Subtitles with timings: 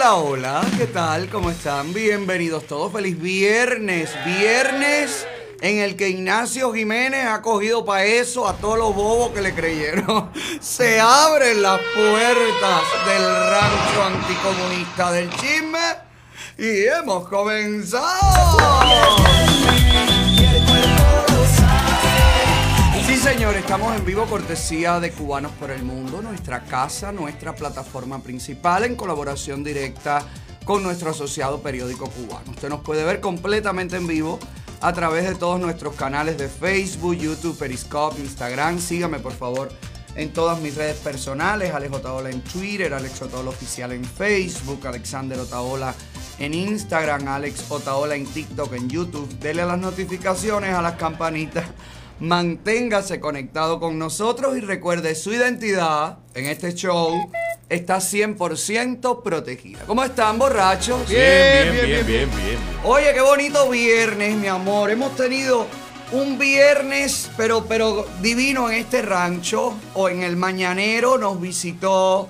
[0.00, 1.28] Hola, hola, ¿qué tal?
[1.28, 1.92] ¿Cómo están?
[1.92, 2.90] Bienvenidos todos.
[2.90, 4.10] Feliz viernes.
[4.24, 5.26] Viernes
[5.60, 9.54] en el que Ignacio Jiménez ha cogido para eso a todos los bobos que le
[9.54, 10.30] creyeron.
[10.62, 15.96] Se abren las puertas del rancho anticomunista del chisme
[16.56, 18.70] y hemos comenzado.
[23.40, 28.84] Señor, estamos en vivo cortesía de Cubanos por el Mundo, nuestra casa, nuestra plataforma principal
[28.84, 30.26] en colaboración directa
[30.66, 32.50] con nuestro asociado periódico cubano.
[32.50, 34.38] Usted nos puede ver completamente en vivo
[34.82, 38.78] a través de todos nuestros canales de Facebook, YouTube, Periscope, Instagram.
[38.78, 39.70] Sígame por favor
[40.16, 45.38] en todas mis redes personales, Alex Otaola en Twitter, Alex Otaola Oficial en Facebook, Alexander
[45.38, 45.94] Otaola
[46.38, 49.30] en Instagram, Alex Otaola en TikTok, en YouTube.
[49.38, 51.64] Dele a las notificaciones, a las campanitas
[52.20, 57.30] Manténgase conectado con nosotros y recuerde su identidad en este show
[57.70, 59.78] está 100% protegida.
[59.86, 61.08] ¿Cómo están, borrachos?
[61.08, 62.58] Bien, bien, bien, bien, bien.
[62.84, 64.90] Oye, qué bonito viernes, mi amor.
[64.90, 65.66] Hemos tenido
[66.12, 69.74] un viernes, pero, pero divino en este rancho.
[69.94, 72.28] O en el mañanero nos visitó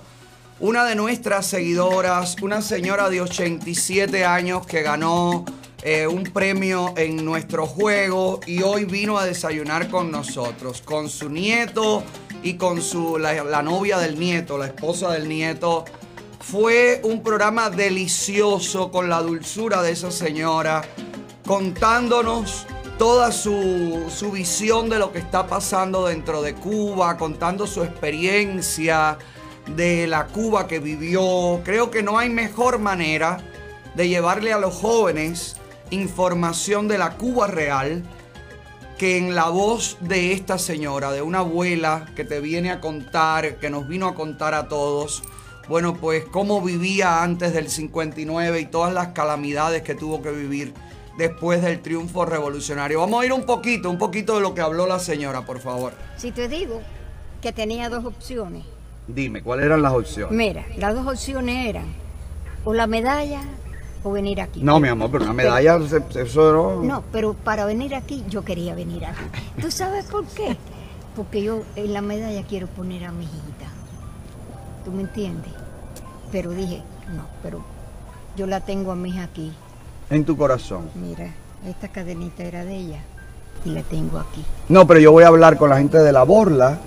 [0.61, 5.47] una de nuestras seguidoras, una señora de 87 años que ganó
[5.83, 11.31] eh, un premio en nuestro juego y hoy vino a desayunar con nosotros, con su
[11.31, 12.03] nieto
[12.43, 15.85] y con su, la, la novia del nieto, la esposa del nieto.
[16.41, 20.83] Fue un programa delicioso con la dulzura de esa señora,
[21.47, 22.67] contándonos
[22.99, 29.17] toda su, su visión de lo que está pasando dentro de Cuba, contando su experiencia
[29.77, 31.61] de la Cuba que vivió.
[31.65, 33.39] Creo que no hay mejor manera
[33.95, 35.60] de llevarle a los jóvenes
[35.91, 38.03] información de la Cuba real
[38.99, 43.57] que en la voz de esta señora, de una abuela que te viene a contar,
[43.57, 45.23] que nos vino a contar a todos,
[45.69, 50.75] bueno, pues cómo vivía antes del 59 y todas las calamidades que tuvo que vivir
[51.17, 53.01] después del triunfo revolucionario.
[53.01, 55.95] Vamos a ir un poquito, un poquito de lo que habló la señora, por favor.
[56.17, 56.83] Si te digo
[57.41, 58.65] que tenía dos opciones.
[59.07, 60.33] Dime, ¿cuáles eran las opciones?
[60.33, 61.87] Mira, las dos opciones eran
[62.65, 63.41] o la medalla
[64.03, 64.63] o venir aquí.
[64.63, 66.83] No, mi amor, pero una medalla, se- eso no...
[66.83, 69.23] No, pero para venir aquí yo quería venir aquí.
[69.61, 70.57] ¿Tú sabes por qué?
[71.17, 73.67] Porque yo en la medalla quiero poner a mi hijita.
[74.85, 75.53] ¿Tú me entiendes?
[76.33, 76.83] Pero dije,
[77.15, 77.61] no, pero
[78.37, 79.53] yo la tengo a mi hija aquí.
[80.09, 80.89] En tu corazón.
[80.95, 81.31] Mira,
[81.67, 83.01] esta cadenita era de ella
[83.65, 84.43] y la tengo aquí.
[84.69, 86.79] No, pero yo voy a hablar con la gente de la borla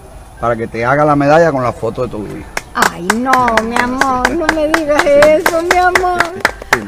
[0.42, 2.48] para que te haga la medalla con la foto de tu hija.
[2.76, 6.22] Ay, no, mi amor, no me digas eso, mi amor.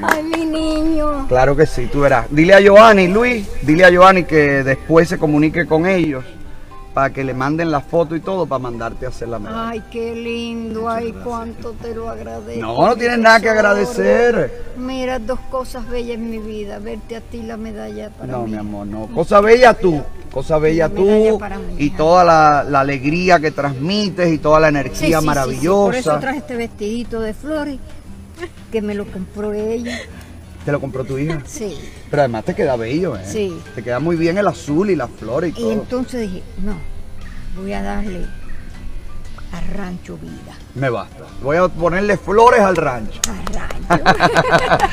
[0.01, 1.27] Ay, mi niño.
[1.27, 2.25] Claro que sí, tú verás.
[2.29, 6.25] Dile a Giovanni, Luis, dile a Giovanni que después se comunique con ellos
[6.95, 9.69] para que le manden la foto y todo para mandarte a hacer la medalla.
[9.69, 12.61] Ay, qué lindo, ay, cuánto te lo agradezco.
[12.61, 14.63] No, no tienes nada que agradecer.
[14.77, 18.51] Mira, dos cosas bellas en mi vida, verte a ti la medalla para No, mí.
[18.51, 19.07] mi amor, no.
[19.07, 20.01] Cosa bella tú,
[20.31, 21.37] cosa bella La tú
[21.77, 25.13] y toda la, la alegría que transmites y toda la Sí, sí, energía sí, sí,
[25.15, 25.99] Por maravillosa.
[25.99, 27.77] eso traje este vestidito de flores
[28.71, 29.97] que me lo compró ella.
[30.65, 31.39] Te lo compró tu hija.
[31.45, 31.77] Sí.
[32.09, 33.21] Pero además te queda bello, ¿eh?
[33.25, 33.61] Sí.
[33.75, 35.71] Te queda muy bien el azul y las flores y Y todo.
[35.73, 36.75] entonces dije, no,
[37.55, 38.25] voy a darle
[39.51, 40.57] a Rancho Vida.
[40.73, 41.23] Me basta.
[41.41, 43.21] Voy a ponerle flores al rancho.
[43.29, 44.87] A Rancho.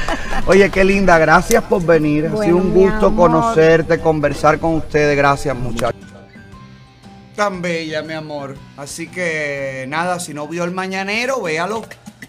[0.46, 1.18] Oye, qué linda.
[1.18, 2.26] Gracias por venir.
[2.26, 3.30] ha Bueno, sido un gusto amor.
[3.30, 5.16] conocerte, conversar con ustedes.
[5.16, 6.00] Gracias, muchachos.
[7.34, 8.56] Tan bella, mi amor.
[8.76, 11.82] Así que nada, si no vio el mañanero, véalo.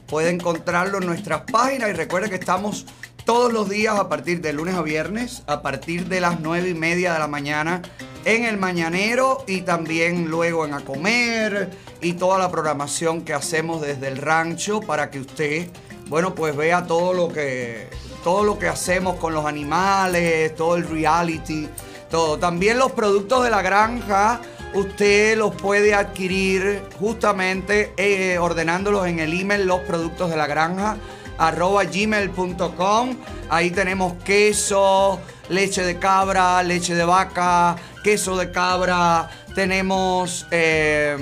[0.07, 1.89] Puede encontrarlo en nuestras páginas.
[1.89, 2.85] Y recuerde que estamos
[3.25, 6.73] todos los días a partir de lunes a viernes, a partir de las nueve y
[6.73, 7.81] media de la mañana
[8.25, 11.69] en el mañanero y también luego en A Comer
[12.01, 15.67] y toda la programación que hacemos desde el rancho para que usted,
[16.07, 17.89] bueno, pues vea todo lo que
[18.23, 21.67] todo lo que hacemos con los animales, todo el reality,
[22.09, 22.39] todo.
[22.39, 24.39] También los productos de la granja,
[24.73, 30.97] usted los puede adquirir justamente eh, ordenándolos en el email los productos de la granja
[31.37, 33.17] arroba gmail.com.
[33.49, 35.19] Ahí tenemos queso,
[35.49, 41.15] leche de cabra, leche de vaca, queso de cabra, tenemos eh,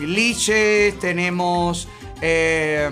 [0.00, 1.88] liches, tenemos
[2.20, 2.90] eh,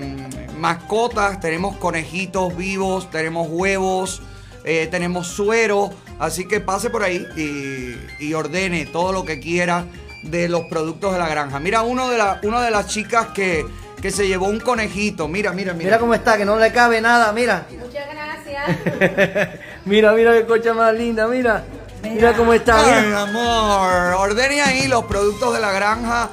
[0.57, 4.23] mascotas, tenemos conejitos vivos, tenemos huevos,
[4.65, 5.91] eh, tenemos suero.
[6.19, 9.85] Así que pase por ahí y, y ordene todo lo que quiera
[10.23, 11.61] de los productos de la granja.
[11.61, 13.65] Mira, uno de, la, una de las chicas que,
[14.01, 15.29] que se llevó un conejito.
[15.29, 15.85] Mira, mira, mira.
[15.85, 17.67] Mira cómo está, que no le cabe nada, mira.
[17.71, 19.59] Muchas gracias.
[19.85, 21.65] mira, mira qué cocha más linda, mira.
[22.03, 23.23] Mira cómo está, Ay, mira.
[23.23, 24.15] amor.
[24.31, 26.31] Ordene ahí los productos de la granja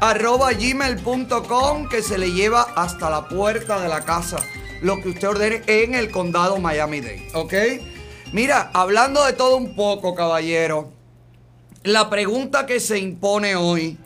[0.00, 4.36] arroba gmail.com que se le lleva hasta la puerta de la casa.
[4.82, 7.54] lo que usted ordene en el condado Miami-Dade, ¿ok?
[8.32, 10.92] Mira, hablando de todo un poco, caballero,
[11.82, 13.96] la pregunta que se impone hoy,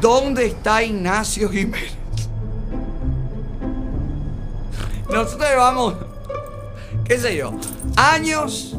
[0.00, 1.92] ¿dónde está Ignacio Jiménez?
[5.10, 5.94] Nosotros llevamos,
[7.04, 7.52] qué sé yo,
[7.96, 8.76] años,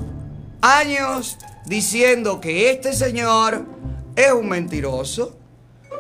[0.62, 3.66] años diciendo que este señor
[4.16, 5.36] es un mentiroso,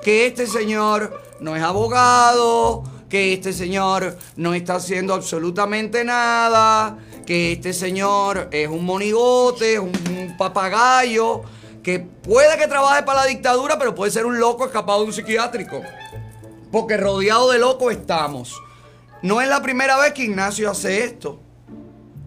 [0.03, 7.53] que este señor no es abogado, que este señor no está haciendo absolutamente nada, que
[7.53, 9.91] este señor es un monigote, un
[10.37, 11.43] papagayo,
[11.83, 15.13] que puede que trabaje para la dictadura, pero puede ser un loco escapado de un
[15.13, 15.81] psiquiátrico.
[16.71, 18.61] Porque rodeado de locos estamos.
[19.21, 21.39] No es la primera vez que Ignacio hace esto.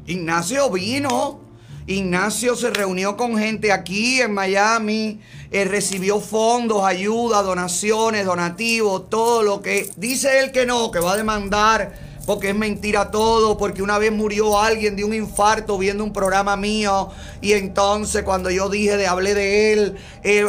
[0.06, 1.40] Ignacio vino.
[1.86, 5.20] Ignacio se reunió con gente aquí en Miami.
[5.50, 11.12] Él recibió fondos, ayuda, donaciones, donativos, todo lo que dice él que no, que va
[11.12, 16.04] a demandar porque es mentira todo, porque una vez murió alguien de un infarto viendo
[16.04, 17.10] un programa mío
[17.40, 20.46] y entonces cuando yo dije de hablé de él, eh,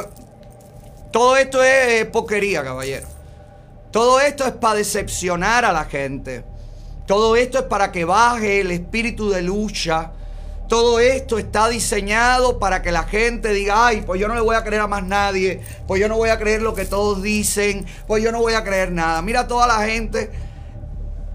[1.12, 3.08] todo esto es poquería, caballero.
[3.92, 6.44] Todo esto es para decepcionar a la gente.
[7.06, 10.12] Todo esto es para que baje el espíritu de lucha.
[10.68, 14.56] Todo esto está diseñado para que la gente diga, ay, pues yo no le voy
[14.56, 17.86] a creer a más nadie, pues yo no voy a creer lo que todos dicen,
[18.08, 19.22] pues yo no voy a creer nada.
[19.22, 20.31] Mira toda la gente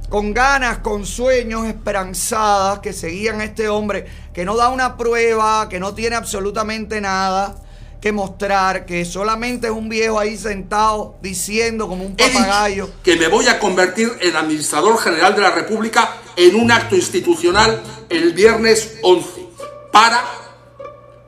[0.09, 5.69] con ganas, con sueños, esperanzadas, que seguían a este hombre, que no da una prueba,
[5.69, 7.57] que no tiene absolutamente nada
[8.01, 12.91] que mostrar, que solamente es un viejo ahí sentado diciendo como un papagayo.
[13.03, 17.83] que me voy a convertir en administrador general de la República en un acto institucional
[18.09, 19.29] el viernes 11
[19.91, 20.23] para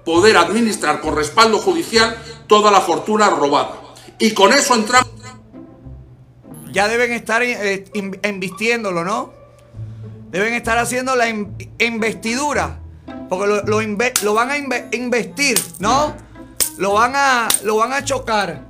[0.04, 2.16] poder administrar con respaldo judicial
[2.46, 3.80] toda la fortuna robada.
[4.18, 5.10] Y con eso entramos...
[6.72, 7.84] Ya deben estar eh,
[8.22, 9.32] invistiéndolo, ¿no?
[10.30, 11.28] Deben estar haciendo la
[11.78, 12.80] investidura.
[13.28, 13.80] Porque lo,
[14.22, 14.56] lo van a
[14.96, 16.14] investir, ¿no?
[16.78, 18.62] Lo van a, lo van a chocar.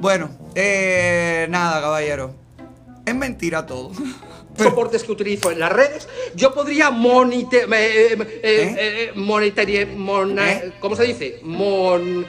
[0.00, 2.34] Bueno, eh, nada, caballero.
[3.04, 3.92] Es mentira todo.
[4.58, 9.12] soportes que utilizo en las redes, yo podría monite, eh, eh,
[10.48, 10.72] ¿Eh?
[10.80, 11.40] ¿cómo se dice?
[11.42, 12.26] Mon,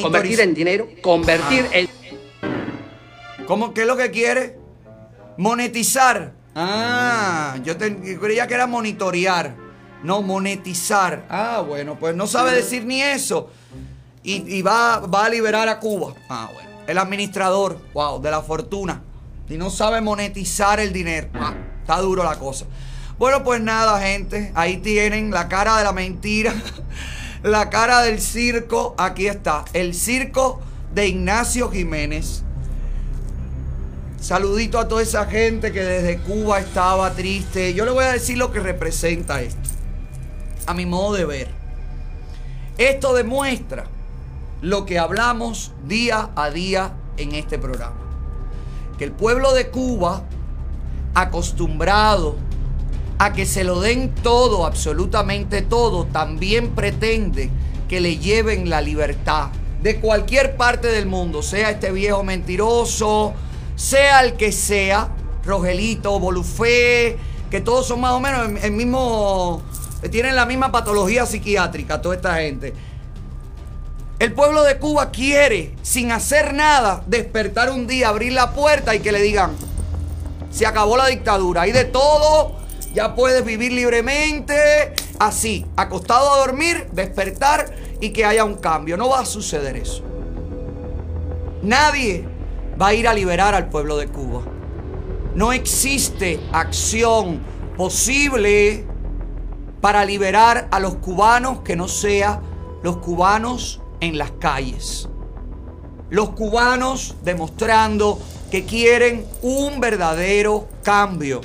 [0.00, 1.78] convertir en dinero, convertir ah.
[1.78, 1.99] en...
[3.50, 4.56] ¿Cómo, ¿Qué es lo que quiere?
[5.36, 6.34] Monetizar.
[6.54, 9.56] Ah, yo creía que era monitorear,
[10.04, 11.26] no monetizar.
[11.28, 13.50] Ah, bueno, pues no sabe decir ni eso
[14.22, 16.14] y, va, va, a liberar a Cuba.
[16.28, 16.70] Ah, bueno.
[16.86, 19.02] El administrador, wow, de la fortuna.
[19.48, 21.30] Y no sabe monetizar el dinero.
[21.34, 22.66] Ah, está duro la cosa.
[23.18, 24.52] Bueno, pues nada, gente.
[24.54, 26.54] Ahí tienen la cara de la mentira.
[27.42, 28.94] la cara del circo.
[28.96, 29.64] Aquí está.
[29.72, 30.60] El circo
[30.94, 32.44] de Ignacio Jiménez.
[34.20, 37.72] Saludito a toda esa gente que desde Cuba estaba triste.
[37.72, 39.70] Yo le voy a decir lo que representa esto.
[40.66, 41.48] A mi modo de ver.
[42.76, 43.86] Esto demuestra
[44.60, 47.96] lo que hablamos día a día en este programa.
[48.98, 50.24] Que el pueblo de Cuba,
[51.14, 52.36] acostumbrado
[53.18, 57.50] a que se lo den todo, absolutamente todo, también pretende
[57.88, 59.48] que le lleven la libertad
[59.82, 63.34] de cualquier parte del mundo, sea este viejo mentiroso,
[63.80, 65.08] sea el que sea,
[65.44, 67.16] Rogelito, Bolufé,
[67.50, 69.62] que todos son más o menos el mismo,
[70.10, 72.74] tienen la misma patología psiquiátrica, toda esta gente
[74.18, 79.00] el pueblo de Cuba quiere, sin hacer nada, despertar un día, abrir la puerta y
[79.00, 79.56] que le digan,
[80.50, 82.54] se acabó la dictadura, hay de todo,
[82.92, 88.98] ya puedes vivir libremente, así, acostado a dormir, despertar y que haya un cambio.
[88.98, 90.02] No va a suceder eso.
[91.62, 92.28] Nadie
[92.80, 94.42] va a ir a liberar al pueblo de Cuba.
[95.34, 97.40] No existe acción
[97.76, 98.86] posible
[99.80, 102.40] para liberar a los cubanos que no sea
[102.82, 105.08] los cubanos en las calles.
[106.08, 108.18] Los cubanos demostrando
[108.50, 111.40] que quieren un verdadero cambio.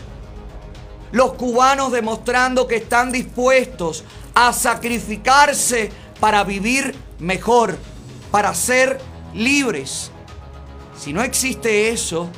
[1.12, 7.78] Los cubanos demostrando que están dispuestos a sacrificarse para vivir mejor,
[8.32, 9.00] para ser
[9.34, 10.12] libres.
[10.98, 12.30] Si no existe eso,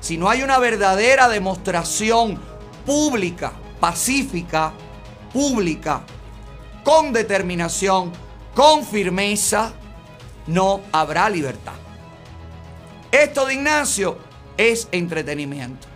[0.00, 2.38] si no hay una verdadera demostración
[2.86, 4.72] pública, pacífica,
[5.32, 6.02] pública,
[6.84, 8.12] con determinación,
[8.54, 9.72] con firmeza,
[10.46, 11.72] no habrá libertad.
[13.10, 14.18] Esto de Ignacio
[14.56, 15.88] es entretenimiento.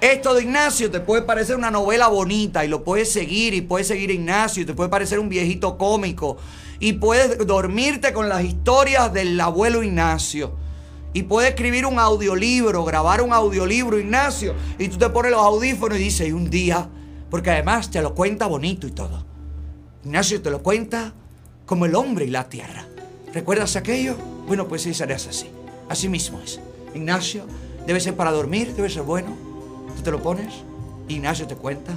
[0.00, 3.88] Esto de Ignacio te puede parecer una novela bonita y lo puedes seguir y puedes
[3.88, 6.36] seguir Ignacio y te puede parecer un viejito cómico
[6.78, 10.65] y puedes dormirte con las historias del abuelo Ignacio
[11.16, 14.54] Y puede escribir un audiolibro, grabar un audiolibro, Ignacio.
[14.78, 16.90] Y tú te pones los audífonos y dices, y un día,
[17.30, 19.24] porque además te lo cuenta bonito y todo.
[20.04, 21.14] Ignacio te lo cuenta
[21.64, 22.84] como el hombre y la tierra.
[23.32, 24.14] ¿Recuerdas aquello?
[24.46, 25.46] Bueno, pues sí, serás así.
[25.88, 26.60] Así mismo es.
[26.94, 27.46] Ignacio,
[27.86, 29.34] debe ser para dormir, debe ser bueno.
[29.96, 30.52] Tú te lo pones.
[31.08, 31.94] Ignacio te cuenta.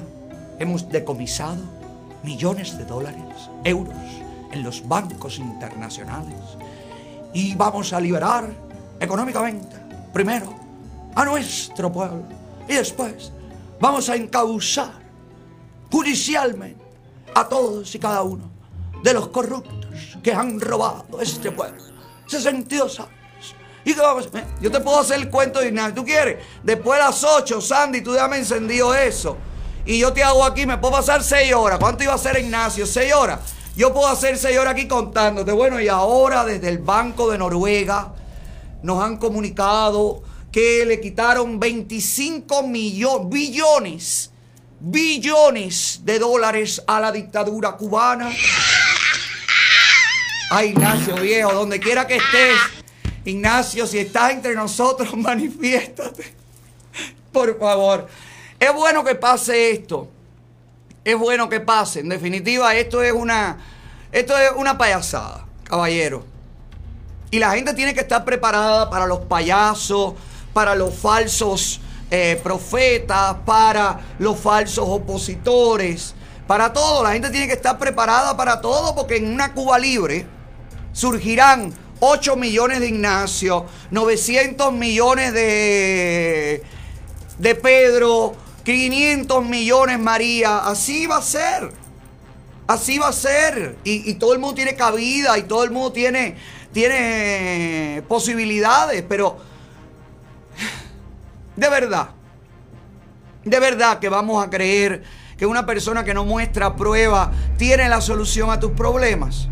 [0.59, 1.61] Hemos decomisado
[2.23, 3.93] millones de dólares, euros,
[4.53, 6.37] en los bancos internacionales.
[7.33, 8.68] Y vamos a liberar
[8.99, 9.75] económicamente,
[10.13, 10.55] primero,
[11.15, 12.23] a nuestro pueblo.
[12.67, 13.31] Y después
[13.79, 14.91] vamos a encauzar
[15.91, 16.83] judicialmente
[17.33, 18.49] a todos y cada uno
[19.03, 19.75] de los corruptos
[20.21, 21.81] que han robado este pueblo.
[22.27, 23.11] 62 años.
[23.85, 24.45] ¿Y vamos hacer?
[24.61, 25.95] Yo te puedo hacer el cuento de Ignacio.
[25.95, 26.43] ¿Tú quieres?
[26.63, 29.37] Después de las 8, Sandy, tú ya me encendió eso.
[29.85, 31.79] Y yo te hago aquí, me puedo pasar 6 horas.
[31.79, 32.85] ¿Cuánto iba a hacer Ignacio?
[32.85, 33.39] 6 horas.
[33.75, 35.51] Yo puedo hacer 6 horas aquí contándote.
[35.53, 38.13] Bueno, y ahora desde el Banco de Noruega
[38.83, 44.31] nos han comunicado que le quitaron 25 millones, billones,
[44.79, 48.31] billones de dólares a la dictadura cubana.
[50.51, 52.57] Ay, Ignacio, viejo, donde quiera que estés,
[53.25, 56.33] Ignacio, si estás entre nosotros, manifiéstate.
[57.31, 58.07] Por favor.
[58.59, 60.09] Es bueno que pase esto.
[61.03, 61.99] Es bueno que pase.
[61.99, 63.57] En definitiva, esto es una.
[64.11, 66.25] Esto es una payasada, caballero.
[67.31, 70.15] Y la gente tiene que estar preparada para los payasos,
[70.53, 76.15] para los falsos eh, profetas, para los falsos opositores,
[76.47, 77.03] para todo.
[77.03, 80.25] La gente tiene que estar preparada para todo porque en una Cuba libre
[80.91, 86.63] surgirán 8 millones de Ignacio, 900 millones de,
[87.37, 88.33] de Pedro,
[88.63, 90.59] 500 millones María.
[90.59, 91.71] Así va a ser.
[92.65, 93.77] Así va a ser.
[93.83, 96.37] Y, y todo el mundo tiene cabida y todo el mundo tiene
[96.71, 99.37] tiene posibilidades, pero
[101.55, 102.09] de verdad,
[103.43, 105.03] de verdad que vamos a creer
[105.37, 109.47] que una persona que no muestra prueba tiene la solución a tus problemas.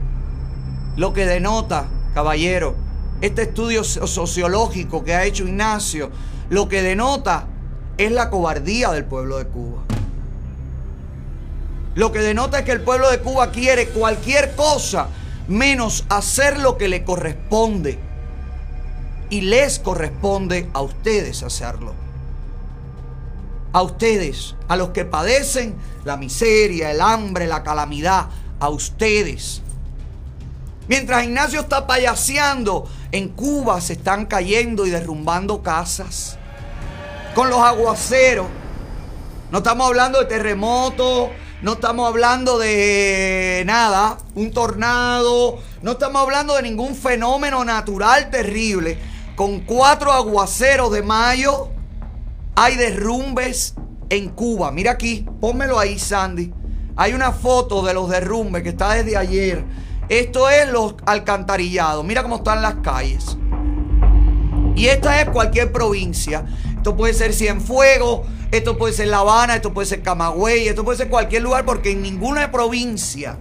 [0.96, 2.76] Lo que denota, caballero,
[3.22, 6.12] este estudio sociológico que ha hecho Ignacio,
[6.50, 7.48] lo que denota
[7.98, 9.84] es la cobardía del pueblo de Cuba.
[11.96, 15.08] Lo que denota es que el pueblo de Cuba quiere cualquier cosa
[15.48, 18.00] menos hacer lo que le corresponde.
[19.30, 21.94] Y les corresponde a ustedes hacerlo.
[23.74, 25.76] A ustedes, a los que padecen
[26.06, 28.28] la miseria, el hambre, la calamidad,
[28.60, 29.62] a ustedes.
[30.88, 36.38] Mientras Ignacio está payaseando, en Cuba se están cayendo y derrumbando casas.
[37.36, 38.48] Con los aguaceros.
[39.52, 41.30] No estamos hablando de terremotos,
[41.62, 48.98] no estamos hablando de nada, un tornado, no estamos hablando de ningún fenómeno natural terrible.
[49.36, 51.70] Con cuatro aguaceros de mayo
[52.56, 53.76] hay derrumbes
[54.10, 54.72] en Cuba.
[54.72, 56.54] Mira aquí, pónmelo ahí, Sandy.
[56.96, 59.64] Hay una foto de los derrumbes que está desde ayer.
[60.10, 62.04] Esto es los alcantarillados.
[62.06, 63.38] Mira cómo están las calles.
[64.76, 66.46] Y esta es cualquier provincia.
[66.88, 70.98] Esto puede ser Cienfuegos, esto puede ser La Habana, esto puede ser Camagüey, esto puede
[70.98, 73.38] ser cualquier lugar porque en ninguna provincia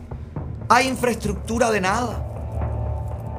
[0.68, 2.26] hay infraestructura de nada.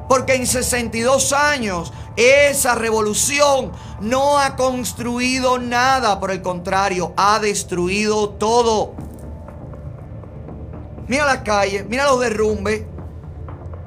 [0.08, 8.30] Porque en 62 años esa revolución no ha construido nada, por el contrario, ha destruido
[8.30, 8.94] todo.
[11.06, 12.84] Mira las calles, mira los derrumbes,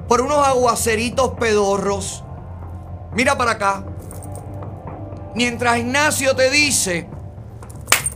[0.06, 2.22] por unos aguaceritos pedorros.
[3.12, 3.86] Mira para acá.
[5.34, 7.06] Mientras Ignacio te dice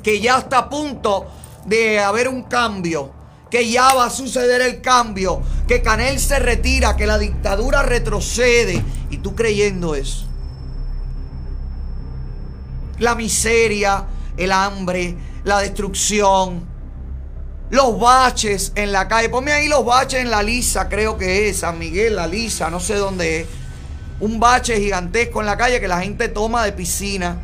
[0.02, 1.26] que ya está a punto
[1.64, 3.12] de haber un cambio,
[3.50, 8.82] que ya va a suceder el cambio, que Canel se retira, que la dictadura retrocede,
[9.10, 10.26] y tú creyendo eso.
[12.98, 14.04] La miseria,
[14.36, 16.66] el hambre, la destrucción,
[17.70, 19.28] los baches en la calle.
[19.28, 22.80] Ponme ahí los baches en la Lisa, creo que es, San Miguel, la Lisa, no
[22.80, 23.46] sé dónde es.
[24.20, 27.38] Un bache gigantesco en la calle que la gente toma de piscina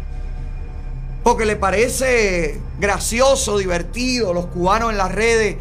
[1.23, 4.35] porque le parece gracioso, divertido.
[4.35, 5.57] Los cubanos en las redes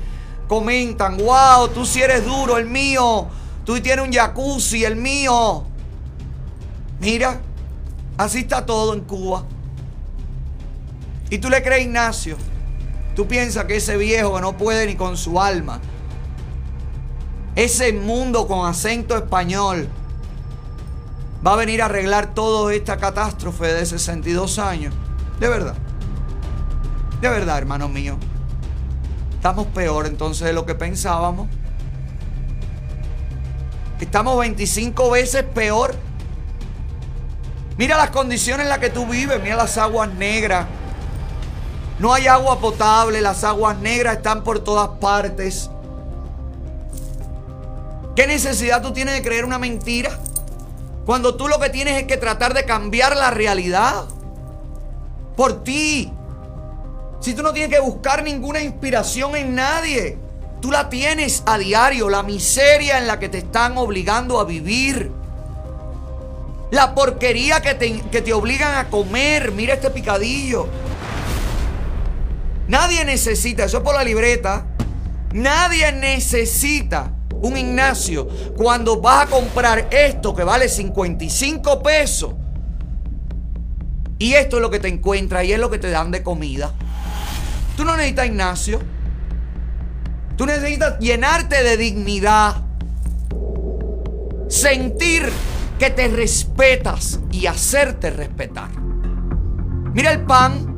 [0.47, 3.27] comentan, wow, tú si sí eres duro, el mío.
[3.63, 5.63] Tú tienes un jacuzzi, el mío.
[6.99, 7.39] Mira,
[8.17, 9.45] así está todo en Cuba.
[11.29, 12.37] Y tú le crees, Ignacio.
[13.15, 15.79] Tú piensas que ese viejo no puede ni con su alma.
[17.55, 19.87] Ese mundo con acento español
[21.45, 24.93] va a venir a arreglar toda esta catástrofe de 62 años.
[25.39, 25.75] De verdad.
[27.19, 28.17] De verdad, hermano mío.
[29.33, 31.47] Estamos peor entonces de lo que pensábamos.
[33.99, 35.95] Estamos 25 veces peor.
[37.77, 40.67] Mira las condiciones en las que tú vives, mira las aguas negras.
[41.99, 45.69] No hay agua potable, las aguas negras están por todas partes.
[48.15, 50.19] ¿Qué necesidad tú tienes de creer una mentira?
[51.11, 54.05] Cuando tú lo que tienes es que tratar de cambiar la realidad.
[55.35, 56.09] Por ti.
[57.19, 60.17] Si tú no tienes que buscar ninguna inspiración en nadie.
[60.61, 62.09] Tú la tienes a diario.
[62.09, 65.11] La miseria en la que te están obligando a vivir.
[66.71, 69.51] La porquería que te, que te obligan a comer.
[69.51, 70.69] Mira este picadillo.
[72.69, 74.65] Nadie necesita, eso es por la libreta.
[75.33, 77.11] Nadie necesita
[77.41, 82.33] un Ignacio cuando vas a comprar esto que vale 55 pesos.
[84.17, 86.71] Y esto es lo que te encuentras y es lo que te dan de comida.
[87.75, 88.79] Tú no necesitas Ignacio.
[90.37, 92.57] Tú necesitas llenarte de dignidad.
[94.47, 95.27] Sentir
[95.79, 98.69] que te respetas y hacerte respetar.
[99.93, 100.70] Mira el pan.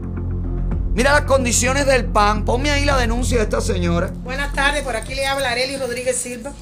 [0.94, 2.46] Mira las condiciones del pan.
[2.46, 4.12] Ponme ahí la denuncia de esta señora.
[4.18, 6.54] Buenas tardes, por aquí le habla Arely Rodríguez Silva.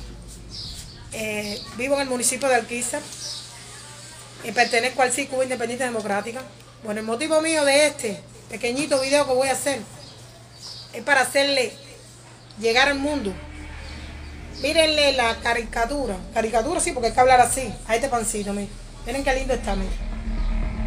[1.11, 3.01] Eh, vivo en el municipio de Alquiza.
[4.45, 6.41] Y pertenezco al Cuba Independiente Democrática.
[6.81, 9.81] Bueno, el motivo mío de este pequeñito video que voy a hacer
[10.93, 11.73] es para hacerle
[12.57, 13.33] llegar al mundo.
[14.61, 16.15] Mírenle la caricatura.
[16.33, 17.73] Caricatura sí, porque hay que hablar así.
[17.85, 18.69] A este pancito, miren.
[19.05, 20.10] Miren qué lindo está, miren.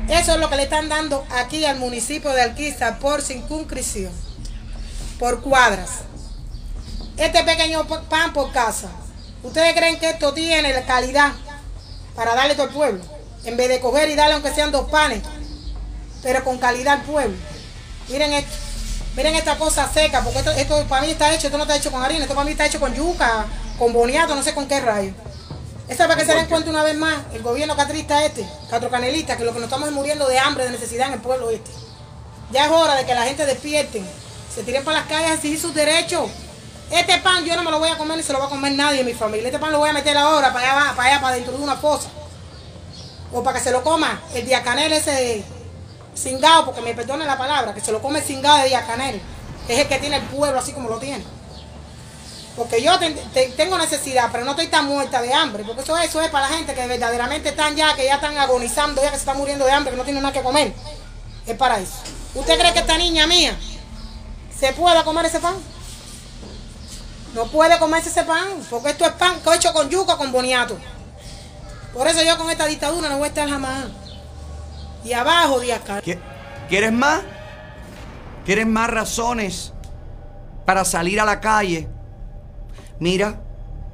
[0.08, 4.12] Eso es lo que le están dando aquí al municipio de Alquiza por circunscripción,
[5.18, 5.90] por cuadras.
[7.16, 8.90] Este pequeño pan por casa.
[9.42, 11.32] ¿Ustedes creen que esto tiene la calidad
[12.14, 13.02] para darle todo al pueblo?
[13.44, 15.22] En vez de coger y darle aunque sean dos panes,
[16.22, 17.36] pero con calidad al pueblo.
[18.08, 18.52] Miren esto.
[19.16, 21.90] Miren esta cosa seca, porque esto, esto para mí está hecho, esto no está hecho
[21.90, 23.46] con harina, esto para mí está hecho con yuca,
[23.78, 25.12] con boniato, no sé con qué rayo.
[25.88, 29.44] Esta para que se den cuenta una vez más, el gobierno catrista este, catrocanelista, que
[29.44, 31.70] lo que nos estamos muriendo de hambre, de necesidad en el pueblo este.
[32.50, 34.06] Ya es hora de que la gente despierten,
[34.54, 36.30] se tiren para las calles a exigir sus derechos.
[36.90, 38.72] Este pan yo no me lo voy a comer ni se lo va a comer
[38.72, 39.48] nadie en mi familia.
[39.48, 41.76] Este pan lo voy a meter ahora para allá, para allá, para dentro de una
[41.76, 42.08] fosa.
[43.32, 45.44] O para que se lo coma el diacanel ese
[46.16, 49.20] cingado, porque me perdone la palabra, que se lo come el cingado de diacanel.
[49.68, 51.24] Es el que tiene el pueblo así como lo tiene.
[52.56, 52.92] Porque yo
[53.56, 55.64] tengo necesidad, pero no estoy tan muerta de hambre.
[55.64, 59.10] Porque eso, es para la gente que verdaderamente están ya, que ya están agonizando, ya
[59.10, 60.72] que se están muriendo de hambre, que no tienen nada que comer.
[61.46, 61.94] Es para eso.
[62.34, 63.56] ¿Usted cree que esta niña mía
[64.56, 65.54] se pueda comer ese pan?
[67.34, 70.78] No puede comerse ese pan, porque esto es pan hecho con yuca, con boniato.
[71.92, 73.86] Por eso yo con esta dictadura no voy a estar jamás.
[75.04, 76.00] Y abajo de acá.
[76.68, 77.22] ¿Quieres más?
[78.44, 79.72] ¿Quieres más razones
[80.64, 81.88] para salir a la calle?
[83.00, 83.42] Mira,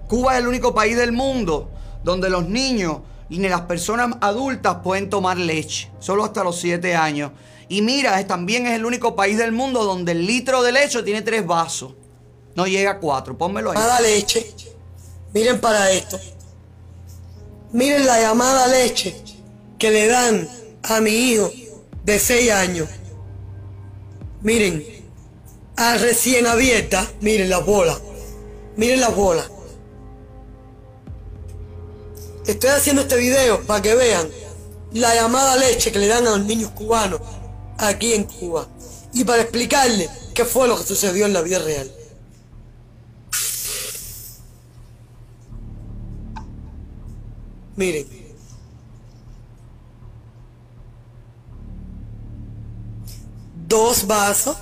[0.08, 1.70] Cuba es el único país del mundo
[2.02, 6.96] donde los niños y ni las personas adultas pueden tomar leche, solo hasta los 7
[6.96, 7.30] años.
[7.68, 11.22] Y mira, también es el único país del mundo donde el litro de leche tiene
[11.22, 11.92] tres vasos.
[12.56, 13.76] No llega a cuatro, pónmelo ahí.
[13.76, 14.52] Llamada leche.
[15.32, 16.18] Miren para esto.
[17.72, 19.14] Miren la llamada leche
[19.78, 20.48] que le dan
[20.82, 21.52] a mi hijo
[22.04, 22.88] de 6 años.
[24.42, 24.84] Miren,
[25.76, 27.96] a recién abierta, miren la bola.
[28.76, 29.44] Miren la bola.
[32.46, 34.28] Estoy haciendo este video para que vean
[34.92, 37.20] la llamada leche que le dan a los niños cubanos
[37.78, 38.68] aquí en Cuba.
[39.12, 41.90] Y para explicarles qué fue lo que sucedió en la vida real.
[47.76, 48.06] Miren.
[53.68, 54.56] Dos vasos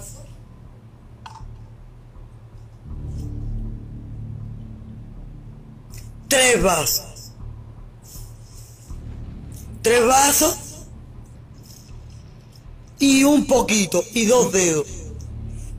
[6.28, 7.32] tres vasos.
[9.82, 10.56] Tres vasos
[12.98, 14.86] y un poquito y dos dedos.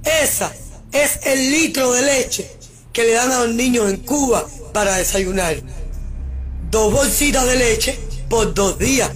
[0.04, 0.52] Esa
[0.92, 2.50] es el litro de leche
[2.92, 5.62] que le dan a los niños en Cuba para desayunar.
[6.72, 9.12] Dos bolsitas de leche por dos días.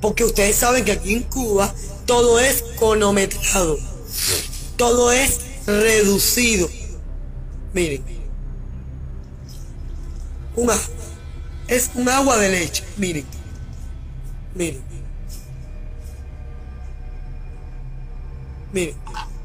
[0.00, 1.74] Porque ustedes saben que aquí en Cuba
[2.06, 3.78] todo es cronometrado.
[4.76, 6.68] Todo es reducido.
[7.74, 8.17] Miren
[11.68, 13.24] es un agua de leche, miren,
[14.54, 14.82] miren,
[18.72, 18.96] miren,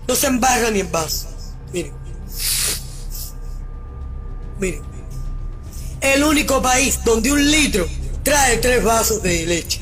[0.08, 1.28] no se embarga ni en vaso,
[1.71, 1.93] miren,
[4.60, 4.82] miren,
[6.02, 7.88] el único país donde un litro
[8.23, 9.82] trae tres vasos de leche,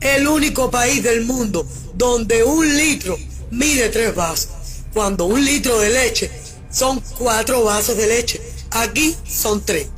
[0.00, 3.18] el único país del mundo donde un litro
[3.50, 4.50] mide tres vasos,
[4.92, 6.30] cuando un litro de leche
[6.70, 8.40] son cuatro vasos de leche,
[8.70, 9.95] aquí son tres.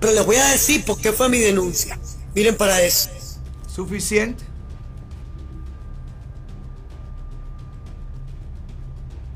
[0.00, 1.98] Pero les voy a decir por qué fue mi denuncia.
[2.34, 3.10] Miren para eso.
[3.66, 4.44] ¿Suficiente?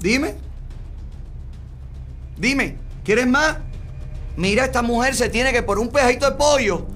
[0.01, 0.35] Dime.
[2.37, 3.59] Dime, ¿quieres más?
[4.37, 6.87] Mira, esta mujer se tiene que por un pejito de pollo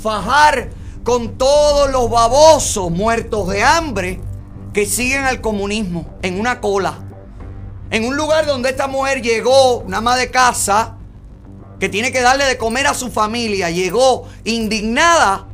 [0.00, 0.70] fajar
[1.02, 4.20] con todos los babosos muertos de hambre
[4.72, 6.98] que siguen al comunismo en una cola.
[7.90, 10.96] En un lugar donde esta mujer llegó, una ama de casa,
[11.82, 15.46] que tiene que darle de comer a su familia, llegó indignada,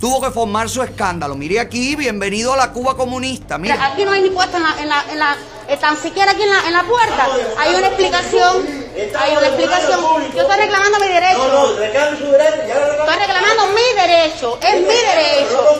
[0.00, 1.34] tuvo que formar su escándalo.
[1.34, 3.58] Mire aquí, bienvenido a la Cuba comunista.
[3.58, 3.84] Mira.
[3.84, 6.48] Aquí no hay ni puesto en la, en la, en eh, tan siquiera aquí en
[6.48, 7.28] la, en la puerta.
[7.58, 8.64] Hay una explicación,
[8.94, 10.32] hay una explicación.
[10.34, 11.38] Yo estoy reclamando mi derecho.
[11.38, 12.62] No, no, reclame su derecho.
[12.62, 15.76] Estoy reclamando mi derecho, es mi derecho.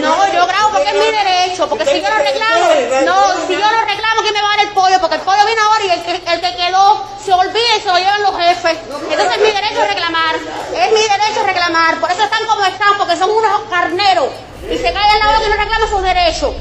[0.00, 2.68] No, yo grabo porque es mi derecho, porque si yo lo reclamo,
[3.04, 5.00] no, si yo lo reclamo, ¿quién me va a dar el pollo?
[5.00, 7.88] Porque el pollo viene ahora y el que, el que quedó se olvida y se
[7.88, 8.78] lo llevan los jefes.
[9.10, 12.00] Entonces es mi derecho reclamar, es mi derecho reclamar.
[12.00, 14.28] Por eso están como están, porque son unos carneros
[14.70, 16.54] y se cae al lado que no reclama sus derechos.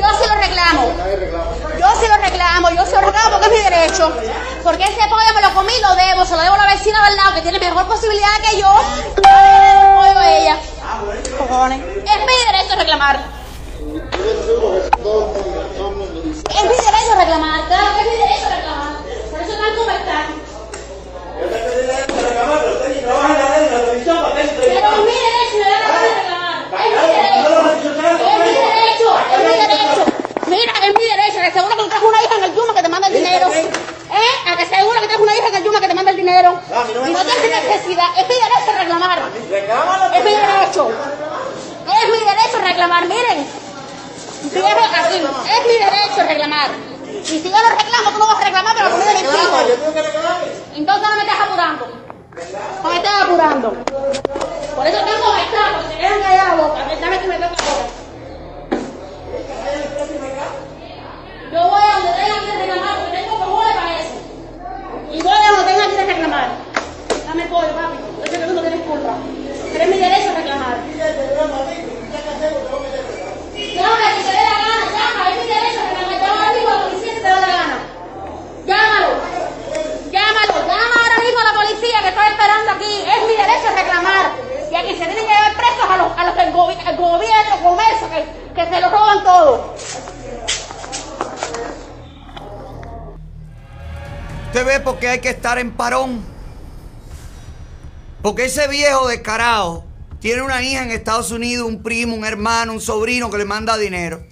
[0.00, 0.92] Yo sí lo reclamo.
[1.84, 4.10] Yo sí lo reclamo, yo sí lo reclamo porque es mi derecho.
[4.62, 7.16] Porque ese pollo me lo comí lo debo, se lo debo a la vecina del
[7.16, 8.72] lado que tiene mejor posibilidad que yo.
[9.16, 10.56] pollo a ella.
[10.56, 13.20] Es mi derecho reclamar.
[16.48, 18.92] Es mi derecho reclamar, claro que es mi derecho reclamar.
[19.30, 20.26] Por eso están como están.
[21.36, 23.28] Pero es mi derecho, me da la gana de reclamar.
[24.38, 24.80] Es mi derecho.
[24.80, 24.84] Es
[28.38, 30.02] mi derecho, es mi derecho.
[30.46, 31.40] Mira, es mi derecho.
[31.40, 33.48] Que seguro que tú una hija en el Yuma que te manda el dinero.
[33.48, 34.50] ¿Eh?
[34.50, 36.60] A que seguro que tienes una hija en el Yuma que te manda el dinero.
[36.70, 36.84] No
[37.24, 38.06] tienes necesidad.
[38.16, 39.18] Es mi derecho reclamar.
[40.14, 40.90] Es mi derecho.
[41.86, 43.06] Es mi derecho reclamar.
[43.06, 43.46] Miren.
[44.52, 45.16] Viejo así.
[45.16, 46.70] Es mi derecho reclamar.
[47.24, 49.62] Y si yo lo reclamo, tú no vas a reclamar, pero de mis hijos.
[50.74, 51.88] Entonces no me estás apurando.
[52.82, 53.70] No me estás apurando.
[54.76, 56.80] Por eso tengo que estar, porque quedan callados la boca.
[57.00, 58.03] Dame que me toca ahora.
[61.52, 64.16] Yo voy a donde tenga que reclamar, porque tengo cojones para eso.
[65.12, 66.48] Y voy a donde tenga que reclamar.
[67.26, 67.98] Dame pollo, papi.
[68.20, 69.14] Yo sé que tú no tienes culpa.
[69.72, 70.76] Pero es mi derecho a reclamar.
[73.74, 76.18] Llama si te dé la gana, llama, es mi derecho a reclamar.
[76.20, 77.76] Llama ahora mismo a la policía si te da la gana.
[78.66, 79.10] Llámalo.
[80.10, 82.92] Llámalo, llama ahora mismo a la policía que estoy esperando aquí.
[83.04, 84.53] Es mi derecho a reclamar.
[84.74, 88.10] Y aquí se tienen que llevar presos a los, a los gobi- al gobierno, comercio,
[88.10, 89.74] que, que se lo roban todo.
[94.46, 96.24] ¿Usted ve por qué hay que estar en parón?
[98.20, 99.84] Porque ese viejo descarado
[100.18, 103.76] tiene una hija en Estados Unidos, un primo, un hermano, un sobrino que le manda
[103.76, 104.26] dinero.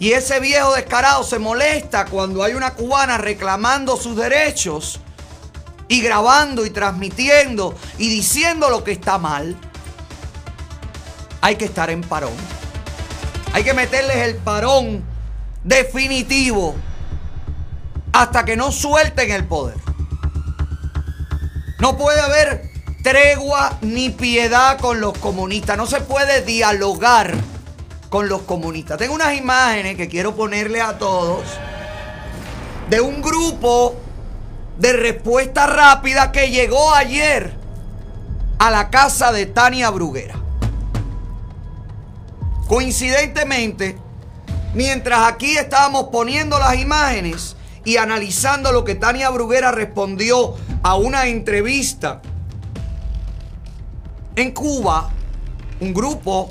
[0.00, 4.98] Y ese viejo descarado se molesta cuando hay una cubana reclamando sus derechos
[5.88, 9.56] y grabando y transmitiendo y diciendo lo que está mal.
[11.40, 12.34] Hay que estar en parón.
[13.52, 15.04] Hay que meterles el parón
[15.62, 16.74] definitivo
[18.12, 19.76] hasta que no suelten el poder.
[21.78, 22.70] No puede haber
[23.02, 25.76] tregua ni piedad con los comunistas.
[25.76, 27.34] No se puede dialogar
[28.08, 28.98] con los comunistas.
[28.98, 31.44] Tengo unas imágenes que quiero ponerle a todos
[32.88, 33.96] de un grupo
[34.78, 37.54] de respuesta rápida que llegó ayer
[38.58, 40.34] a la casa de Tania Bruguera.
[42.66, 43.96] Coincidentemente,
[44.74, 51.26] mientras aquí estábamos poniendo las imágenes y analizando lo que Tania Bruguera respondió a una
[51.26, 52.20] entrevista
[54.34, 55.10] en Cuba,
[55.80, 56.50] un grupo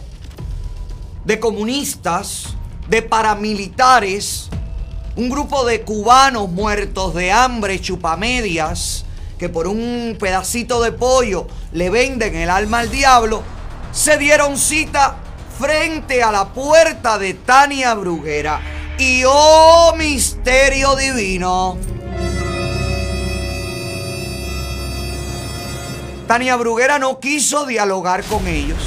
[1.25, 2.55] de comunistas,
[2.87, 4.49] de paramilitares,
[5.15, 9.05] un grupo de cubanos muertos de hambre, chupamedias,
[9.37, 13.43] que por un pedacito de pollo le venden el alma al diablo,
[13.91, 15.15] se dieron cita
[15.57, 18.59] frente a la puerta de Tania Bruguera.
[18.97, 21.77] Y oh misterio divino.
[26.27, 28.79] Tania Bruguera no quiso dialogar con ellos.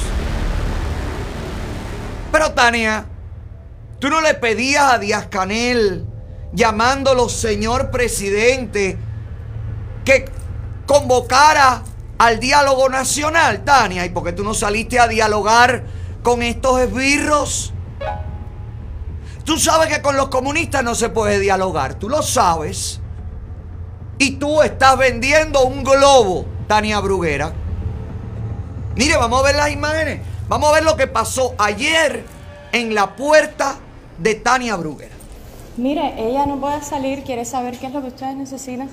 [2.31, 3.05] Pero Tania,
[3.99, 6.05] tú no le pedías a Díaz Canel,
[6.53, 8.97] llamándolo señor presidente,
[10.05, 10.25] que
[10.85, 11.83] convocara
[12.17, 14.05] al diálogo nacional, Tania.
[14.05, 15.83] ¿Y por qué tú no saliste a dialogar
[16.23, 17.73] con estos esbirros?
[19.45, 22.99] Tú sabes que con los comunistas no se puede dialogar, tú lo sabes.
[24.17, 27.53] Y tú estás vendiendo un globo, Tania Bruguera.
[28.95, 30.21] Mire, vamos a ver las imágenes.
[30.49, 32.25] Vamos a ver lo que pasó ayer
[32.71, 33.77] en la puerta
[34.17, 35.15] de Tania Bruguera.
[35.79, 38.89] Mire, ella no puede salir, quiere saber qué es lo que ustedes necesitan.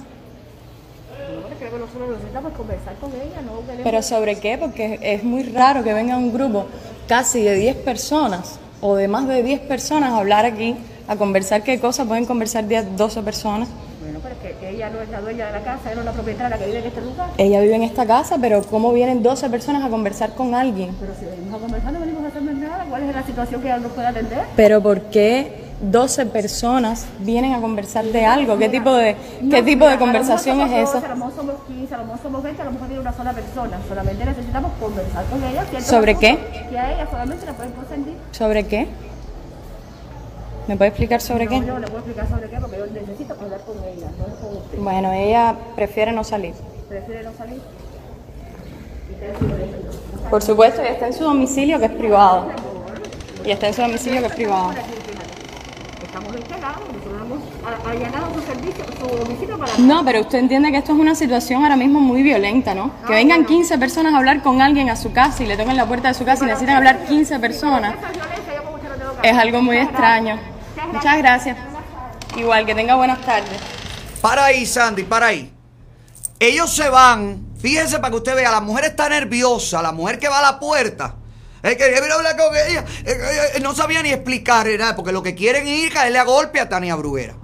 [1.59, 3.83] que nosotros necesitamos conversar con ella, no.
[3.83, 4.57] ¿Pero sobre qué?
[4.57, 6.67] Porque es muy raro que venga un grupo
[7.09, 10.77] casi de 10 personas o de más de 10 personas a hablar aquí,
[11.09, 13.69] a conversar qué cosas pueden conversar 10, 12 personas.
[14.01, 16.07] Bueno, pero es que ella no es la dueña de la casa, ella no es
[16.07, 17.31] la propietaria que vive en este lugar.
[17.37, 20.95] Ella vive en esta casa, pero ¿cómo vienen 12 personas a conversar con alguien?
[21.01, 22.87] Pero si venimos a conversar, no venimos a hacer nada.
[22.89, 24.39] ¿Cuál es la situación que ella nos puede atender?
[24.55, 28.57] Pero ¿por qué 12 personas vienen a conversar de algo?
[28.57, 29.17] ¿Qué tipo de,
[29.51, 30.99] qué tipo de conversación es esa?
[30.99, 33.13] A lo mejor somos 15, a lo mejor somos 20, a lo mejor tiene una
[33.13, 33.79] sola persona.
[33.89, 35.65] Solamente necesitamos conversar con ella.
[35.81, 36.39] ¿Sobre qué?
[36.71, 38.15] Que a ella solamente la pueden consentir.
[38.33, 38.89] ¿Sobre qué?
[40.67, 41.61] ¿Me puede explicar sobre no, qué?
[41.61, 44.57] Yo no le puedo explicar sobre qué porque yo necesito hablar con ella, no con
[44.57, 44.79] usted.
[44.79, 46.55] Bueno, ella prefiere no salir.
[46.89, 47.61] ¿Prefiere no salir?
[50.29, 52.49] Por supuesto, y está en su domicilio que es privado.
[53.45, 54.71] Y está en su domicilio que es privado.
[56.37, 59.79] Estamos instalados, nosotros hemos allanado su servicio, su domicilio para...
[59.79, 62.93] No, pero usted entiende que esto es una situación ahora mismo muy violenta, ¿no?
[63.07, 65.87] Que vengan 15 personas a hablar con alguien a su casa y le toquen la
[65.87, 67.95] puerta de su casa y necesitan hablar 15 personas.
[69.23, 70.39] Es algo muy extraño.
[70.93, 71.57] Muchas gracias.
[72.37, 73.59] Igual, que tenga buenas tardes.
[74.21, 75.51] Para ahí, Sandy, para ahí.
[76.39, 77.47] Ellos se van.
[77.59, 80.61] Fíjense para que usted vea, la mujer está nerviosa, la mujer que va a la
[80.61, 81.15] puerta.
[81.67, 82.85] Hablar con ella.
[83.05, 84.95] eh, No sabía ni explicar, ¿verdad?
[84.95, 87.35] Porque lo que quieren es ir caerle a golpe a Tania Bruguera.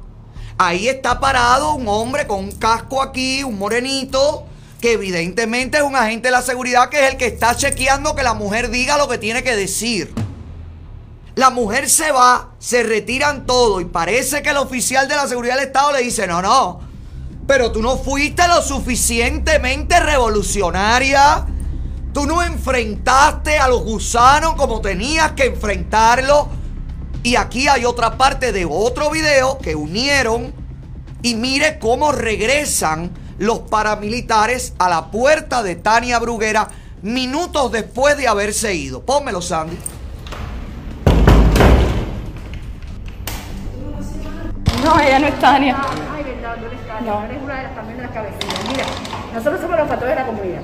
[0.59, 4.47] Ahí está parado un hombre con un casco aquí, un morenito,
[4.81, 8.23] que evidentemente es un agente de la seguridad que es el que está chequeando que
[8.23, 10.13] la mujer diga lo que tiene que decir.
[11.35, 15.57] La mujer se va, se retiran todo y parece que el oficial de la seguridad
[15.57, 16.81] del Estado le dice, no, no,
[17.47, 21.47] pero tú no fuiste lo suficientemente revolucionaria.
[22.13, 26.49] Tú no enfrentaste a los gusanos como tenías que enfrentarlo.
[27.23, 30.53] Y aquí hay otra parte de otro video que unieron.
[31.23, 36.69] Y mire cómo regresan los paramilitares a la puerta de Tania Bruguera
[37.01, 39.03] minutos después de haberse ido.
[39.03, 39.79] Pónmelo, Sandy.
[44.85, 45.81] No, ella no es Tania.
[46.13, 47.25] Ay, verdad, no eres Tania, no.
[47.25, 48.59] eres una de las también de las cabecitas.
[48.69, 48.85] Mira,
[49.33, 50.63] nosotros somos los factores de la comunidad.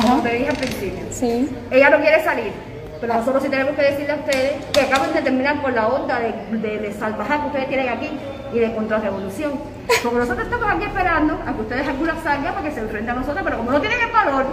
[0.00, 1.04] Como te dije al principio.
[1.10, 1.48] Sí.
[1.70, 2.52] Ella no quiere salir,
[3.00, 6.18] pero nosotros sí tenemos que decirle a ustedes que acaban de terminar con la onda
[6.18, 8.10] de, de, de salvajada que ustedes tienen aquí
[8.52, 9.52] y de contrarrevolución.
[10.02, 13.20] Como nosotros estamos aquí esperando a que ustedes alguna salgan para que se enfrenten a
[13.20, 14.46] nosotros, pero como no tienen el valor,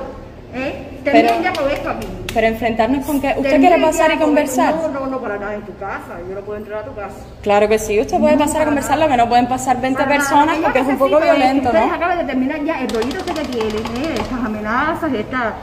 [0.54, 1.00] ¿eh?
[1.04, 2.08] terminen ya con esto aquí.
[2.34, 3.34] Pero enfrentarnos con qué.
[3.38, 4.76] ¿Usted quiere pasar y con- conversar?
[4.76, 6.20] No, no, no, para nada en tu casa.
[6.28, 7.16] Yo no puedo entrar a tu casa.
[7.42, 10.10] Claro que sí, usted puede pasar a conversar, lo que no pueden pasar 20 Para
[10.18, 11.94] nada, personas que porque es un poco que violento, Ustedes ¿no?
[11.96, 14.14] acaban de terminar ya el rollito que tienen, ¿eh?
[14.16, 15.54] estas amenazas, esta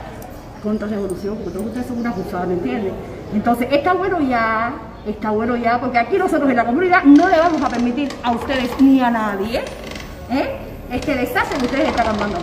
[0.63, 2.93] contrarrevolución, porque todos ustedes son una acusada, ¿me entiendes?
[3.33, 4.73] Entonces, está bueno ya,
[5.07, 8.31] está bueno ya, porque aquí nosotros en la comunidad no le vamos a permitir a
[8.31, 9.59] ustedes ni a nadie,
[10.31, 10.57] ¿eh?
[10.91, 12.37] Este desastre que ustedes están armando.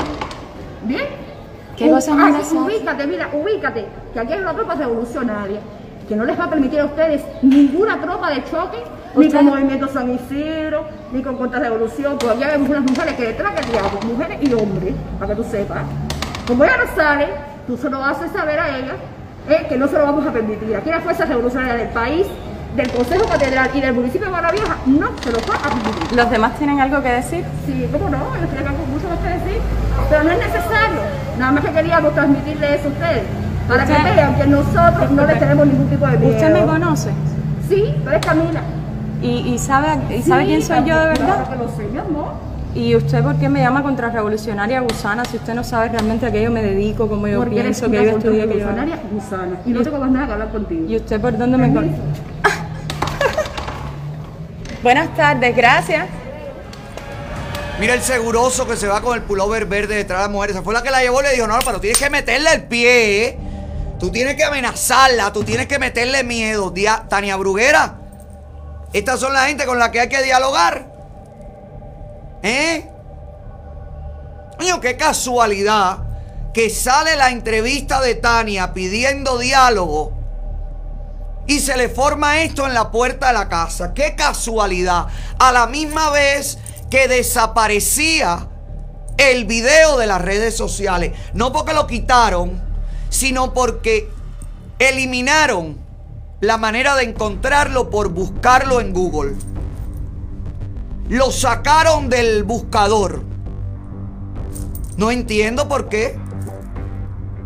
[0.84, 1.04] ¿Bien?
[1.76, 2.58] ¿Qué cosa es un Ah, desastre?
[2.58, 5.60] Ubícate, mira, ubícate, que aquí hay una tropa revolucionaria
[6.08, 8.78] que no les va a permitir a ustedes ninguna tropa de choque,
[9.16, 13.70] ni con Movimiento San Isidro, ni con contrarrevolución, aquí hay unas mujeres que detrás que
[13.72, 15.82] diablos, mujeres y hombres, para que tú sepas.
[16.46, 17.28] Como ella no sale,
[17.66, 18.94] tú se lo haces saber a ella,
[19.48, 20.76] eh, que no se lo vamos a permitir.
[20.76, 22.26] Aquí la fuerza revolucionaria del país,
[22.74, 26.16] del Consejo Catedral y del municipio de Maravilla no se lo va a permitir.
[26.16, 27.44] ¿Los demás tienen algo que decir?
[27.66, 29.60] Sí, cómo no, ellos tienen algo mucho más que decir,
[30.10, 31.00] pero no es necesario.
[31.38, 33.22] Nada más que queríamos transmitirle eso a ustedes,
[33.68, 36.32] para que vean que nosotros no les tenemos ningún tipo de miedo.
[36.34, 37.10] ¿Usted me conoce?
[37.68, 38.60] Sí, tú eres Camila.
[39.22, 41.24] ¿Y, y sabe, y sabe Sí, quién soy yo de verdad?
[41.46, 42.32] Claro que lo sé, mi amor.
[42.74, 46.42] ¿Y usted por qué me llama contrarrevolucionaria gusana si usted no sabe realmente a qué
[46.42, 48.76] yo me dedico, cómo yo Porque pienso, una qué yo estudié, qué yo hago?
[48.76, 49.60] revolucionaria gusana.
[49.64, 50.84] Y no tengo más nada que hablar contigo.
[50.88, 51.94] ¿Y usted por dónde me conoce?
[54.82, 56.06] Buenas tardes, gracias.
[57.78, 60.50] Mira el seguroso que se va con el pullover verde detrás de la mujer.
[60.50, 62.64] Esa fue la que la llevó y le dijo, no, pero tienes que meterle el
[62.64, 63.26] pie.
[63.26, 63.38] ¿eh?
[64.00, 66.72] Tú tienes que amenazarla, tú tienes que meterle miedo.
[67.08, 67.94] Tania Bruguera,
[68.92, 70.93] estas son la gente con la que hay que dialogar.
[72.44, 72.86] ¿Eh?
[74.58, 75.98] Coño, qué casualidad
[76.52, 80.12] que sale la entrevista de Tania pidiendo diálogo
[81.46, 83.94] y se le forma esto en la puerta de la casa.
[83.94, 85.06] Qué casualidad.
[85.38, 86.58] A la misma vez
[86.90, 88.46] que desaparecía
[89.16, 91.12] el video de las redes sociales.
[91.32, 92.62] No porque lo quitaron,
[93.08, 94.10] sino porque
[94.78, 95.78] eliminaron
[96.40, 99.34] la manera de encontrarlo por buscarlo en Google.
[101.08, 103.22] Lo sacaron del buscador.
[104.96, 106.18] No entiendo por qué.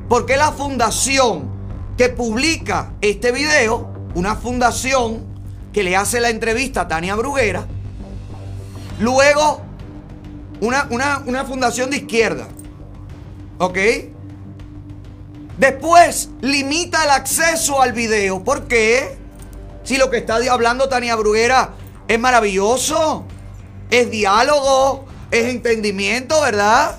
[0.08, 1.50] Porque la fundación
[1.96, 5.26] que publica este video, una fundación
[5.72, 7.66] que le hace la entrevista a Tania Bruguera,
[9.00, 9.60] luego
[10.60, 12.48] una, una- una fundación de izquierda,
[13.60, 13.76] ¿Ok?
[15.58, 18.44] Después, limita el acceso al video.
[18.44, 19.18] ¿Por qué?
[19.82, 21.70] Si lo que está hablando Tania Bruguera
[22.06, 23.24] es maravilloso,
[23.90, 26.98] es diálogo, es entendimiento, ¿verdad?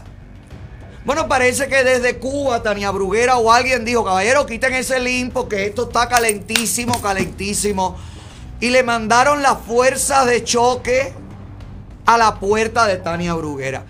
[1.05, 5.65] Bueno, parece que desde Cuba, Tania Bruguera o alguien dijo, caballero, quiten ese link porque
[5.65, 7.97] esto está calentísimo, calentísimo.
[8.59, 11.13] Y le mandaron las fuerzas de choque
[12.05, 13.85] a la puerta de Tania Bruguera.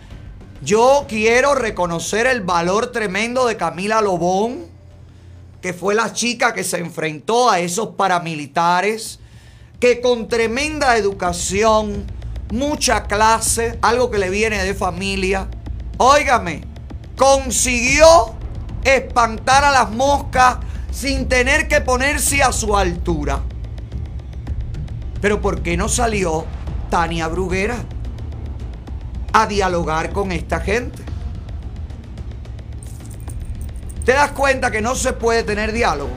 [0.61, 4.67] Yo quiero reconocer el valor tremendo de Camila Lobón,
[5.61, 9.19] que fue la chica que se enfrentó a esos paramilitares,
[9.79, 12.05] que con tremenda educación,
[12.51, 15.47] mucha clase, algo que le viene de familia,
[15.97, 16.63] óigame,
[17.17, 18.33] consiguió
[18.83, 20.57] espantar a las moscas
[20.91, 23.41] sin tener que ponerse a su altura.
[25.21, 26.45] Pero ¿por qué no salió
[26.89, 27.77] Tania Bruguera
[29.33, 31.03] a dialogar con esta gente?
[34.05, 36.11] ¿Te das cuenta que no se puede tener diálogo?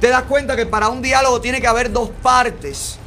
[0.00, 2.98] ¿Te das cuenta que para un diálogo tiene que haber dos partes?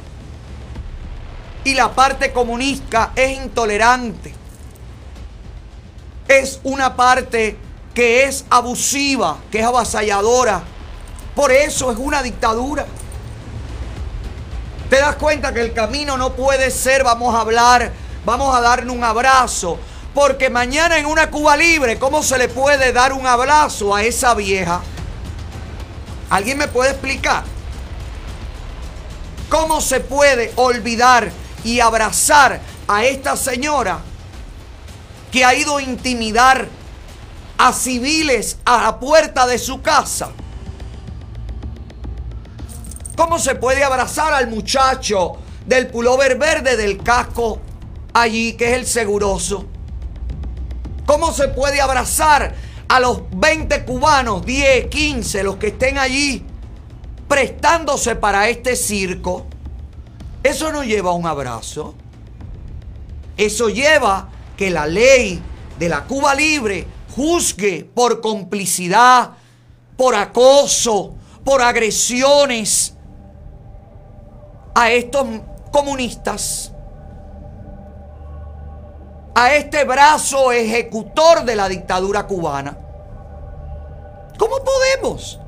[1.66, 4.46] Y la parte comunista es intolerante
[6.28, 7.56] es una parte
[7.94, 10.62] que es abusiva, que es avasalladora.
[11.34, 12.86] Por eso es una dictadura.
[14.90, 17.92] Te das cuenta que el camino no puede ser, vamos a hablar,
[18.24, 19.78] vamos a darle un abrazo.
[20.14, 24.34] Porque mañana en una Cuba libre, ¿cómo se le puede dar un abrazo a esa
[24.34, 24.80] vieja?
[26.30, 27.44] ¿Alguien me puede explicar?
[29.48, 31.30] ¿Cómo se puede olvidar
[31.66, 33.98] y abrazar a esta señora
[35.32, 36.68] que ha ido a intimidar
[37.58, 40.30] a civiles a la puerta de su casa.
[43.16, 47.60] ¿Cómo se puede abrazar al muchacho del pullover verde del casco
[48.14, 49.66] allí, que es el seguroso?
[51.04, 52.54] ¿Cómo se puede abrazar
[52.86, 56.44] a los 20 cubanos, 10, 15, los que estén allí,
[57.26, 59.48] prestándose para este circo?
[60.46, 61.96] Eso no lleva un abrazo.
[63.36, 65.42] Eso lleva que la ley
[65.76, 69.32] de la Cuba libre juzgue por complicidad,
[69.96, 72.94] por acoso, por agresiones
[74.72, 75.26] a estos
[75.72, 76.70] comunistas,
[79.34, 82.78] a este brazo ejecutor de la dictadura cubana.
[84.38, 85.40] ¿Cómo podemos?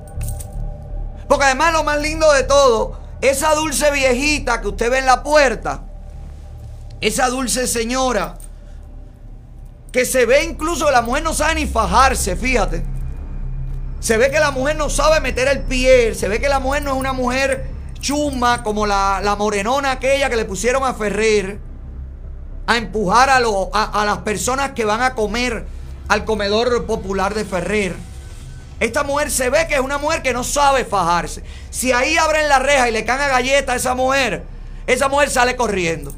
[1.28, 5.22] Porque además lo más lindo de todo, esa dulce viejita que usted ve en la
[5.22, 5.83] puerta,
[7.00, 8.37] esa dulce señora,
[9.92, 12.85] que se ve incluso la mujer no sabe ni fajarse, fíjate.
[14.00, 16.83] Se ve que la mujer no sabe meter el pie, se ve que la mujer
[16.83, 17.68] no es una mujer
[18.00, 21.59] chuma como la, morenona aquella que le pusieron a Ferrer
[22.66, 25.66] a empujar a, a, las personas que van a comer
[26.07, 27.96] al comedor popular de Ferrer.
[28.80, 31.42] Esta mujer se ve que es una mujer que no sabe fajarse.
[31.70, 34.44] Si ahí abren la reja y le caen a galleta a esa mujer,
[34.86, 36.14] esa mujer sale corriendo.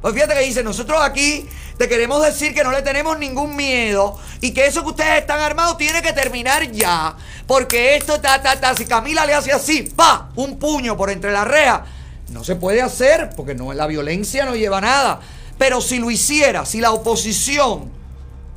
[0.00, 4.18] Pues fíjate que dice, nosotros aquí te queremos decir que no le tenemos ningún miedo
[4.40, 7.16] y que eso que ustedes están armados tiene que terminar ya.
[7.46, 11.32] Porque esto, ta, ta, ta, si Camila le hace así, pa, un puño por entre
[11.32, 11.82] las rejas,
[12.28, 15.20] no se puede hacer porque no, la violencia no lleva nada.
[15.58, 17.90] Pero si lo hiciera, si la oposición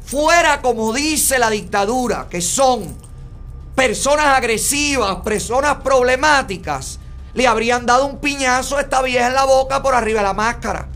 [0.05, 2.95] fuera como dice la dictadura, que son
[3.75, 6.99] personas agresivas, personas problemáticas,
[7.33, 10.33] le habrían dado un piñazo a esta vieja en la boca por arriba de la
[10.33, 10.87] máscara.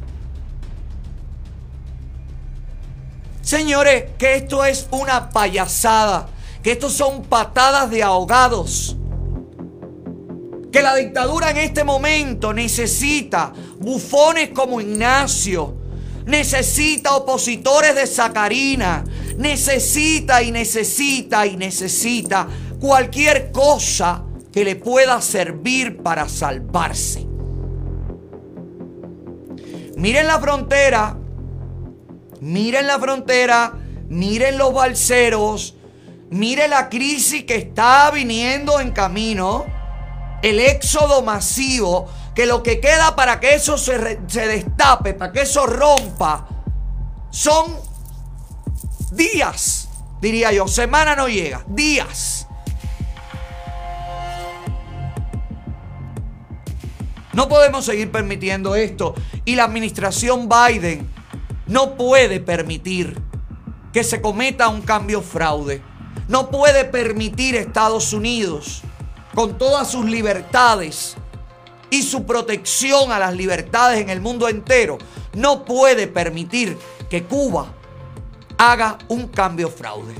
[3.41, 6.29] Señores, que esto es una payasada,
[6.61, 8.95] que esto son patadas de ahogados.
[10.71, 15.78] Que la dictadura en este momento necesita bufones como Ignacio,
[16.29, 19.03] necesita opositores de Sacarina,
[19.37, 22.47] necesita y necesita y necesita
[22.79, 27.25] cualquier cosa que le pueda servir para salvarse.
[29.97, 31.17] Miren la frontera.
[32.41, 33.73] Miren la frontera,
[34.07, 35.75] miren los balseros,
[36.29, 39.65] miren la crisis que está viniendo en camino,
[40.41, 45.65] el éxodo masivo, que lo que queda para que eso se, destape, para que eso
[45.65, 46.47] rompa,
[47.29, 47.75] son
[49.11, 49.89] días,
[50.21, 52.47] diría yo, semana no llega, días.
[57.33, 59.15] No podemos seguir permitiendo esto.
[59.45, 61.09] Y la administración Biden
[61.67, 63.21] no puede permitir
[63.93, 65.81] que se cometa un cambio fraude.
[66.27, 68.81] No puede permitir Estados Unidos,
[69.33, 71.15] con todas sus libertades
[71.89, 74.97] y su protección a las libertades en el mundo entero,
[75.33, 76.77] no puede permitir
[77.09, 77.73] que Cuba
[78.57, 80.15] haga un cambio fraude.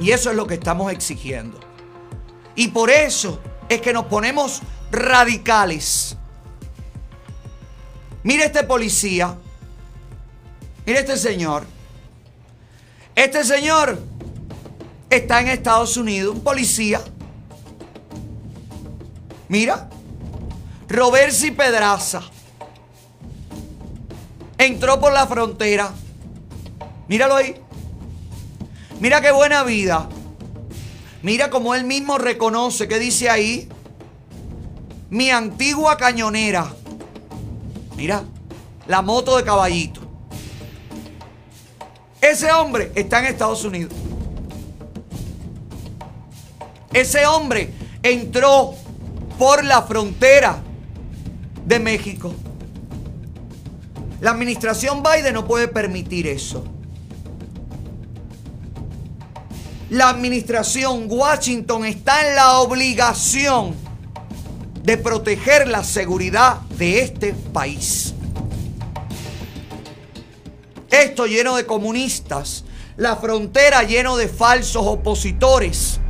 [0.00, 1.58] Y eso es lo que estamos exigiendo.
[2.54, 6.16] Y por eso es que nos ponemos radicales.
[8.22, 9.36] Mire este policía.
[10.86, 11.64] Mire este señor.
[13.14, 13.98] Este señor
[15.10, 17.00] está en Estados Unidos, un policía.
[19.48, 19.88] Mira,
[20.88, 22.22] Robersi Pedraza
[24.58, 25.92] entró por la frontera.
[27.08, 27.56] Míralo ahí.
[29.00, 30.08] Mira qué buena vida.
[31.22, 33.68] Mira cómo él mismo reconoce que dice ahí.
[35.10, 36.72] Mi antigua cañonera.
[37.96, 38.24] Mira,
[38.86, 40.00] la moto de caballito.
[42.20, 43.92] Ese hombre está en Estados Unidos.
[46.92, 47.72] Ese hombre
[48.02, 48.74] entró
[49.38, 50.62] por la frontera
[51.64, 52.34] de México.
[54.20, 56.64] La administración Biden no puede permitir eso.
[59.90, 63.74] La administración Washington está en la obligación
[64.82, 68.14] de proteger la seguridad de este país.
[70.90, 72.64] Esto lleno de comunistas,
[72.96, 76.00] la frontera lleno de falsos opositores,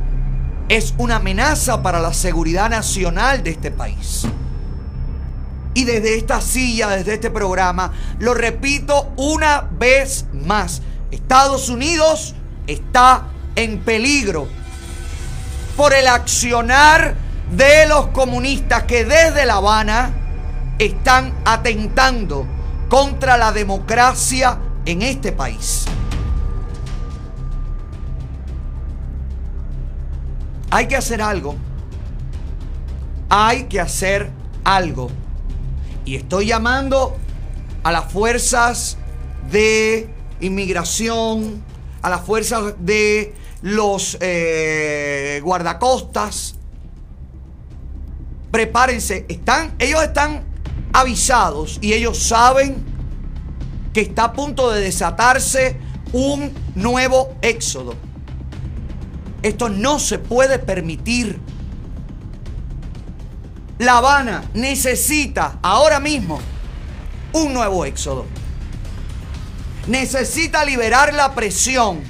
[0.69, 4.25] es una amenaza para la seguridad nacional de este país.
[5.73, 12.33] Y desde esta silla, desde este programa, lo repito una vez más, Estados Unidos
[12.65, 14.47] está en peligro
[15.75, 17.15] por el accionar
[17.51, 20.11] de los comunistas que desde La Habana
[20.79, 22.45] están atentando
[22.89, 25.85] contra la democracia en este país.
[30.71, 31.55] Hay que hacer algo.
[33.29, 34.29] Hay que hacer
[34.63, 35.09] algo.
[36.05, 37.15] Y estoy llamando
[37.83, 38.97] a las fuerzas
[39.51, 40.09] de
[40.41, 41.63] inmigración,
[42.01, 46.55] a las fuerzas de los eh, guardacostas.
[48.51, 50.43] Prepárense, están, ellos están
[50.93, 52.85] avisados y ellos saben
[53.93, 55.77] que está a punto de desatarse
[56.13, 57.95] un nuevo éxodo.
[59.45, 61.39] Esto no se puede permitir.
[63.77, 66.39] La Habana necesita ahora mismo
[67.31, 68.25] un nuevo éxodo.
[69.85, 72.01] Necesita liberar la presión.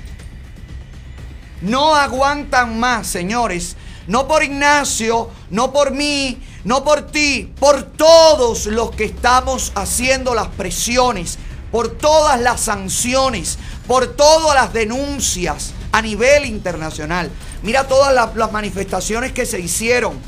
[1.62, 3.76] No aguantan más, señores.
[4.08, 10.34] No por Ignacio, no por mí, no por ti, por todos los que estamos haciendo
[10.34, 11.38] las presiones
[11.70, 17.32] por todas las sanciones, por todas las denuncias a nivel internacional.
[17.64, 20.20] Mira todas las, manifestaciones que se hicieron.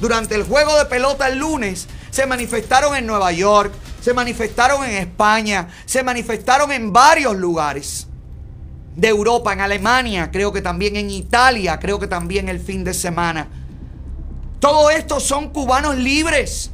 [0.00, 4.92] Durante el juego de pelota el lunes se manifestaron en Nueva York, se manifestaron en
[4.92, 8.06] España, se manifestaron en varios lugares
[8.94, 12.94] de Europa, en Alemania, creo que también en Italia, creo que también el fin de
[12.94, 13.48] semana.
[14.60, 16.70] Todo esto son cubanos libres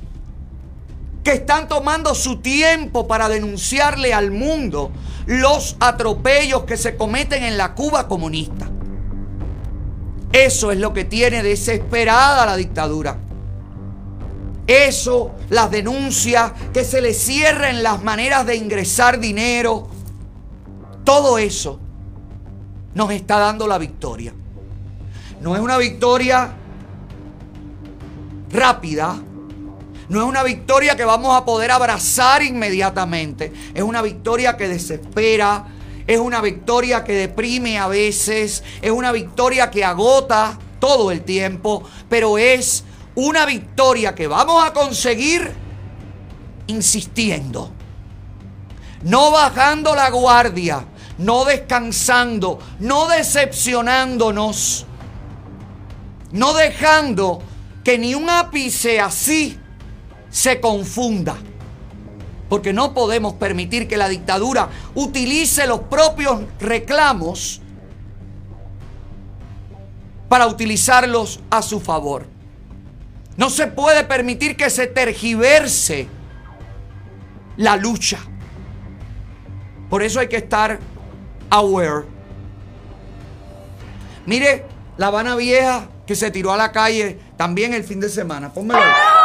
[1.24, 4.92] que están tomando su tiempo para denunciarle al mundo
[5.28, 8.66] los atropellos que se cometen en la Cuba comunista.
[10.32, 13.18] Eso es lo que tiene desesperada la dictadura.
[14.66, 19.88] Eso, las denuncias, que se le cierren las maneras de ingresar dinero,
[21.04, 21.78] todo eso
[22.94, 24.32] nos está dando la victoria.
[25.42, 26.52] No es una victoria
[28.50, 29.20] rápida,
[30.08, 33.52] no es una victoria que vamos a poder abrazar inmediatamente.
[33.74, 35.66] Es una victoria que desespera.
[36.06, 38.62] Es una victoria que deprime a veces.
[38.80, 41.82] Es una victoria que agota todo el tiempo.
[42.08, 42.84] Pero es
[43.16, 45.52] una victoria que vamos a conseguir
[46.68, 47.70] insistiendo.
[49.02, 50.86] No bajando la guardia.
[51.18, 52.58] No descansando.
[52.78, 54.86] No decepcionándonos.
[56.32, 57.42] No dejando
[57.84, 59.58] que ni un ápice así
[60.38, 61.36] se confunda.
[62.48, 67.60] Porque no podemos permitir que la dictadura utilice los propios reclamos
[70.28, 72.26] para utilizarlos a su favor.
[73.36, 76.06] No se puede permitir que se tergiverse
[77.56, 78.20] la lucha.
[79.90, 80.78] Por eso hay que estar
[81.50, 82.04] aware.
[84.24, 84.66] Mire,
[84.98, 88.52] La Habana Vieja que se tiró a la calle también el fin de semana.
[88.52, 88.78] Pónmelo.
[88.80, 89.17] parte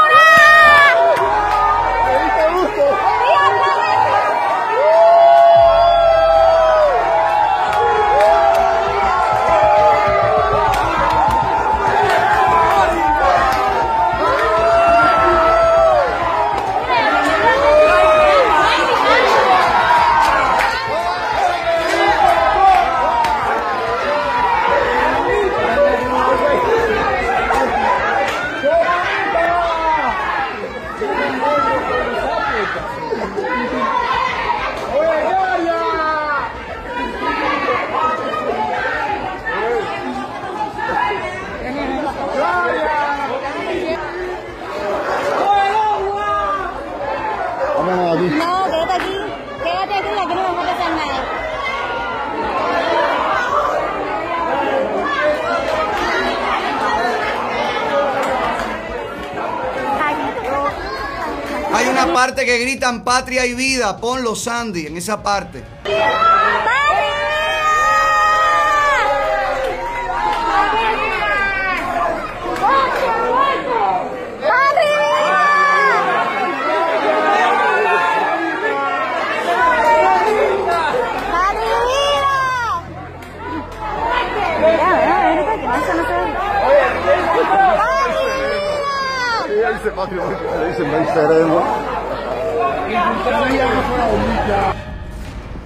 [62.46, 65.64] que gritan patria y vida, ponlo Sandy en esa parte.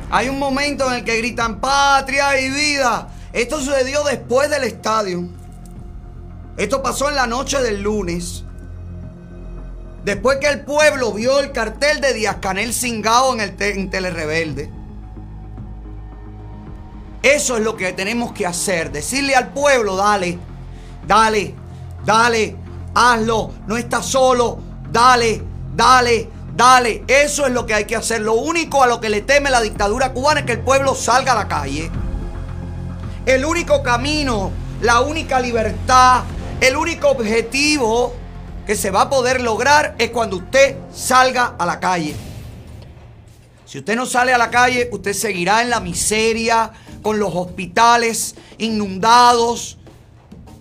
[0.09, 3.09] Hay un momento en el gritan patria y vida.
[3.33, 5.27] Esto sucedió después del estadio.
[6.57, 8.43] Esto pasó en la noche del lunes.
[10.03, 14.71] Después que el pueblo vio el cartel de Díaz Canel Singao en el en Telerebelde.
[17.21, 18.91] Eso es lo que tenemos que hacer.
[18.91, 20.39] Decirle al pueblo, dale,
[21.05, 21.53] dale,
[22.05, 22.55] dale,
[22.95, 23.51] hazlo.
[23.67, 24.59] No estás solo.
[24.89, 25.43] Dale,
[25.75, 27.03] dale, dale.
[27.07, 28.21] Eso es lo que hay que hacer.
[28.21, 31.31] Lo único a lo que le teme la dictadura cubana es que el pueblo salga
[31.33, 31.89] a la calle.
[33.25, 34.51] El único camino,
[34.81, 36.23] la única libertad,
[36.59, 38.13] el único objetivo
[38.65, 42.15] que se va a poder lograr es cuando usted salga a la calle.
[43.65, 48.35] Si usted no sale a la calle, usted seguirá en la miseria, con los hospitales
[48.57, 49.77] inundados,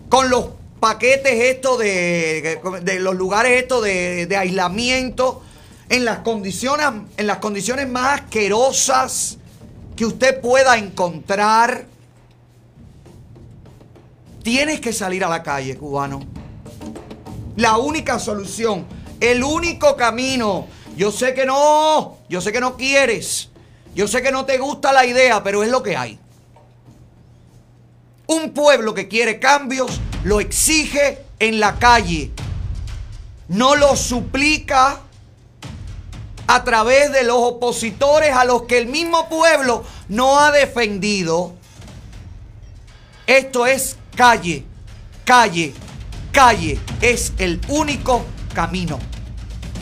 [0.09, 0.49] con los
[0.81, 5.43] paquetes estos de, de los lugares estos de, de, aislamiento,
[5.89, 9.39] en las, condiciones, en las condiciones más asquerosas
[9.95, 11.87] que usted pueda encontrar.
[14.43, 16.21] Tienes que salir a la calle, cubano.
[17.57, 18.87] La única solución,
[19.21, 20.67] el único camino.
[20.97, 23.51] Yo sé que no, yo sé que no quieres,
[23.95, 26.19] yo sé que no te gusta la idea, pero es lo que hay.
[28.27, 32.33] Un pueblo que quiere cambios lo exige en la calle.
[33.49, 35.01] No lo suplica
[36.47, 41.55] a través de los opositores a los que el mismo pueblo no ha defendido.
[43.27, 44.65] Esto es calle,
[45.25, 45.75] calle,
[46.33, 46.81] calle.
[47.01, 48.25] Es el único
[48.55, 48.99] camino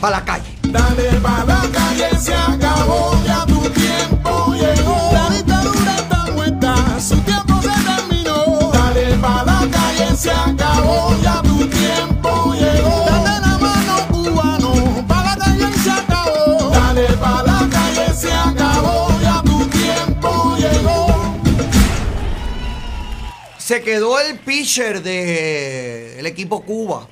[0.01, 0.57] para la calle.
[0.63, 5.09] Dale para la calle, se acabó, ya tu tiempo llegó.
[5.13, 8.71] La dictadura está muerta, su tiempo se terminó.
[8.73, 11.54] Dale para la calle, se acabó, ya tu
[23.65, 27.07] Se quedó el pitcher del equipo Cuba.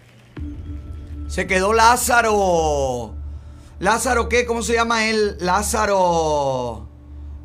[1.28, 3.16] Se quedó Lázaro.
[3.80, 4.45] Lázaro, ¿qué?
[4.45, 5.36] ¿Cómo se llama él?
[5.39, 6.88] Lázaro.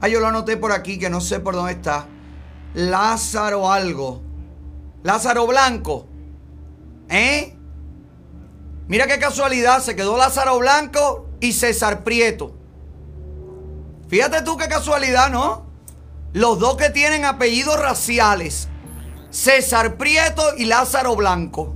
[0.02, 2.06] Ah, yo lo anoté por aquí, que no sé por dónde está.
[2.74, 4.20] Lázaro algo.
[5.02, 6.06] Lázaro Blanco.
[7.08, 7.56] ¿Eh?
[8.88, 9.80] Mira qué casualidad.
[9.80, 12.54] Se quedó Lázaro Blanco y César Prieto.
[14.10, 15.64] Fíjate tú qué casualidad, ¿no?
[16.34, 18.68] Los dos que tienen apellidos raciales.
[19.30, 21.74] César Prieto y Lázaro Blanco.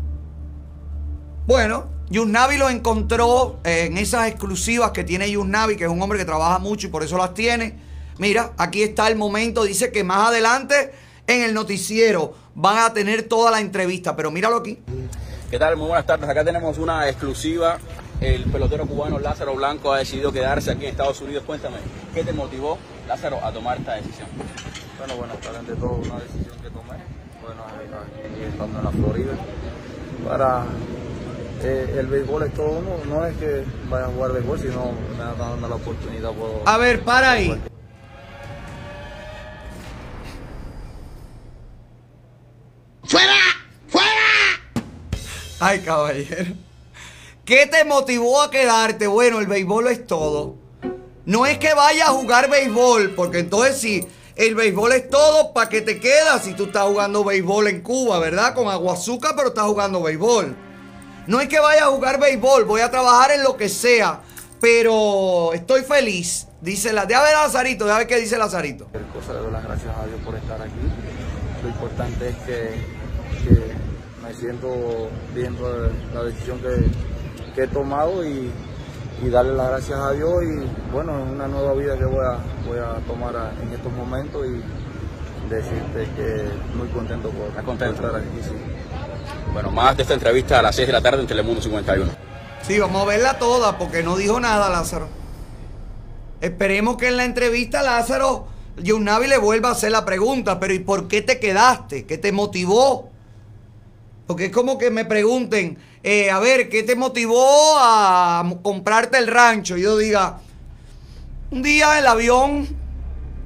[1.47, 6.25] Bueno, Yusnavi lo encontró en esas exclusivas que tiene Yusnavi, que es un hombre que
[6.25, 7.79] trabaja mucho y por eso las tiene.
[8.19, 9.65] Mira, aquí está el momento.
[9.65, 10.93] Dice que más adelante
[11.27, 14.17] en el noticiero van a tener toda la entrevista.
[14.17, 14.79] Pero míralo aquí.
[15.51, 15.77] ¿Qué tal?
[15.77, 16.29] Muy buenas tardes.
[16.29, 17.79] Acá tenemos una exclusiva.
[18.21, 21.43] El pelotero cubano Lázaro Blanco ha decidido quedarse aquí en Estados Unidos.
[21.45, 21.79] Cuéntame,
[22.15, 22.79] ¿qué te motivó,
[23.09, 24.29] Lázaro, a tomar esta decisión?
[24.99, 27.12] Bueno, bueno, está ante todo una decisión que tomé.
[27.43, 29.33] Bueno, aquí estando en la Florida.
[30.27, 30.65] Para
[31.63, 35.31] eh, el béisbol es todo uno, no es que vaya a jugar béisbol, sino me
[35.31, 36.31] está dando la oportunidad.
[36.33, 37.61] Puedo, A ver, para ahí.
[43.05, 43.35] ¡Fuera!
[43.89, 44.09] ¡Fuera!
[45.59, 46.55] Ay, caballero.
[47.45, 49.09] ¿Qué te motivó a quedarte?
[49.09, 50.55] Bueno, el béisbol es todo.
[51.25, 54.07] No es que vayas a jugar béisbol, porque entonces si
[54.37, 58.19] el béisbol es todo, ¿para qué te quedas si tú estás jugando béisbol en Cuba,
[58.19, 58.55] verdad?
[58.55, 60.57] Con aguazuca, pero estás jugando béisbol.
[61.27, 64.21] No es que vaya a jugar béisbol, voy a trabajar en lo que sea,
[64.61, 66.49] pero estoy feliz.
[66.61, 68.87] Dice la, déjame ver a Lazarito, déjame ver qué dice Lazarito.
[69.13, 70.73] Cosa, le doy las gracias a Dios por estar aquí.
[71.63, 72.71] Lo importante es que,
[73.45, 73.73] que
[74.23, 78.51] me siento bien por la decisión que, que he tomado y,
[79.23, 82.39] y, darle las gracias a Dios y bueno, es una nueva vida que voy a,
[82.67, 87.97] voy a tomar a, en estos momentos y decirte que muy contento por, ¿Estás contento?
[88.01, 88.43] por estar aquí.
[88.43, 88.55] Sí.
[89.53, 92.11] Bueno, más de esta entrevista a las 6 de la tarde en Telemundo 51.
[92.63, 95.09] Sí, vamos a verla toda porque no dijo nada Lázaro.
[96.41, 98.47] Esperemos que en la entrevista Lázaro,
[98.79, 102.07] Yunavi le vuelva a hacer la pregunta, pero ¿y por qué te quedaste?
[102.07, 103.12] ¿Qué te motivó?
[104.33, 109.27] Porque es como que me pregunten, eh, a ver, ¿qué te motivó a comprarte el
[109.27, 109.77] rancho?
[109.77, 110.39] Y yo diga,
[111.51, 112.67] un día el avión,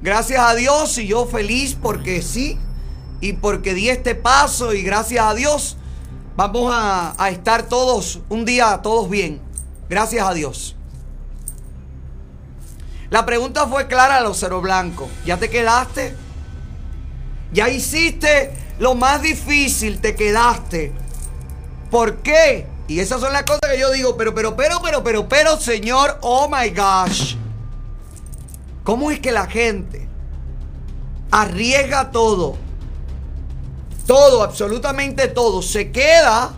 [0.01, 2.57] gracias a Dios, y yo feliz porque sí,
[3.19, 5.75] y porque di este paso, y gracias a Dios,
[6.37, 9.41] vamos a, a estar todos, un día todos bien.
[9.89, 10.77] Gracias a Dios.
[13.09, 15.09] La pregunta fue clara a los cero blancos.
[15.25, 16.15] ¿Ya te quedaste?
[17.51, 19.99] ¿Ya hiciste lo más difícil?
[19.99, 20.91] ¿Te quedaste?
[21.89, 22.67] ¿Por qué?
[22.87, 26.17] Y esas son las cosas que yo digo, pero, pero, pero, pero, pero, pero, señor,
[26.21, 27.35] oh my gosh.
[28.83, 30.07] ¿Cómo es que la gente
[31.31, 32.57] arriesga todo?
[34.05, 35.61] Todo, absolutamente todo.
[35.61, 36.53] Se queda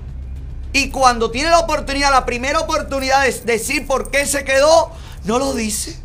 [0.72, 4.92] y cuando tiene la oportunidad, la primera oportunidad de decir por qué se quedó,
[5.24, 6.00] no lo dice.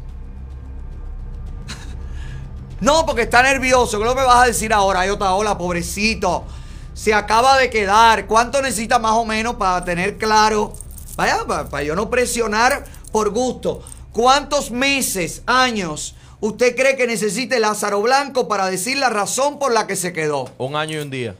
[2.84, 3.98] No, porque está nervioso.
[3.98, 5.00] ¿Qué lo me vas a decir ahora?
[5.00, 6.44] Ay, otra hola, pobrecito.
[6.92, 8.26] Se acaba de quedar.
[8.26, 10.74] ¿Cuánto necesita más o menos para tener claro?
[11.16, 13.82] Vaya, para, yo no presionar por gusto.
[14.12, 19.86] ¿Cuántos meses, años usted cree que necesite Lázaro Blanco para decir la razón por la
[19.86, 20.50] que se quedó?
[20.58, 21.36] Un año y un día.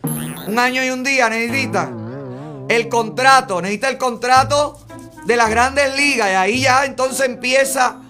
[0.47, 1.93] Un año y un día necesita.
[2.71, 4.81] El contrato, necesita el contrato
[5.27, 6.31] de las grandes ligas.
[6.31, 8.01] Y ahí ya entonces empieza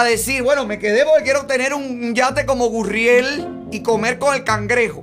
[0.00, 4.34] a decir, bueno, me quedé porque quiero tener un yate como Gurriel y comer con
[4.34, 5.02] el cangrejo.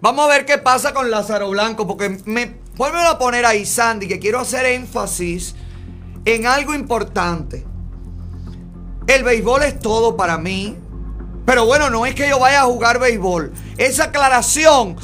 [0.00, 4.08] Vamos a ver qué pasa con Lázaro Blanco, porque me vuelven a poner ahí, Sandy,
[4.08, 5.54] que quiero hacer énfasis
[6.24, 7.64] en algo importante.
[9.06, 10.76] El béisbol es todo para mí.
[11.46, 13.52] Pero bueno, no es que yo vaya a jugar béisbol.
[13.76, 14.96] Esa aclaración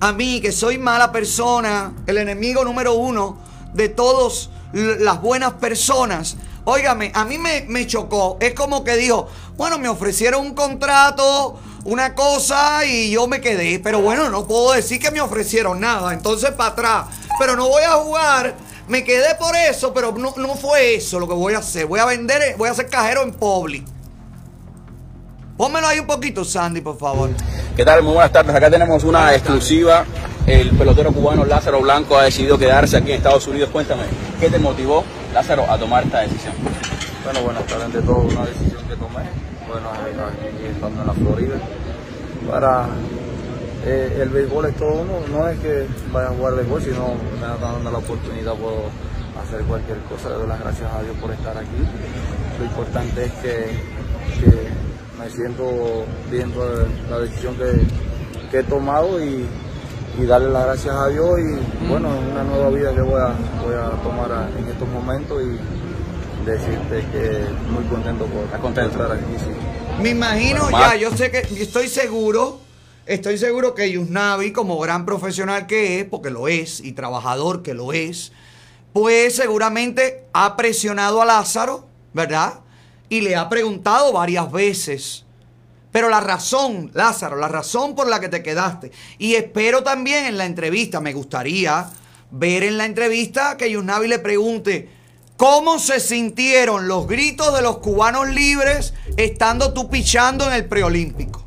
[0.00, 3.38] a mí, que soy mala persona, el enemigo número uno
[3.72, 6.36] de todos las buenas personas.
[6.64, 8.36] Óigame, a mí me, chocó.
[8.40, 13.78] Es como que dijo, bueno, me ofrecieron un contrato, una cosa y yo me quedé.
[13.78, 16.12] Pero bueno, no puedo decir que me ofrecieron nada.
[16.12, 17.06] Entonces para atrás.
[17.38, 18.54] Pero no voy a jugar.
[18.88, 21.86] Me quedé por eso, pero no, no fue eso lo que voy a hacer.
[21.86, 23.84] Voy a vender, voy a ser cajero en Publi.
[25.58, 27.28] Pónmelo ahí un poquito, Sandy, por favor.
[27.76, 28.02] ¿Qué tal?
[28.02, 28.54] Muy buenas tardes.
[28.54, 30.06] Acá tenemos una exclusiva
[30.48, 33.68] el pelotero cubano Lázaro Blanco ha decidido quedarse aquí en Estados Unidos.
[33.70, 34.04] Cuéntame,
[34.40, 35.04] ¿qué te motivó,
[35.34, 36.54] Lázaro, a tomar esta decisión?
[37.22, 39.28] Bueno, buenas tardes ante todo, una decisión que tomé,
[39.68, 41.54] bueno, aquí estando en la Florida,
[42.50, 42.86] para
[43.84, 47.46] eh, el béisbol es todo uno, no es que vaya a jugar béisbol, sino me
[47.46, 48.84] da dando la oportunidad, puedo
[49.44, 51.68] hacer cualquier cosa, le doy las gracias a Dios por estar aquí.
[52.58, 53.70] Lo importante es que,
[55.18, 57.80] me siento viendo la decisión que,
[58.50, 59.46] que he tomado y
[60.20, 63.34] y darle las gracias a Dios y bueno, es una nueva vida que voy a,
[63.64, 68.44] voy a tomar en estos momentos y decirte que muy contento por,
[68.84, 69.24] estar aquí.
[70.02, 72.60] Me imagino ya, yo sé que estoy seguro,
[73.06, 77.74] estoy seguro que Yusnavi, como gran profesional que es, porque lo es, y trabajador que
[77.74, 78.32] lo es,
[78.92, 82.60] pues seguramente ha presionado a Lázaro, ¿verdad?
[83.08, 85.24] Y le ha preguntado varias veces
[85.90, 88.92] pero la razón, Lázaro, la razón por la que te quedaste.
[89.18, 91.88] Y espero también en la entrevista, me gustaría
[92.30, 94.90] ver en la entrevista que Yunavi le pregunte
[95.36, 101.44] cómo se sintieron los gritos de los cubanos libres estando tú pichando en el preolímpico.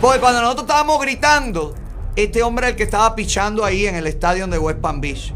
[0.00, 1.74] Porque cuando nosotros estábamos gritando,
[2.16, 5.34] este hombre era el que estaba pichando ahí en el estadio de West Palm Beach.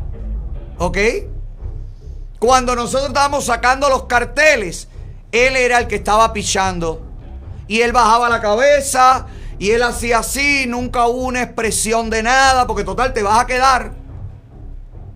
[0.78, 0.98] ¿Ok?
[2.38, 4.88] Cuando nosotros estábamos sacando los carteles,
[5.32, 7.02] él era el que estaba pichando
[7.68, 9.26] y él bajaba la cabeza
[9.58, 13.46] y él hacía así, nunca hubo una expresión de nada, porque total te vas a
[13.46, 13.92] quedar.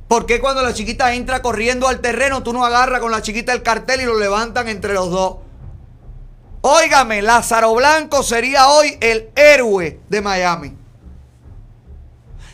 [0.07, 3.53] ¿Por qué cuando la chiquita entra corriendo al terreno, tú no agarras con la chiquita
[3.55, 5.37] el cartel y lo levantan entre los dos?
[6.61, 10.77] Óigame, Lázaro Blanco sería hoy el héroe de Miami.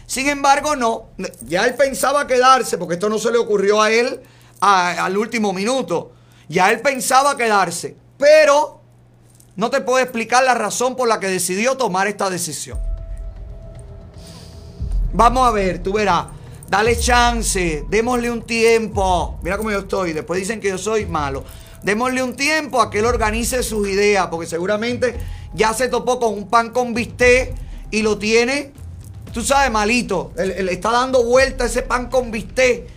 [0.06, 1.08] Sin embargo, no.
[1.42, 4.20] Ya él pensaba quedarse, porque esto no se le ocurrió a él
[4.60, 6.12] al último minuto.
[6.50, 7.96] Ya él pensaba quedarse.
[8.18, 8.82] Pero
[9.54, 12.78] no te puedo explicar la razón por la que decidió tomar esta decisión.
[15.12, 16.26] Vamos a ver, tú verás.
[16.68, 19.38] Dale chance, démosle un tiempo.
[19.42, 20.12] Mira cómo yo estoy.
[20.12, 21.44] Después dicen que yo soy malo.
[21.84, 25.18] Démosle un tiempo a que él organice sus ideas, porque seguramente
[25.54, 27.54] ya se topó con un pan con bistec
[27.92, 28.72] y lo tiene,
[29.32, 30.32] tú sabes, malito.
[30.36, 32.88] Él, está dando vuelta ese pan con bistec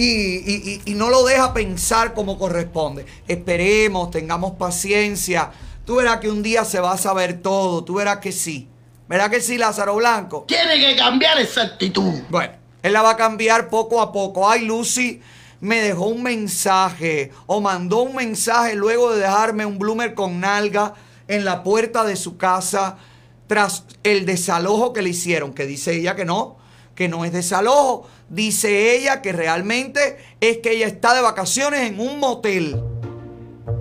[0.00, 3.04] y, no lo deja pensar como corresponde.
[3.26, 5.50] Esperemos, tengamos paciencia.
[5.84, 7.82] Tú verás que un día se va a saber todo.
[7.82, 8.68] Tú verás que sí.
[9.08, 10.44] ¿Verdad que sí, Lázaro Blanco?
[10.46, 12.12] Tiene que cambiar esa actitud.
[12.28, 14.48] Bueno, él la va a cambiar poco a poco.
[14.48, 15.20] Ay, Lucy
[15.60, 20.94] me dejó un mensaje o mandó un mensaje luego de dejarme un bloomer con nalga
[21.26, 22.98] en la puerta de su casa
[23.48, 26.57] tras el desalojo que le hicieron, que dice ella que no,
[26.98, 28.08] que no es desalojo.
[28.28, 32.82] Dice ella que realmente es que ella está de vacaciones en un motel.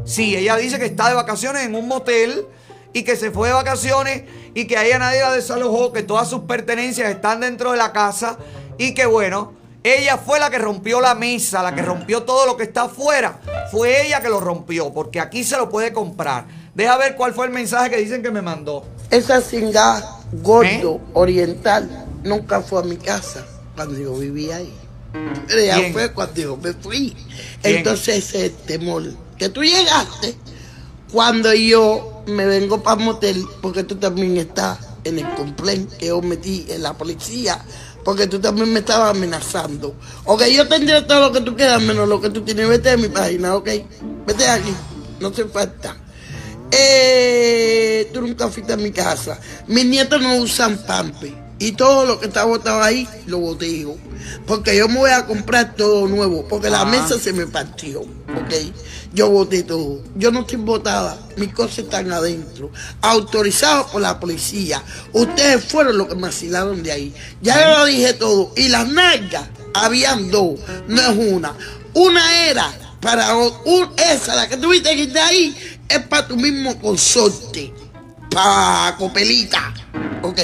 [0.06, 2.46] Sí, ella dice que está de vacaciones en un motel
[2.94, 6.30] y que se fue de vacaciones y que a ella nadie la desalojó, que todas
[6.30, 8.38] sus pertenencias están dentro de la casa
[8.78, 12.56] y que bueno, ella fue la que rompió la mesa, la que rompió todo lo
[12.56, 13.40] que está afuera.
[13.72, 16.46] Fue ella que lo rompió, porque aquí se lo puede comprar.
[16.76, 18.86] Deja ver cuál fue el mensaje que dicen que me mandó.
[19.10, 24.74] Esa cingada gordo oriental nunca fue a mi casa cuando yo vivía ahí.
[25.48, 25.94] Pero ya ¿Quién?
[25.94, 27.16] fue cuando yo me fui.
[27.62, 27.78] ¿Quién?
[27.78, 29.04] Entonces ese temor
[29.38, 30.36] que tú llegaste
[31.12, 36.22] cuando yo me vengo para motel, porque tú también estás en el complaint que yo
[36.22, 37.64] metí en la policía,
[38.04, 39.96] porque tú también me estabas amenazando.
[40.26, 42.68] Ok, yo tendré todo lo que tú quieras, menos lo que tú tienes.
[42.68, 43.70] Vete de mi página, ok.
[44.26, 44.74] Vete de aquí,
[45.20, 45.96] no te falta.
[46.72, 49.40] Eh, tú nunca fuiste a mi casa.
[49.68, 51.34] Mis nietos no usan pampe.
[51.60, 53.96] Y todo lo que está botado ahí, lo boté yo.
[54.46, 56.48] Porque yo me voy a comprar todo nuevo.
[56.48, 56.86] Porque la Ah.
[56.86, 58.02] mesa se me partió.
[58.02, 58.54] ¿Ok?
[59.14, 60.02] Yo boté todo.
[60.16, 61.18] Yo no estoy botada.
[61.38, 62.70] Mis cosas están adentro.
[63.02, 64.84] Autorizados por la policía.
[65.14, 67.14] Ustedes fueron los que me asilaron de ahí.
[67.42, 68.52] Ya yo lo dije todo.
[68.56, 70.60] Y las nalgas, habían dos.
[70.88, 71.56] No es una.
[71.94, 75.56] Una era para un- esa, la que tuviste que ir ahí,
[75.90, 77.74] es para tu mismo consorte.
[78.38, 79.74] Pa' copelita.
[80.22, 80.40] Ok.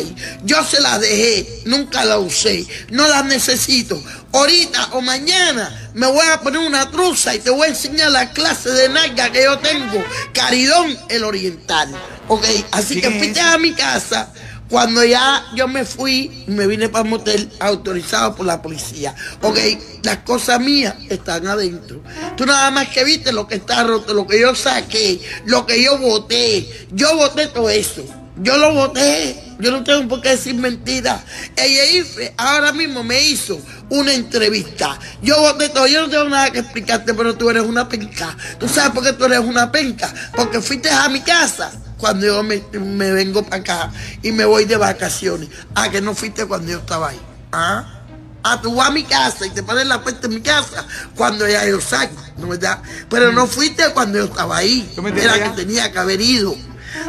[0.45, 4.03] Yo se las dejé, nunca la usé, no las necesito.
[4.31, 8.31] Ahorita o mañana me voy a poner una truza y te voy a enseñar la
[8.31, 10.03] clase de nalga que yo tengo.
[10.33, 11.93] Caridón el oriental.
[12.29, 12.43] Ok.
[12.71, 13.49] Así que ¿Quién es fuiste ese?
[13.49, 14.33] a mi casa.
[14.73, 19.13] Cuando ya yo me fui, me vine para el motel autorizado por la policía.
[19.43, 19.59] Ok,
[20.01, 22.01] las cosas mías están adentro.
[22.35, 25.83] Tú nada más que viste lo que está roto, lo que yo saqué, lo que
[25.83, 26.87] yo voté.
[26.91, 28.03] Yo voté todo eso.
[28.37, 29.39] Yo lo voté.
[29.59, 31.21] Yo no tengo por qué decir mentiras.
[31.55, 33.61] Ella ahora mismo me hizo
[33.91, 34.97] una entrevista.
[35.21, 35.85] Yo voté todo.
[35.85, 38.35] Yo no tengo nada que explicarte, pero tú eres una penca.
[38.59, 40.11] ¿Tú sabes por qué tú eres una penca?
[40.35, 41.71] Porque fuiste a mi casa
[42.03, 43.91] cuando yo me, me vengo para acá
[44.21, 45.47] y me voy de vacaciones.
[45.73, 47.19] Ah, que no fuiste cuando yo estaba ahí.
[47.53, 48.01] Ah,
[48.43, 50.85] ah tú vas a mi casa y te pones la puerta en mi casa
[51.15, 52.81] cuando ya yo salgo, ¿no verdad?
[53.09, 54.93] Pero no fuiste cuando yo estaba ahí.
[55.15, 56.53] Era que tenía que haber ido.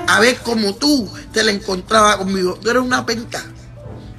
[0.07, 2.57] A ver cómo tú te la encontrabas conmigo.
[2.63, 3.43] Tú eres una penca.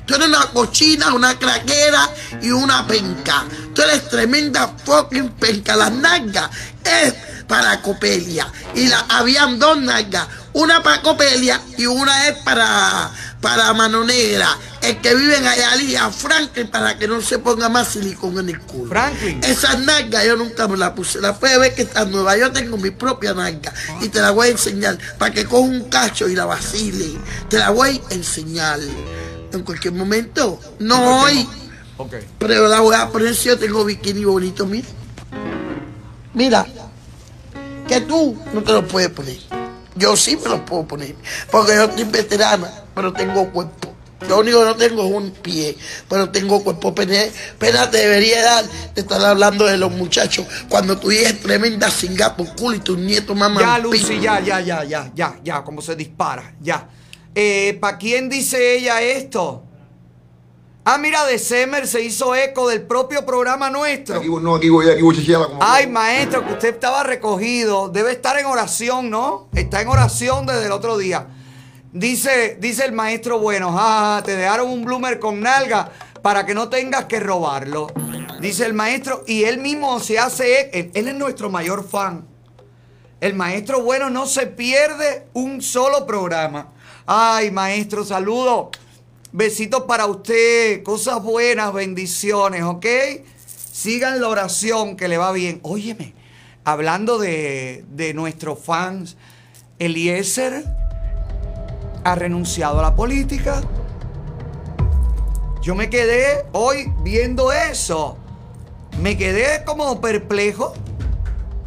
[0.06, 2.10] Tú eres una cochina, una craquera
[2.42, 3.46] y una penca.
[3.74, 5.76] Tú eres tremenda fucking penca.
[5.76, 6.50] Las nalgas
[6.84, 7.14] es
[7.48, 8.48] para Copelia.
[8.76, 10.28] Y la, habían dos nalgas.
[10.54, 14.58] Una para Copelia y una es para, para Mano Negra.
[14.82, 18.60] El que vive en Ayalía, Franklin, para que no se ponga más silicón en el
[18.62, 18.90] culo.
[18.90, 19.44] Franklin.
[19.44, 21.20] Esas nalgas yo nunca me las puse.
[21.20, 22.38] La puedes ver que está nueva.
[22.38, 23.74] Yo tengo mi propia nalga.
[24.02, 27.20] Y te la voy a enseñar para que coja un cacho y la vacile.
[27.50, 28.80] Te la voy a enseñar.
[29.56, 30.60] En cualquier momento.
[30.80, 31.48] No hoy.
[32.40, 34.88] Pero la voy a poner si yo tengo bikini bonito, mira.
[36.34, 36.66] Mira.
[37.88, 39.38] Que tú no te lo puedes poner.
[39.96, 41.16] Yo sí me lo puedo poner.
[41.50, 43.96] Porque yo estoy veterana, pero tengo cuerpo.
[44.28, 45.78] Lo único que no tengo es un pie,
[46.10, 46.94] pero tengo cuerpo.
[46.96, 47.20] Pena,
[47.60, 51.90] pena te debería dar de estar hablando de los muchachos cuando tu hija es tremenda
[51.92, 53.78] singa por culo y tus nietos maman Ya.
[53.78, 56.90] Lucy, ya, ya, ya, ya, ya, ya, como se dispara, ya.
[57.36, 59.62] Eh, ¿Para quién dice ella esto?
[60.86, 64.20] Ah, mira, de Semer se hizo eco del propio programa nuestro.
[64.20, 65.58] Aquí, no, aquí voy, aquí voy como.
[65.60, 67.90] Ay, maestro, que usted estaba recogido.
[67.90, 69.50] Debe estar en oración, ¿no?
[69.54, 71.28] Está en oración desde el otro día.
[71.92, 76.70] Dice, dice el maestro, bueno, jaja, te dejaron un bloomer con nalga para que no
[76.70, 77.88] tengas que robarlo.
[78.40, 82.28] Dice el maestro, y él mismo se hace, él, él es nuestro mayor fan.
[83.20, 86.75] El maestro bueno no se pierde un solo programa.
[87.08, 88.72] Ay, maestro, saludo.
[89.32, 90.82] Besitos para usted.
[90.84, 92.86] Cosas buenas, bendiciones, ¿ok?
[93.46, 95.60] Sigan la oración que le va bien.
[95.62, 96.14] Óyeme,
[96.64, 99.18] hablando de, de nuestros fans,
[99.78, 100.64] Eliezer
[102.04, 103.62] ha renunciado a la política.
[105.62, 108.18] Yo me quedé hoy viendo eso.
[109.02, 110.74] Me quedé como perplejo.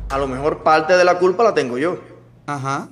[0.08, 1.98] A lo mejor parte de la culpa la tengo yo.
[2.46, 2.88] Ajá.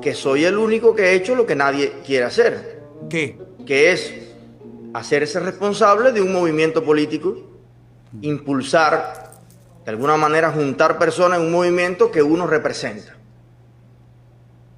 [0.00, 2.82] Que soy el único que he hecho lo que nadie quiere hacer.
[3.10, 3.38] ¿Qué?
[3.66, 4.14] Que es
[4.94, 7.36] hacerse responsable de un movimiento político,
[8.22, 9.32] impulsar,
[9.84, 13.16] de alguna manera juntar personas en un movimiento que uno representa.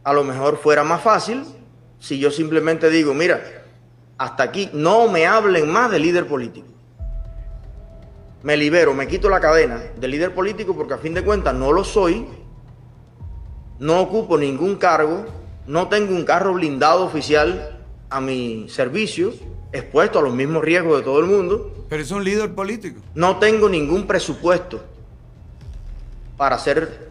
[0.05, 1.45] A lo mejor fuera más fácil
[1.99, 3.43] si yo simplemente digo, mira,
[4.19, 6.69] hasta aquí no me hablen más de líder político.
[8.43, 11.73] Me libero, me quito la cadena de líder político porque a fin de cuentas no
[11.73, 12.27] lo soy,
[13.81, 15.25] no ocupo ningún cargo,
[15.67, 17.79] no tengo un carro blindado oficial
[18.11, 19.33] a mi servicio,
[19.73, 21.87] expuesto a los mismos riesgos de todo el mundo.
[21.89, 23.01] Pero es un líder político.
[23.15, 24.81] No tengo ningún presupuesto
[26.37, 27.11] para hacer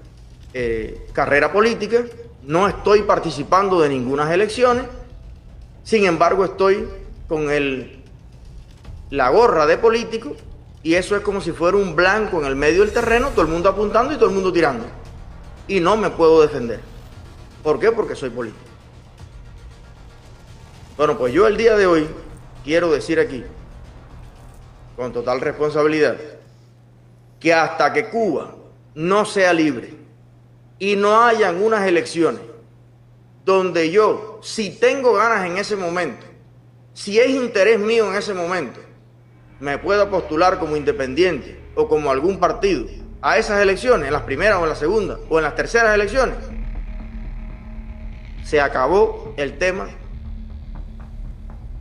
[0.54, 2.04] eh, carrera política,
[2.44, 4.86] no estoy participando de ninguna elecciones,
[5.84, 6.88] sin embargo estoy
[7.28, 8.04] con el,
[9.12, 10.36] la gorra de político
[10.82, 13.50] y eso es como si fuera un blanco en el medio del terreno, todo el
[13.50, 14.86] mundo apuntando y todo el mundo tirando.
[15.70, 16.82] Y no me puedo defender.
[17.64, 17.92] ¿Por qué?
[17.92, 18.66] Porque soy político.
[20.98, 22.08] Bueno, pues yo el día de hoy
[22.66, 23.46] quiero decir aquí,
[24.98, 26.18] con total responsabilidad,
[27.40, 28.56] que hasta que Cuba
[28.96, 29.94] no sea libre
[30.80, 32.42] y no hayan unas elecciones
[33.46, 36.26] donde yo, si tengo ganas en ese momento,
[36.94, 38.80] si es interés mío en ese momento,
[39.60, 42.86] me pueda postular como independiente o como algún partido
[43.22, 46.36] a esas elecciones, en las primeras o en las segundas o en las terceras elecciones,
[48.44, 49.90] se acabó el tema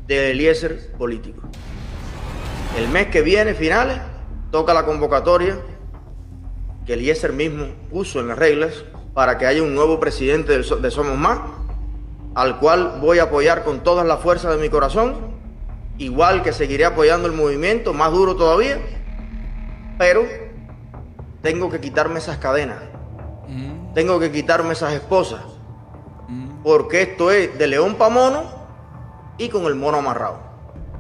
[0.07, 1.43] del Eliezer político.
[2.77, 3.99] El mes que viene, finales,
[4.51, 5.59] toca la convocatoria
[6.87, 8.85] que Eliezer mismo puso en las reglas
[9.15, 11.39] para que haya un nuevo presidente de Somos Más,
[12.35, 15.17] al cual voy a apoyar con todas las fuerzas de mi corazón,
[15.99, 18.79] igual que seguiré apoyando el movimiento, más duro todavía,
[19.99, 20.48] pero
[21.49, 22.77] tengo que quitarme esas cadenas,
[23.95, 25.41] tengo que quitarme esas esposas,
[26.63, 28.43] porque esto es de león para mono
[29.39, 30.41] y con el mono amarrado.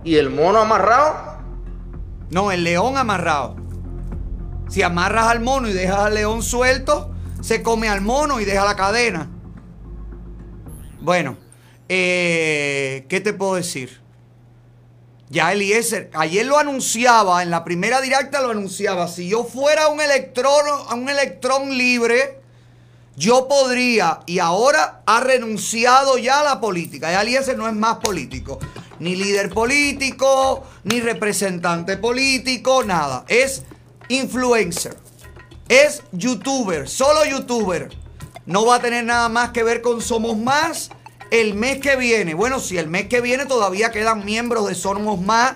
[0.05, 1.43] Y el mono amarrado...
[2.31, 3.57] No, el león amarrado.
[4.71, 8.65] Si amarras al mono y dejas al león suelto, se come al mono y deja
[8.65, 9.29] la cadena.
[10.99, 11.37] Bueno,
[11.91, 14.01] eh, ¿qué te puedo decir?
[15.31, 19.09] Ya Eliezer, ayer lo anunciaba, en la primera directa lo anunciaba.
[19.09, 22.41] Si yo fuera un electrón, un electrón libre,
[23.15, 27.11] yo podría, y ahora ha renunciado ya a la política.
[27.11, 28.59] Ya Eliezer no es más político.
[29.01, 33.25] Ni líder político, ni representante político, nada.
[33.29, 33.65] Es
[34.09, 34.97] influencer.
[35.69, 37.91] Es youtuber, solo youtuber.
[38.47, 40.91] No va a tener nada más que ver con Somos Más
[41.31, 42.35] el mes que viene.
[42.35, 45.55] Bueno, si el mes que viene todavía quedan miembros de Somos Más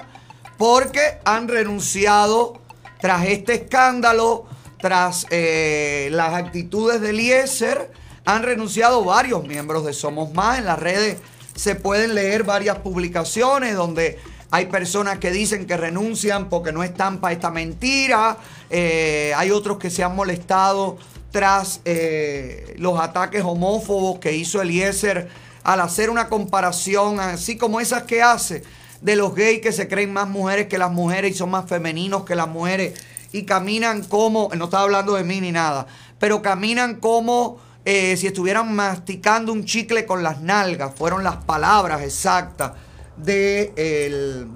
[0.59, 2.61] porque han renunciado
[3.01, 4.47] tras este escándalo,
[4.79, 7.91] tras eh, las actitudes de Eliezer,
[8.25, 10.59] han renunciado varios miembros de Somos Más.
[10.59, 11.19] En las redes
[11.55, 14.19] se pueden leer varias publicaciones donde
[14.51, 18.37] hay personas que dicen que renuncian porque no están para esta mentira.
[18.71, 20.99] Eh, hay otros que se han molestado
[21.31, 25.29] tras eh, los ataques homófobos que hizo Eliezer
[25.65, 28.63] al hacer una comparación, así como esas que hace
[29.01, 32.25] de los gays que se creen más mujeres que las mujeres y son más femeninos
[32.25, 33.01] que las mujeres
[33.33, 35.87] y caminan como, no estaba hablando de mí ni nada,
[36.19, 42.03] pero caminan como eh, si estuvieran masticando un chicle con las nalgas, fueron las palabras
[42.03, 42.73] exactas
[43.17, 44.49] de el,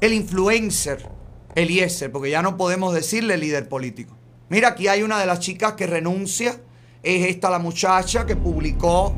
[0.00, 1.08] el influencer
[1.54, 4.16] Eliezer, porque ya no podemos decirle líder político.
[4.48, 6.56] Mira, aquí hay una de las chicas que renuncia,
[7.02, 9.16] es esta la muchacha que publicó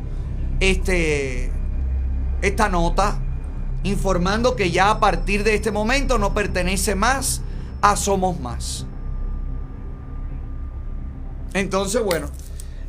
[0.61, 1.50] este,
[2.42, 3.18] esta nota
[3.82, 7.42] informando que ya a partir de este momento no pertenece más
[7.80, 8.86] a Somos Más.
[11.54, 12.28] Entonces, bueno,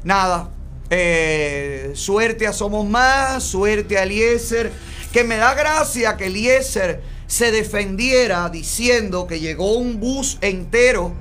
[0.03, 0.49] nada,
[0.89, 4.71] eh, suerte a Somos Más, suerte a Eliezer
[5.11, 11.13] que me da gracia que Eliezer se defendiera diciendo que llegó un bus entero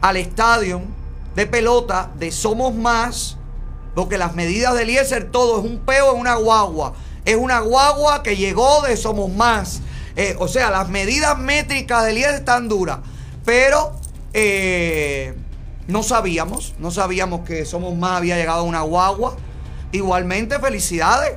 [0.00, 0.82] al estadio
[1.34, 3.36] de pelota de Somos Más,
[3.96, 6.92] porque las medidas de Eliezer todo es un peo, es una guagua.
[7.24, 9.80] Es una guagua que llegó de Somos Más.
[10.16, 12.98] Eh, o sea, las medidas métricas de Eliezer están duras.
[13.46, 13.92] Pero
[14.34, 15.34] eh,
[15.86, 19.34] no sabíamos, no sabíamos que Somos Más había llegado a una guagua.
[19.92, 21.32] Igualmente, felicidades.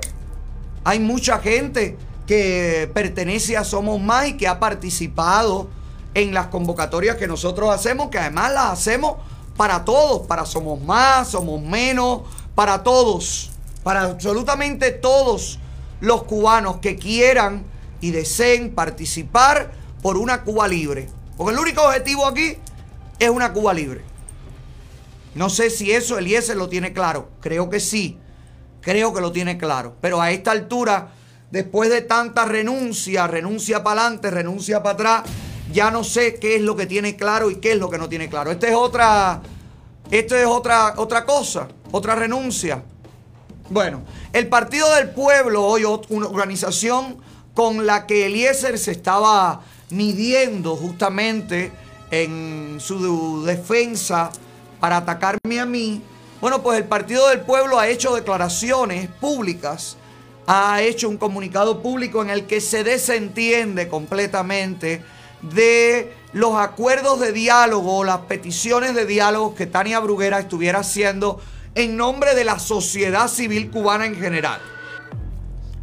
[0.84, 1.98] Hay mucha gente
[2.28, 5.70] que pertenece a Somos Más y que ha participado
[6.14, 9.16] en las convocatorias que nosotros hacemos, que además las hacemos
[9.56, 12.24] para todos, para Somos Más, Somos Menos,
[12.60, 13.52] para todos,
[13.84, 15.60] para absolutamente todos
[16.02, 17.64] los cubanos que quieran
[18.02, 21.08] y deseen participar por una Cuba libre.
[21.38, 22.58] Porque el único objetivo aquí
[23.18, 24.02] es una Cuba libre.
[25.36, 27.30] No sé si eso Eliezer lo tiene claro.
[27.40, 28.18] Creo que sí.
[28.82, 29.96] Creo que lo tiene claro.
[30.02, 31.14] Pero a esta altura,
[31.52, 35.24] después de tanta renuncia, renuncia para adelante, renuncia para atrás,
[35.72, 38.10] ya no sé qué es lo que tiene claro y qué es lo que no
[38.10, 38.52] tiene claro.
[38.52, 39.42] Esta es otra,
[40.12, 42.84] esto es otra, otra cosa, otra renuncia.
[43.70, 44.02] Bueno,
[44.34, 47.18] el Partido del Pueblo, hoy una organización
[47.54, 51.72] con la que Eliezer se estaba midiendo justamente
[52.12, 54.32] en su defensa
[54.80, 56.02] para atacarme a mí,
[56.42, 59.98] bueno, pues el Partido del Pueblo ha hecho declaraciones públicas
[60.52, 65.04] ha hecho un comunicado público en el que se desentiende completamente
[65.44, 71.40] de los acuerdos de diálogo, las peticiones de diálogo que Tania Bruguera estuviera haciendo
[71.76, 74.60] en nombre de la sociedad civil cubana en general.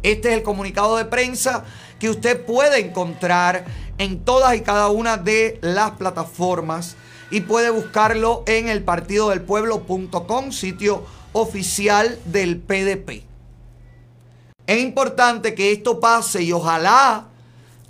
[0.03, 1.63] Este es el comunicado de prensa
[1.99, 3.65] que usted puede encontrar
[3.97, 6.95] en todas y cada una de las plataformas
[7.31, 13.23] y puede buscarlo en el partidodelpueblo.com, sitio oficial del PDP.
[14.65, 17.27] Es importante que esto pase y ojalá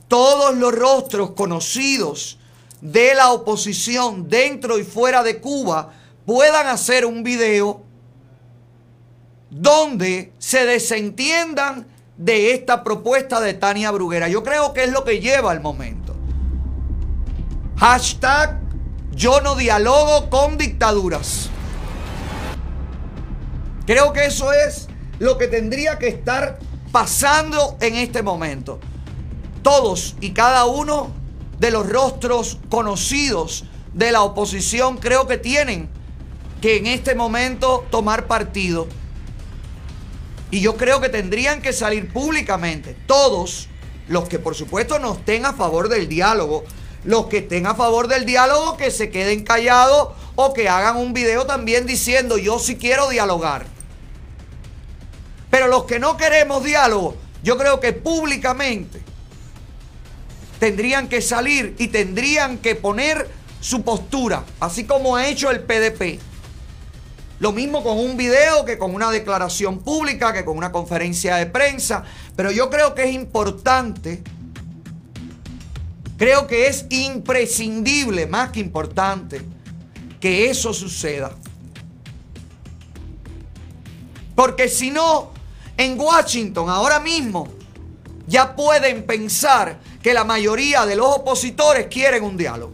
[0.08, 2.38] todos los rostros conocidos
[2.82, 5.92] de la oposición dentro y fuera de Cuba
[6.26, 7.82] puedan hacer un video
[9.62, 11.88] donde se desentiendan
[12.18, 14.28] de esta propuesta de Tania Bruguera.
[14.28, 16.16] Yo creo que es lo que lleva al momento.
[17.78, 18.60] Hashtag
[19.12, 21.50] yo no dialogo con dictaduras.
[23.86, 24.88] Creo que eso es
[25.20, 26.60] lo que tendría que estar
[26.92, 28.80] pasando en este momento.
[29.64, 31.12] Todos y cada uno
[31.60, 35.90] de los rostros conocidos de la oposición creo que tienen
[36.62, 38.88] que en este momento tomar partido.
[40.52, 43.68] Y yo creo que tendrían que salir públicamente todos
[44.08, 46.64] los que por supuesto no estén a favor del diálogo,
[47.04, 51.14] los que estén a favor del diálogo que se queden callados o que hagan un
[51.14, 53.66] video también diciendo yo sí quiero dialogar.
[55.50, 59.02] Pero los que no queremos diálogo, yo creo que públicamente
[60.60, 63.30] tendrían que salir y tendrían que poner
[63.60, 66.20] su postura, así como ha hecho el PDP.
[67.40, 71.46] Lo mismo con un video que con una declaración pública, que con una conferencia de
[71.46, 72.04] prensa.
[72.36, 74.24] Pero yo creo que es importante,
[76.18, 79.42] creo que es imprescindible, más que importante,
[80.20, 81.32] que eso suceda.
[84.36, 85.32] Porque si no,
[85.78, 87.48] en Washington ahora mismo
[88.28, 92.74] ya pueden pensar que la mayoría de los opositores quieren un diálogo.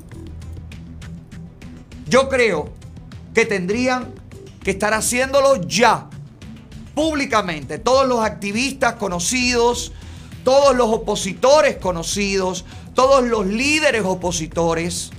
[2.07, 2.71] Yo creo
[3.33, 4.13] que tendrían
[4.63, 6.09] que estar haciéndolo ya,
[6.95, 7.79] públicamente.
[7.79, 9.91] Todos los activistas conocidos,
[10.43, 15.11] todos los opositores conocidos, todos los líderes opositores,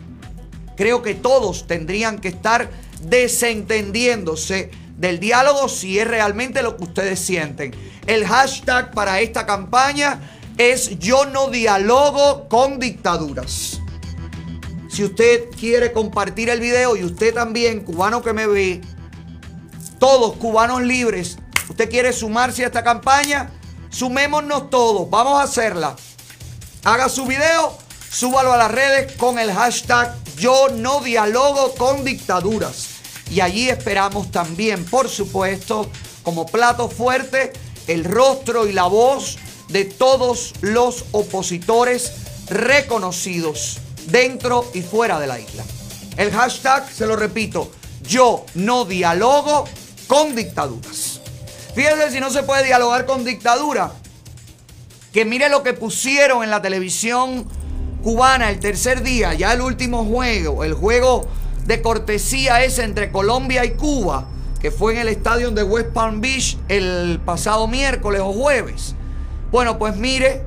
[0.76, 2.70] creo que todos tendrían que estar
[3.02, 7.74] desentendiéndose del diálogo si es realmente lo que ustedes sienten.
[8.06, 10.20] El hashtag para esta campaña
[10.56, 13.80] es yo no dialogo con dictaduras.
[14.88, 18.80] Si usted quiere compartir el video y usted también, cubano que me ve,
[20.04, 23.50] todos cubanos libres, usted quiere sumarse a esta campaña,
[23.88, 25.96] sumémonos todos, vamos a hacerla.
[26.84, 27.74] Haga su video,
[28.10, 32.88] súbalo a las redes con el hashtag yo no dialogo con dictaduras.
[33.30, 35.88] Y allí esperamos también, por supuesto,
[36.22, 37.54] como plato fuerte,
[37.86, 39.38] el rostro y la voz
[39.70, 42.12] de todos los opositores
[42.50, 43.78] reconocidos
[44.08, 45.64] dentro y fuera de la isla.
[46.18, 49.64] El hashtag, se lo repito, yo no dialogo
[50.06, 51.20] con dictaduras.
[51.74, 53.92] Fíjense si no se puede dialogar con dictadura.
[55.12, 57.46] Que mire lo que pusieron en la televisión
[58.02, 61.26] cubana el tercer día, ya el último juego, el juego
[61.64, 64.26] de cortesía ese entre Colombia y Cuba,
[64.60, 68.94] que fue en el estadio de West Palm Beach el pasado miércoles o jueves.
[69.50, 70.42] Bueno, pues mire,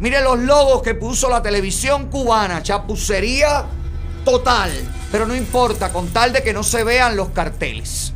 [0.00, 3.66] mire los logos que puso la televisión cubana, chapucería
[4.24, 4.70] total,
[5.12, 8.14] pero no importa, con tal de que no se vean los carteles.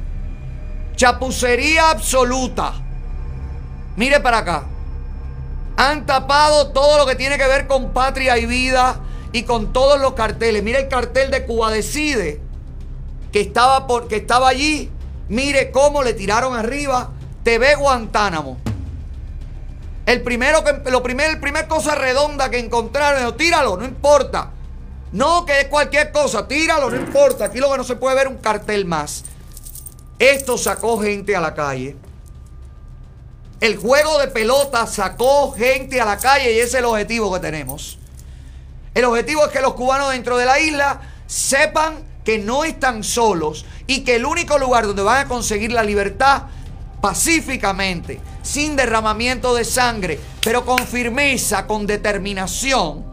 [0.96, 2.74] Chapucería absoluta.
[3.96, 4.64] Mire para acá.
[5.76, 9.00] Han tapado todo lo que tiene que ver con patria y vida
[9.32, 10.62] y con todos los carteles.
[10.62, 12.40] Mire el cartel de Cuba Decide
[13.32, 14.90] que estaba, por, que estaba allí.
[15.28, 17.10] Mire cómo le tiraron arriba
[17.42, 18.58] TV Guantánamo.
[20.04, 24.50] El primero que lo primer, el primer cosa redonda que encontraron, tíralo, no importa.
[25.12, 27.46] No, que es cualquier cosa, tíralo, no importa.
[27.46, 29.24] Aquí lo que no se puede ver un cartel más.
[30.22, 31.96] Esto sacó gente a la calle.
[33.60, 37.40] El juego de pelota sacó gente a la calle y ese es el objetivo que
[37.40, 37.98] tenemos.
[38.94, 43.66] El objetivo es que los cubanos dentro de la isla sepan que no están solos
[43.88, 46.44] y que el único lugar donde van a conseguir la libertad
[47.00, 53.04] pacíficamente, sin derramamiento de sangre, pero con firmeza, con determinación,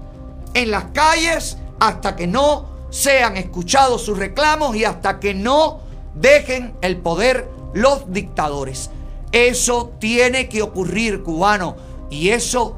[0.53, 6.74] en las calles hasta que no sean escuchados sus reclamos y hasta que no dejen
[6.82, 8.89] el poder los dictadores.
[9.32, 11.76] Eso tiene que ocurrir, cubano,
[12.10, 12.76] y eso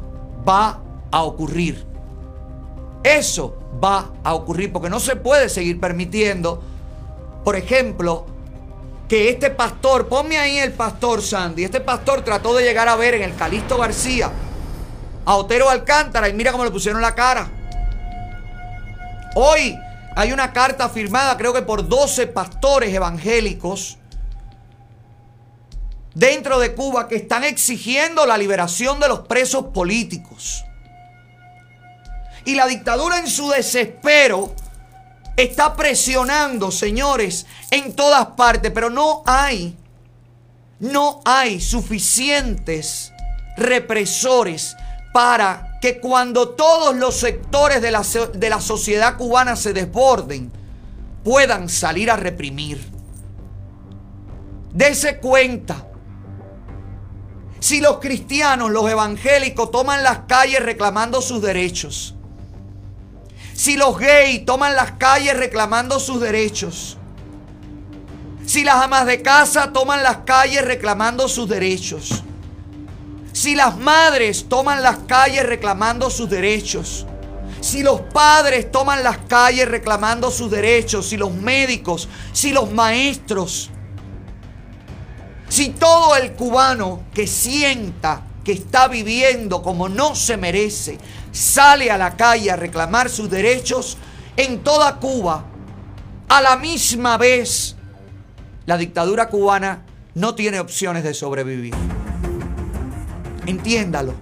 [0.47, 1.85] va a ocurrir.
[3.03, 6.61] Eso va a ocurrir porque no se puede seguir permitiendo,
[7.43, 8.25] por ejemplo,
[9.07, 13.15] que este pastor, ponme ahí el pastor Sandy, este pastor trató de llegar a ver
[13.15, 14.31] en el Calixto García
[15.25, 17.49] a Otero Alcántara y mira cómo le pusieron la cara.
[19.35, 19.77] Hoy
[20.15, 23.97] hay una carta firmada creo que por 12 pastores evangélicos
[26.13, 30.65] dentro de Cuba que están exigiendo la liberación de los presos políticos.
[32.43, 34.53] Y la dictadura en su desespero
[35.37, 39.77] está presionando, señores, en todas partes, pero no hay,
[40.79, 43.13] no hay suficientes
[43.57, 44.75] represores
[45.13, 48.03] para que cuando todos los sectores de la,
[48.33, 50.51] de la sociedad cubana se desborden,
[51.23, 52.79] puedan salir a reprimir.
[54.71, 55.87] Dese cuenta.
[57.59, 62.15] Si los cristianos, los evangélicos toman las calles reclamando sus derechos,
[63.53, 66.97] si los gays toman las calles reclamando sus derechos.
[68.45, 72.23] Si las amas de casa toman las calles reclamando sus derechos.
[73.41, 77.07] Si las madres toman las calles reclamando sus derechos.
[77.59, 81.07] Si los padres toman las calles reclamando sus derechos.
[81.07, 82.07] Si los médicos.
[82.33, 83.71] Si los maestros.
[85.49, 90.99] Si todo el cubano que sienta que está viviendo como no se merece
[91.31, 93.97] sale a la calle a reclamar sus derechos
[94.37, 95.45] en toda Cuba,
[96.29, 97.75] a la misma vez,
[98.67, 99.83] la dictadura cubana
[100.13, 102.00] no tiene opciones de sobrevivir.
[103.45, 104.13] Entiéndalo,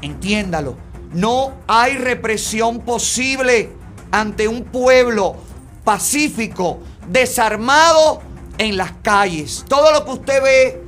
[0.00, 0.76] entiéndalo.
[1.12, 3.70] No hay represión posible
[4.10, 5.36] ante un pueblo
[5.84, 8.20] pacífico, desarmado
[8.58, 9.64] en las calles.
[9.68, 10.82] Todo lo que usted ve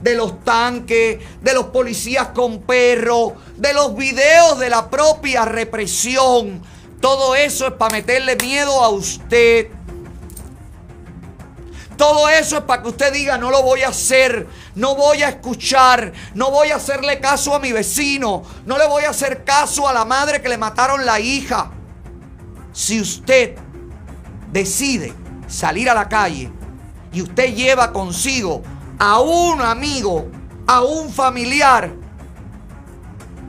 [0.00, 6.62] de los tanques, de los policías con perros, de los videos de la propia represión.
[7.00, 9.68] Todo eso es para meterle miedo a usted.
[11.96, 15.28] Todo eso es para que usted diga, no lo voy a hacer, no voy a
[15.28, 19.86] escuchar, no voy a hacerle caso a mi vecino, no le voy a hacer caso
[19.86, 21.70] a la madre que le mataron la hija.
[22.72, 23.56] Si usted
[24.50, 25.12] decide
[25.46, 26.50] salir a la calle
[27.12, 28.62] y usted lleva consigo
[28.98, 30.28] a un amigo,
[30.66, 31.92] a un familiar.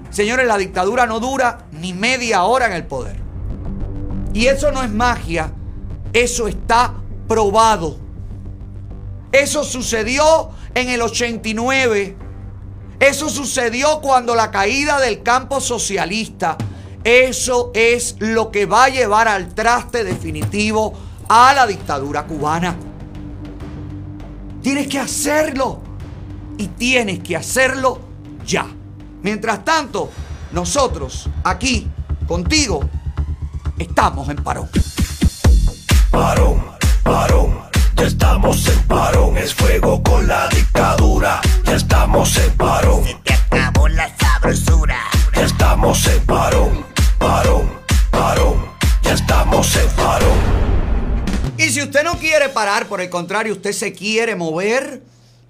[0.10, 3.20] Señores, la dictadura no dura ni media hora en el poder.
[4.34, 5.54] Y eso no es magia,
[6.12, 6.94] eso está
[7.28, 8.03] probado.
[9.34, 12.16] Eso sucedió en el 89.
[13.00, 16.56] Eso sucedió cuando la caída del campo socialista.
[17.04, 20.94] Eso es lo que va a llevar al traste definitivo
[21.28, 22.78] a la dictadura cubana.
[24.62, 25.82] Tienes que hacerlo.
[26.60, 28.00] Y tienes que hacerlo
[28.46, 28.68] ya.
[29.24, 30.12] Mientras tanto,
[30.52, 31.88] nosotros aquí,
[32.28, 32.82] contigo,
[33.80, 34.70] estamos en parón.
[36.12, 36.64] Parón,
[37.04, 37.73] parón.
[38.04, 39.38] Ya estamos en parón.
[39.38, 41.40] Es fuego con la dictadura.
[41.64, 43.06] Ya estamos en parón.
[43.06, 45.00] Se te acabó la sabrosura.
[45.34, 46.86] Ya estamos en parón,
[47.18, 47.72] parón,
[48.12, 48.66] parón.
[49.04, 50.38] Ya estamos en parón.
[51.58, 55.02] Y si usted no quiere parar, por el contrario, usted se quiere mover,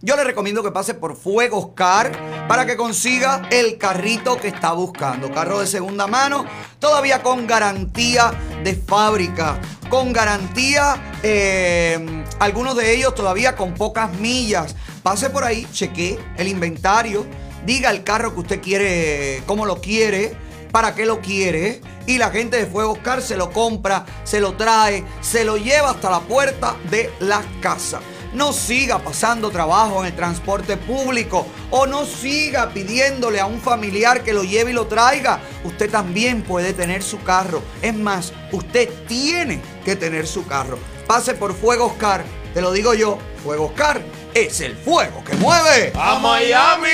[0.03, 2.11] yo le recomiendo que pase por Fuegos Car
[2.49, 5.31] para que consiga el carrito que está buscando.
[5.31, 6.45] Carro de segunda mano,
[6.79, 8.33] todavía con garantía
[8.65, 14.75] de fábrica, con garantía, eh, algunos de ellos todavía con pocas millas.
[15.03, 17.25] Pase por ahí, cheque el inventario,
[17.65, 20.35] diga el carro que usted quiere, cómo lo quiere,
[20.73, 24.55] para qué lo quiere y la gente de Fuego Oscar se lo compra, se lo
[24.55, 28.01] trae, se lo lleva hasta la puerta de la casa.
[28.33, 34.23] No siga pasando trabajo en el transporte público o no siga pidiéndole a un familiar
[34.23, 35.39] que lo lleve y lo traiga.
[35.63, 37.61] Usted también puede tener su carro.
[37.81, 40.79] Es más, usted tiene que tener su carro.
[41.05, 42.23] Pase por Fuego Oscar,
[42.53, 44.01] te lo digo yo, Fuego Oscar
[44.33, 46.89] es el fuego que mueve a Miami.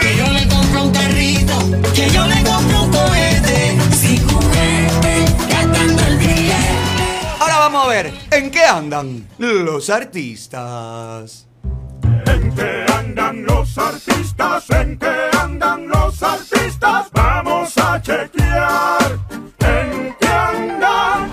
[0.00, 1.58] Que yo le compro un carrito,
[1.94, 3.78] que yo le compro un cohete,
[7.58, 11.48] Ahora vamos a ver, ¿en qué andan los artistas?
[12.26, 14.70] ¿En qué andan los artistas?
[14.70, 17.08] ¿En qué andan los artistas?
[17.10, 19.18] Vamos a chequear.
[19.58, 21.30] ¿En qué andan?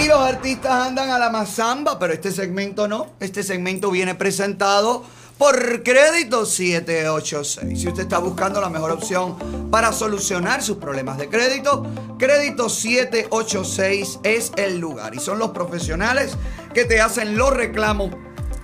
[0.00, 3.08] Y los artistas andan a la mazamba, pero este segmento no.
[3.18, 5.02] Este segmento viene presentado
[5.38, 7.80] por Crédito 786.
[7.80, 9.36] Si usted está buscando la mejor opción
[9.70, 11.86] para solucionar sus problemas de crédito,
[12.18, 15.14] Crédito 786 es el lugar.
[15.14, 16.36] Y son los profesionales
[16.74, 18.10] que te hacen los reclamos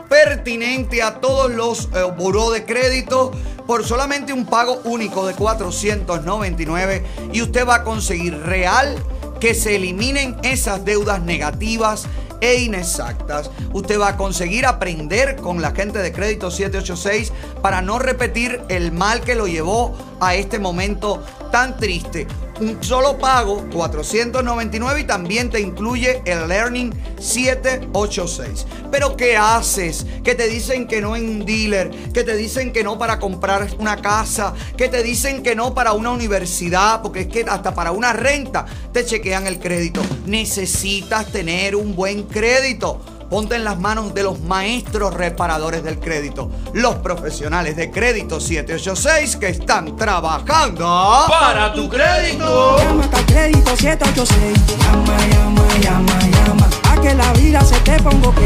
[0.09, 3.33] pertinentes a todos los eh, buró de crédito
[3.67, 8.97] por solamente un pago único de 499 y usted va a conseguir real
[9.41, 12.07] que se eliminen esas deudas negativas
[12.40, 13.51] e inexactas.
[13.73, 17.32] Usted va a conseguir aprender con la gente de Crédito 786
[17.62, 22.27] para no repetir el mal que lo llevó a este momento tan triste.
[22.61, 28.66] Un solo pago, 499 y también te incluye el Learning 786.
[28.93, 30.06] Pero ¿qué haces?
[30.23, 33.69] Que te dicen que no en un dealer, que te dicen que no para comprar
[33.78, 37.90] una casa, que te dicen que no para una universidad, porque es que hasta para
[37.90, 40.01] una renta te chequean el crédito.
[40.27, 43.01] Necesitas tener un buen crédito.
[43.31, 49.37] Ponte en las manos de los maestros reparadores del crédito, los profesionales de crédito 786
[49.37, 50.85] que están trabajando
[51.29, 52.77] Para tu crédito.
[52.79, 54.79] Llama a crédito 786.
[54.79, 56.71] Llama, llama, llama, llama.
[56.91, 58.41] A que la vida se te ponga ok.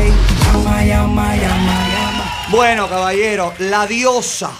[0.44, 2.24] Llama, llama, llama, llama.
[2.50, 4.50] Bueno, caballero, la diosa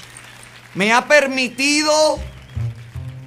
[0.75, 1.93] me ha permitido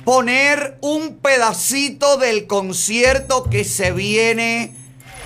[0.04, 4.81] poner un pedacito del concierto que se viene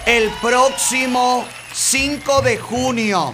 [0.06, 3.32] el próximo 5 de junio.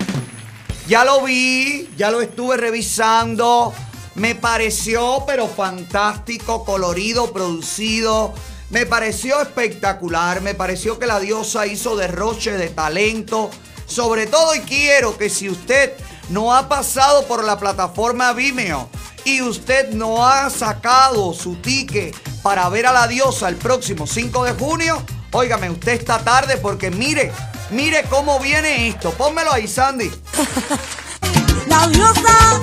[0.87, 3.73] Ya lo vi, ya lo estuve revisando.
[4.15, 8.33] Me pareció, pero fantástico, colorido, producido.
[8.69, 10.41] Me pareció espectacular.
[10.41, 13.49] Me pareció que la diosa hizo derroche de talento.
[13.85, 15.93] Sobre todo, y quiero que si usted
[16.29, 18.89] no ha pasado por la plataforma Vimeo
[19.25, 24.45] y usted no ha sacado su ticket para ver a la diosa el próximo 5
[24.45, 27.31] de junio, óigame, usted está tarde porque mire,
[27.69, 29.11] mire cómo viene esto.
[29.11, 30.09] Pónmelo ahí, Sandy.
[31.67, 32.59] La diosa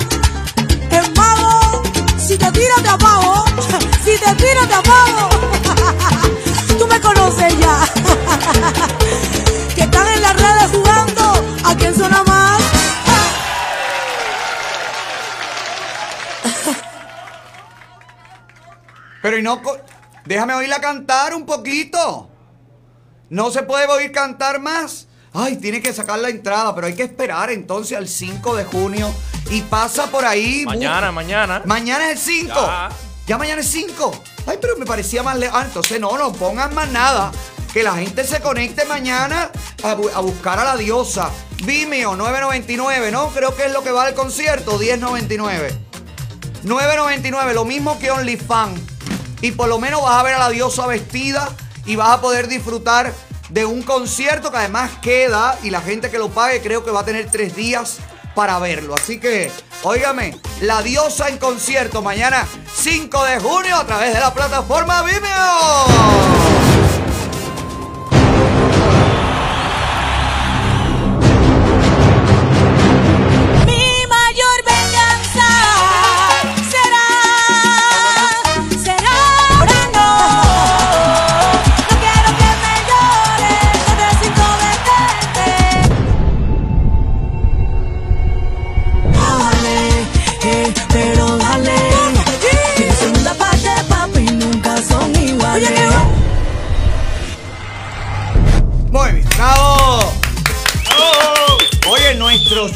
[0.91, 1.83] es mago.
[2.19, 3.45] Si te tira, te apago.
[4.05, 5.29] Si te tira, te apago.
[6.79, 7.87] Tú me conoces ya.
[9.75, 11.45] Que están en las redes jugando.
[11.65, 12.63] ¿A quién suena más?
[19.21, 19.61] Pero y no,
[20.25, 22.31] déjame oírla cantar un poquito.
[23.31, 25.07] No se puede oír cantar más.
[25.35, 29.13] Ay, tiene que sacar la entrada, pero hay que esperar entonces al 5 de junio.
[29.51, 30.65] Y pasa por ahí.
[30.67, 31.63] Mañana, mañana.
[31.67, 32.55] Mañana es el 5.
[32.55, 32.89] Ya.
[33.27, 33.39] Ya.
[33.39, 34.23] mañana es 5.
[34.47, 35.59] Ay, pero me parecía más lejos.
[35.61, 37.31] Ah, entonces no, no pongan más nada.
[37.73, 39.51] Que la gente se conecte mañana
[39.85, 41.31] a, bu- a buscar a la diosa.
[41.65, 43.29] Vimeo, 9.99, ¿no?
[43.29, 45.77] Creo que es lo que va al concierto, 10.99.
[46.65, 48.81] 9.99, lo mismo que OnlyFans.
[49.43, 51.49] Y por lo menos vas a ver a la diosa vestida
[51.89, 53.13] y vas a poder disfrutar
[53.49, 57.01] de un concierto que además queda y la gente que lo pague creo que va
[57.01, 57.99] a tener tres días
[58.35, 58.95] para verlo.
[58.95, 59.51] Así que,
[59.83, 67.08] óigame, la diosa en concierto mañana 5 de junio a través de la plataforma Vimeo.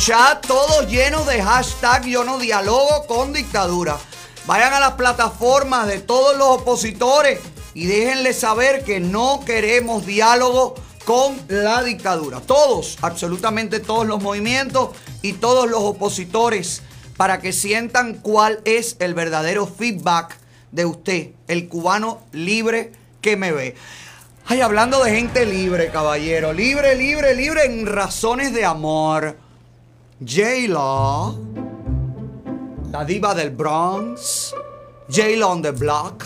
[0.05, 3.97] Chat todo lleno de hashtag yo no dialogo con dictadura.
[4.47, 7.39] Vayan a las plataformas de todos los opositores
[7.73, 10.75] y déjenle saber que no queremos diálogo
[11.05, 12.41] con la dictadura.
[12.41, 14.89] Todos, absolutamente todos los movimientos
[15.23, 16.83] y todos los opositores
[17.17, 20.37] para que sientan cuál es el verdadero feedback
[20.73, 23.77] de usted, el cubano libre que me ve.
[24.47, 26.53] Ay, hablando de gente libre, caballero.
[26.53, 29.37] Libre, libre, libre en razones de amor.
[30.25, 31.39] J-Lo,
[32.91, 34.55] la diva del Bronx.
[35.09, 36.25] J-Lo on the block.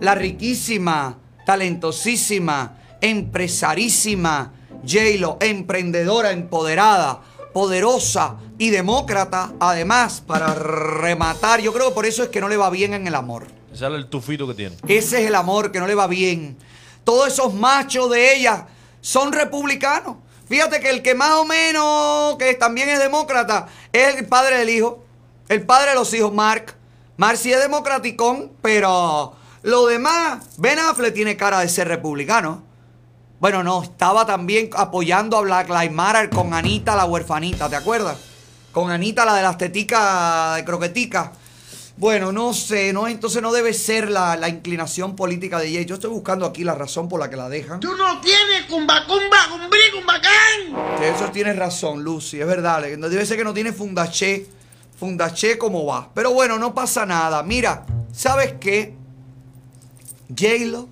[0.00, 4.52] La riquísima, talentosísima, empresarísima
[4.86, 7.20] J-Lo, emprendedora, empoderada,
[7.52, 9.54] poderosa y demócrata.
[9.58, 13.06] Además, para rematar, yo creo que por eso es que no le va bien en
[13.06, 13.46] el amor.
[13.72, 14.76] Ese es el tufito que tiene.
[14.86, 16.56] Ese es el amor que no le va bien.
[17.04, 18.66] Todos esos machos de ella
[19.00, 20.16] son republicanos.
[20.48, 24.70] Fíjate que el que más o menos, que también es demócrata, es el padre del
[24.70, 25.04] hijo.
[25.48, 26.74] El padre de los hijos, Mark.
[27.16, 32.62] Mark sí es democraticón, pero lo demás, Ben Affleck tiene cara de ser republicano.
[33.40, 38.16] Bueno, no, estaba también apoyando a Black Lives Matter con Anita la huerfanita, ¿te acuerdas?
[38.72, 41.32] Con Anita la de las teticas de croquetica.
[41.98, 45.86] Bueno, no sé, no, entonces no debe ser la, la inclinación política de Jay.
[45.86, 47.80] Yo estoy buscando aquí la razón por la que la dejan.
[47.80, 50.98] Tú no tienes cumba, cumba, cumbrí, cumbacán.
[50.98, 52.82] Que eso tienes razón, Lucy, es verdad.
[52.82, 54.46] Debe ser que no tiene fundaché.
[55.00, 56.10] Fundaché como va.
[56.12, 57.42] Pero bueno, no pasa nada.
[57.42, 58.94] Mira, ¿sabes qué?
[60.28, 60.88] J-Lo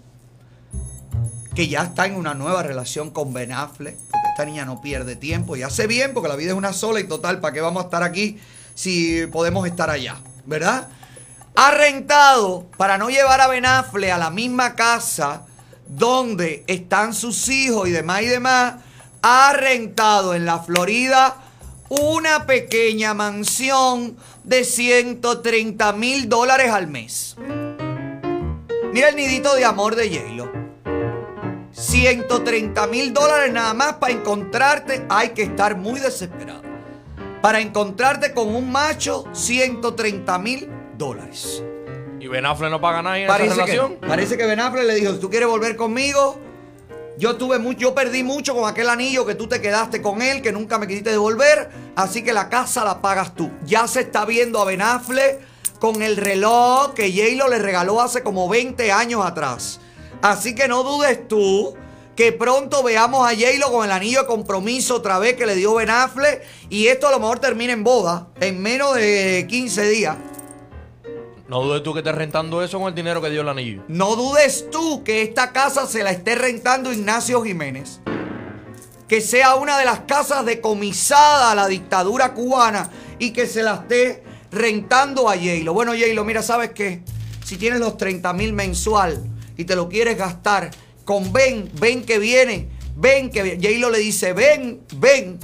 [1.54, 5.16] que ya está en una nueva relación con Ben Affleck, porque esta niña no pierde
[5.16, 7.82] tiempo y hace bien, porque la vida es una sola y total, ¿para qué vamos
[7.82, 8.38] a estar aquí
[8.74, 10.16] si podemos estar allá?
[10.46, 10.88] ¿Verdad?
[11.56, 15.46] Ha rentado para no llevar a Ben Affleck a la misma casa
[15.86, 18.74] donde están sus hijos y demás y demás,
[19.22, 21.36] ha rentado en la Florida
[21.88, 27.36] una pequeña mansión de 130 mil dólares al mes.
[28.92, 30.52] Mira el nidito de amor de J-Lo.
[31.72, 35.06] 130 mil dólares nada más para encontrarte.
[35.08, 36.63] Hay que estar muy desesperado.
[37.44, 40.66] Para encontrarte con un macho, 130 mil
[40.96, 41.62] dólares.
[42.18, 43.96] ¿Y Ben Affleck no paga nada en esa Parece relación?
[43.96, 46.38] que, parece que Ben Affleck le dijo, si tú quieres volver conmigo,
[47.18, 50.40] yo tuve mucho, yo perdí mucho con aquel anillo que tú te quedaste con él,
[50.40, 53.50] que nunca me quisiste devolver, así que la casa la pagas tú.
[53.66, 55.40] Ya se está viendo a Ben Affleck
[55.78, 59.80] con el reloj que J-Lo le regaló hace como 20 años atrás.
[60.22, 61.76] Así que no dudes tú
[62.16, 65.74] que pronto veamos a J-Lo con el anillo de compromiso otra vez que le dio
[65.74, 70.16] Ben Affleck y esto a lo mejor termina en boda en menos de 15 días.
[71.48, 73.82] No dudes tú que estés rentando eso con el dinero que dio el anillo.
[73.88, 78.00] No dudes tú que esta casa se la esté rentando Ignacio Jiménez.
[79.08, 83.74] Que sea una de las casas decomisada a la dictadura cubana y que se la
[83.74, 85.74] esté rentando a Yalo.
[85.74, 87.02] Bueno, Yalo, mira, ¿sabes qué?
[87.44, 89.22] Si tienes los 30 mil mensual
[89.58, 90.70] y te lo quieres gastar
[91.04, 93.60] con ven, ven que viene, ven que viene.
[93.60, 95.38] Yalo le dice, ven, ven.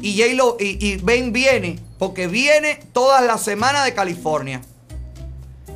[0.00, 0.96] Y Yalo, y, y
[1.30, 4.62] viene, porque viene todas las semanas de California.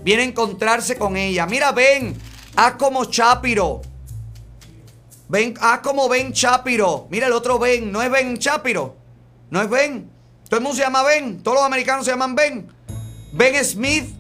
[0.03, 1.47] Viene a encontrarse con ella.
[1.47, 2.17] Mira, ven,
[2.57, 3.83] haz como Chapiro.
[5.29, 7.07] Ven, haz como Ben Chapiro.
[7.11, 8.97] Mira el otro Ben, no es Ben Chapiro.
[9.51, 10.11] No es Ben.
[10.49, 11.43] Todo el mundo se llama Ben.
[11.43, 12.69] Todos los americanos se llaman Ben.
[13.33, 14.15] Ben Smith.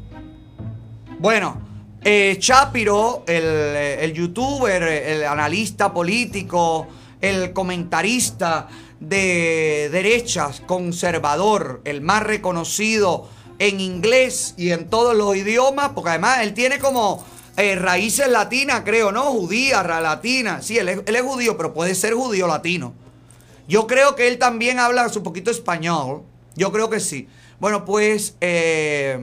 [1.18, 1.67] Bueno,
[2.04, 6.86] eh, Chapiro, el, eh, el youtuber, el analista político,
[7.20, 8.68] el comentarista
[9.00, 16.40] de derechas, conservador, el más reconocido en inglés y en todos los idiomas, porque además
[16.42, 17.24] él tiene como
[17.56, 19.24] eh, raíces latinas, creo, ¿no?
[19.24, 20.62] Judía, latina.
[20.62, 22.94] Sí, él es, él es judío, pero puede ser judío latino.
[23.66, 26.22] Yo creo que él también habla un poquito español.
[26.54, 27.28] Yo creo que sí.
[27.60, 29.18] Bueno, pues eh,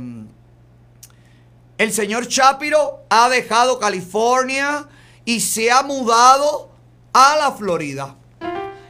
[1.78, 4.88] el señor Chapiro ha dejado California
[5.26, 6.72] y se ha mudado
[7.14, 8.16] a la Florida.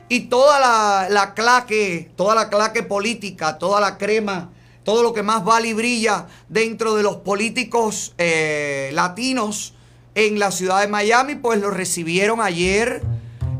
[0.08, 4.52] Y toda la, la claque, toda la claque política, toda la crema,
[4.84, 9.74] todo lo que más vale y brilla dentro de los políticos eh, latinos
[10.14, 13.02] en la ciudad de Miami, pues lo recibieron ayer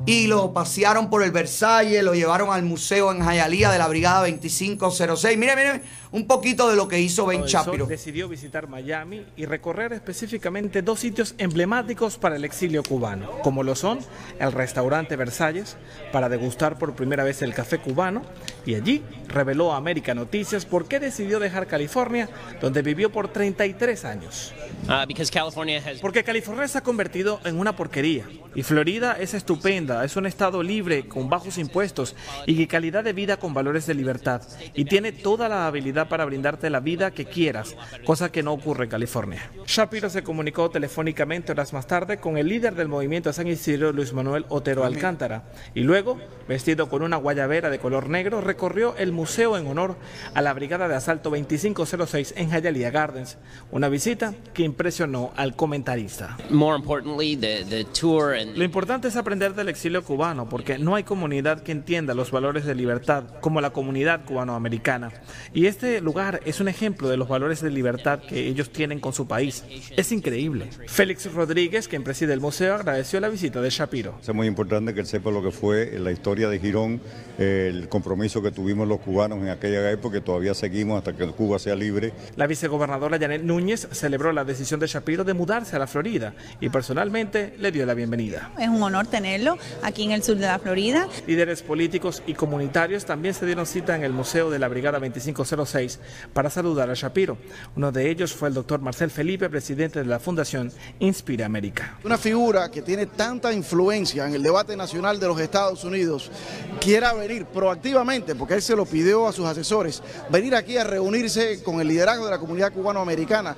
[0.06, 4.20] y lo pasearon por el Versalles, lo llevaron al museo en Hialeah de la Brigada
[4.20, 5.38] 2506.
[5.38, 5.82] Mire, mire,
[6.16, 7.86] un poquito de lo que hizo Ben Chapiro.
[7.86, 13.76] decidió visitar Miami y recorrer específicamente dos sitios emblemáticos para el exilio cubano, como lo
[13.76, 14.00] son
[14.40, 15.76] el restaurante Versalles,
[16.14, 18.22] para degustar por primera vez el café cubano,
[18.66, 22.30] y allí reveló a América Noticias por qué decidió dejar California,
[22.62, 24.54] donde vivió por 33 años.
[24.88, 28.26] Uh, because California has Porque California se ha convertido en una porquería
[28.56, 32.16] y Florida es estupenda, es un estado libre con bajos impuestos
[32.46, 34.42] y calidad de vida con valores de libertad
[34.74, 37.76] y tiene toda la habilidad para brindarte la vida que quieras,
[38.06, 39.52] cosa que no ocurre en California.
[39.66, 44.14] Shapiro se comunicó telefónicamente horas más tarde con el líder del movimiento San Isidro, Luis
[44.14, 45.44] Manuel Otero Alcántara,
[45.74, 49.96] y luego, vestido con una guayabera de color negro, recorrió el museo en honor
[50.34, 53.38] a la Brigada de Asalto 2506 en Hialeah Gardens,
[53.72, 56.38] una visita que impresionó al comentarista.
[56.50, 60.96] more importantly the the tour and Lo importante es aprender del exilio cubano, porque no
[60.96, 65.12] hay comunidad que entienda los valores de libertad como la comunidad cubanoamericana.
[65.54, 69.14] Y este lugar es un ejemplo de los valores de libertad que ellos tienen con
[69.14, 69.64] su país.
[69.96, 70.70] Es increíble.
[70.88, 74.20] Félix Rodríguez, quien preside el museo, agradeció la visita de Shapiro.
[74.22, 77.02] Es muy importante que él sepa lo que fue la historia de Girón,
[77.38, 81.60] el compromiso que tuvimos los cubanos en aquella época, que todavía seguimos hasta que Cuba
[81.60, 82.12] sea libre.
[82.36, 86.70] La vicegobernadora Janet Núñez celebró la decisión de Shapiro de mudarse a la Florida y
[86.70, 88.52] personalmente le dio la bienvenida.
[88.60, 91.08] Es un honor tenerlo aquí en el sur de la Florida.
[91.28, 96.00] Líderes políticos y comunitarios también se dieron cita en el Museo de la Brigada 2506
[96.34, 97.38] para saludar a Shapiro.
[97.76, 102.00] Uno de ellos fue el doctor Marcel Felipe, presidente de la Fundación Inspira América.
[102.04, 106.32] Una figura que tiene tanta influencia en el debate nacional de los Estados Unidos
[106.80, 111.62] quiera venir proactivamente, porque él se lo pidió a sus asesores, venir aquí a reunirse
[111.64, 113.56] con el liderazgo de la comunidad cubanoamericana,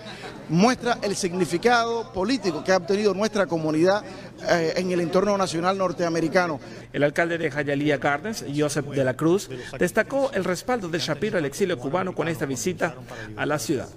[0.49, 4.03] muestra el significado político que ha obtenido nuestra comunidad
[4.49, 6.59] eh, en el entorno nacional norteamericano.
[6.93, 11.45] El alcalde de Hialeah Gardens, Joseph de la Cruz, destacó el respaldo de Shapiro al
[11.45, 12.95] exilio cubano con esta visita
[13.35, 13.87] a la ciudad.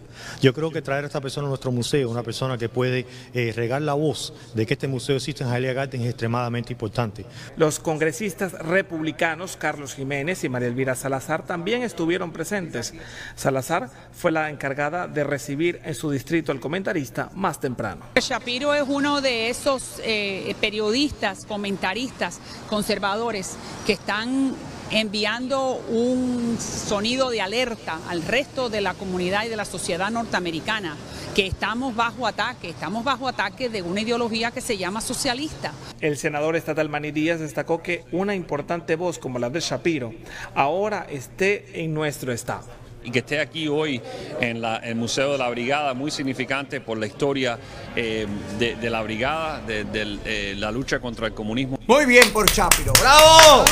[0.41, 3.53] Yo creo que traer a esta persona a nuestro museo, una persona que puede eh,
[3.55, 7.25] regar la voz de que este museo existe en Hialeah Gardens es extremadamente importante.
[7.57, 12.95] Los congresistas republicanos Carlos Jiménez y María Elvira Salazar también estuvieron presentes.
[13.35, 18.07] Salazar fue la encargada de recibir en su distrito al comentarista más temprano.
[18.21, 20.30] Shapiro es uno de esos eh,
[20.61, 22.39] periodistas, comentaristas,
[22.69, 24.55] conservadores que están
[24.90, 30.97] enviando un sonido de alerta al resto de la comunidad y de la sociedad norteamericana,
[31.35, 35.73] que estamos bajo ataque, estamos bajo ataque de una ideología que se llama socialista.
[36.01, 40.12] El senador estatal Manny Díaz destacó que una importante voz como la de Shapiro
[40.55, 44.01] ahora esté en nuestro estado y que esté aquí hoy
[44.40, 47.59] en el Museo de la Brigada, muy significante por la historia
[47.97, 48.27] eh,
[48.59, 51.78] de, la Brigada, de, eh, la lucha contra el comunismo.
[51.86, 53.64] Muy bien por Chapiro, ¡bravo!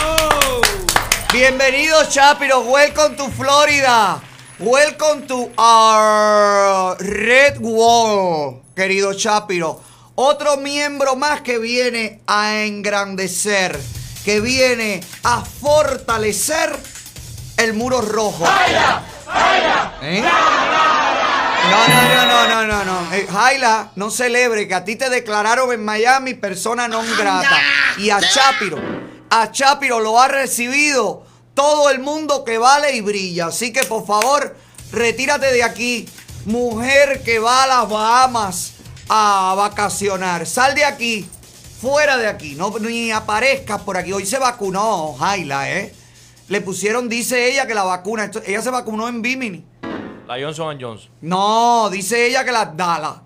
[1.32, 4.22] Bienvenido Chapiro, welcome to Florida.
[4.60, 9.80] Welcome to our Red Wall, querido Chapiro.
[10.16, 13.78] Otro miembro más que viene a engrandecer,
[14.24, 16.76] que viene a fortalecer
[17.56, 18.46] el muro rojo.
[20.02, 20.22] ¿Eh?
[21.70, 23.14] No, no, no, no, no, no, no.
[23.14, 27.58] Eh, Jaila, no celebre que a ti te declararon en Miami persona non grata.
[27.98, 28.78] Y a Chapiro,
[29.30, 33.46] a Chapiro lo ha recibido todo el mundo que vale y brilla.
[33.46, 34.56] Así que por favor,
[34.92, 36.08] retírate de aquí.
[36.46, 38.72] Mujer que va a las Bahamas
[39.08, 40.46] a vacacionar.
[40.46, 41.28] Sal de aquí.
[41.80, 42.54] Fuera de aquí.
[42.54, 44.12] No, ni aparezcas por aquí.
[44.12, 45.94] Hoy se vacunó, Jaila, ¿eh?
[46.48, 48.30] Le pusieron, dice ella, que la vacuna.
[48.46, 49.64] ella se vacunó en Bimini.
[50.26, 51.10] La Johnson Johnson.
[51.20, 53.22] No, dice ella que la Dala.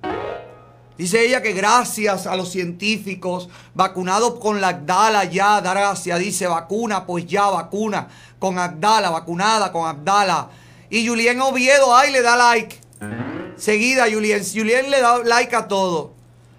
[0.98, 7.06] Dice ella que gracias a los científicos vacunados con la Abdala ya, gracias, dice vacuna,
[7.06, 8.08] pues ya vacuna
[8.38, 10.50] con Abdala, vacunada con Abdala.
[10.90, 12.78] Y Julien Oviedo, ay, le da like.
[13.56, 14.42] Seguida, Julien.
[14.44, 16.12] Julien le da like a todo.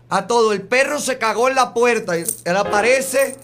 [0.10, 0.52] A todo.
[0.52, 2.16] El perro se cagó en la puerta.
[2.16, 3.38] Él aparece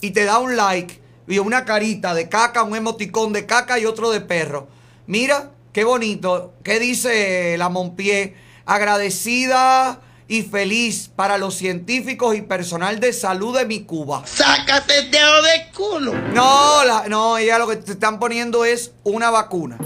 [0.00, 3.86] y te da un like y una carita de caca, un emoticón de caca y
[3.86, 4.68] otro de perro.
[5.06, 6.54] Mira, qué bonito.
[6.62, 8.36] ¿Qué dice la Monpié?
[8.64, 14.22] Agradecida y feliz para los científicos y personal de salud de mi Cuba.
[14.26, 16.12] ¡Sácate el dedo de culo!
[16.32, 19.78] No, no, ella lo que te están poniendo es una vacuna.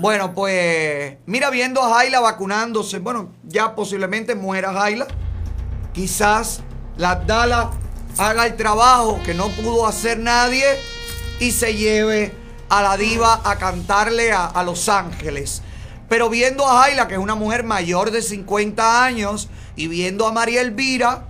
[0.00, 2.98] Bueno, pues mira viendo a Jaila vacunándose.
[3.00, 5.06] Bueno, ya posiblemente muera Jaila.
[5.92, 6.60] Quizás
[6.96, 7.70] la Dala
[8.16, 10.64] haga el trabajo que no pudo hacer nadie
[11.40, 12.32] y se lleve
[12.68, 15.62] a la diva a cantarle a, Los Ángeles.
[16.08, 20.32] Pero viendo a Jaila, que es una mujer mayor de 50 años, y viendo a
[20.32, 21.28] María Elvira,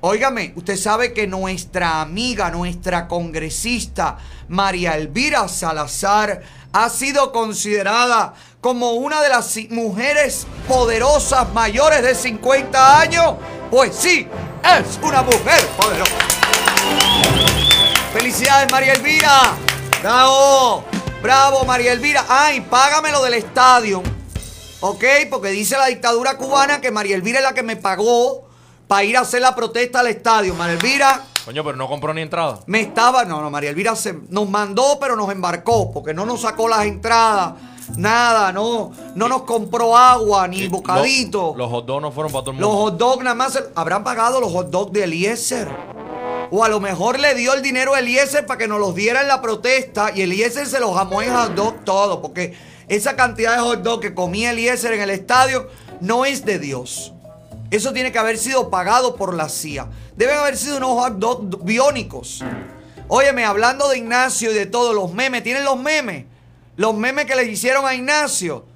[0.00, 4.18] óigame, usted sabe que nuestra amiga, nuestra congresista,
[4.48, 6.42] María Elvira Salazar,
[6.72, 8.34] ha sido considerada
[8.66, 13.34] como una de las mujeres poderosas mayores de 50 años.
[13.70, 14.26] Pues sí,
[14.64, 16.12] es una mujer poderosa.
[18.12, 19.52] Felicidades, María Elvira.
[20.02, 20.82] Bravo,
[21.22, 22.24] bravo, María Elvira.
[22.28, 24.02] Ay, págame lo del estadio.
[24.80, 25.04] ¿Ok?
[25.30, 28.48] Porque dice la dictadura cubana que María Elvira es la que me pagó
[28.88, 30.56] para ir a hacer la protesta al estadio.
[30.56, 31.24] María Elvira.
[31.44, 32.58] Coño, pero no compró ni entrada.
[32.66, 33.24] Me estaba.
[33.24, 35.92] No, no, María Elvira se, nos mandó, pero nos embarcó.
[35.92, 37.75] Porque no nos sacó las entradas.
[37.96, 41.54] Nada, no, no nos compró agua ni bocadito.
[41.56, 42.68] Los, hot dogs no fueron para todo el mundo.
[42.68, 45.68] Los hot dogs nada más habrán pagado los hot dogs de Eliezer.
[46.50, 49.22] O a lo mejor le dio el dinero a Eliezer para que nos los diera
[49.22, 52.20] en la protesta y Eliezer se los jamó en hot dog todo.
[52.20, 52.54] Porque
[52.88, 55.68] esa cantidad de hot dog que comía Eliezer en el estadio
[56.00, 57.12] no es de Dios.
[57.70, 59.88] Eso tiene que haber sido pagado por la CIA.
[60.16, 62.44] Deben haber sido unos hot dogs biónicos.
[63.08, 66.26] Óyeme, hablando de Ignacio y de todos los memes, ¿tienen los memes?
[66.76, 68.66] Los memes que le hicieron a Ignacio.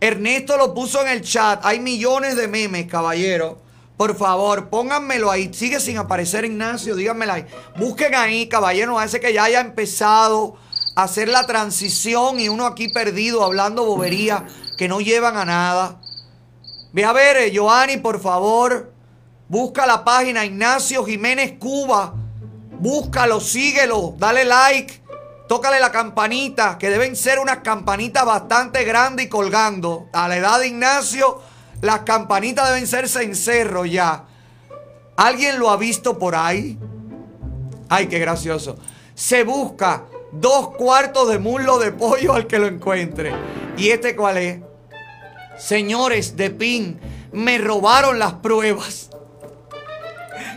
[0.00, 1.60] Ernesto lo puso en el chat.
[1.64, 3.58] Hay millones de memes, caballero.
[3.96, 5.52] Por favor, pónganmelo ahí.
[5.52, 7.46] Sigue sin aparecer Ignacio, díganmelo ahí.
[7.78, 8.98] Busquen ahí, caballero.
[8.98, 10.56] Hace que ya haya empezado
[10.94, 14.46] a hacer la transición y uno aquí perdido hablando bobería
[14.76, 16.00] que no llevan a nada.
[16.92, 18.92] Ve a ver, eh, por favor.
[19.48, 22.14] Busca la página Ignacio Jiménez Cuba.
[22.78, 25.02] Búscalo, síguelo, dale like.
[25.48, 30.08] Tócale la campanita, que deben ser unas campanitas bastante grandes y colgando.
[30.12, 31.40] A la edad de Ignacio,
[31.80, 34.26] las campanitas deben ser cencerro ya.
[35.16, 36.78] ¿Alguien lo ha visto por ahí?
[37.88, 38.76] Ay, qué gracioso.
[39.14, 43.32] Se busca dos cuartos de muslo de pollo al que lo encuentre.
[43.78, 44.60] ¿Y este cuál es?
[45.56, 47.00] Señores de PIN,
[47.32, 49.08] me robaron las pruebas.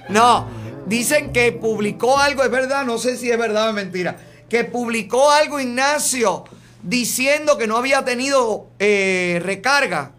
[0.10, 0.48] No,
[0.86, 4.18] dicen que publicó algo, es verdad, no sé si es verdad o mentira,
[4.52, 6.44] que publicó algo Ignacio
[6.84, 10.12] diciendo que no había tenido eh, recarga,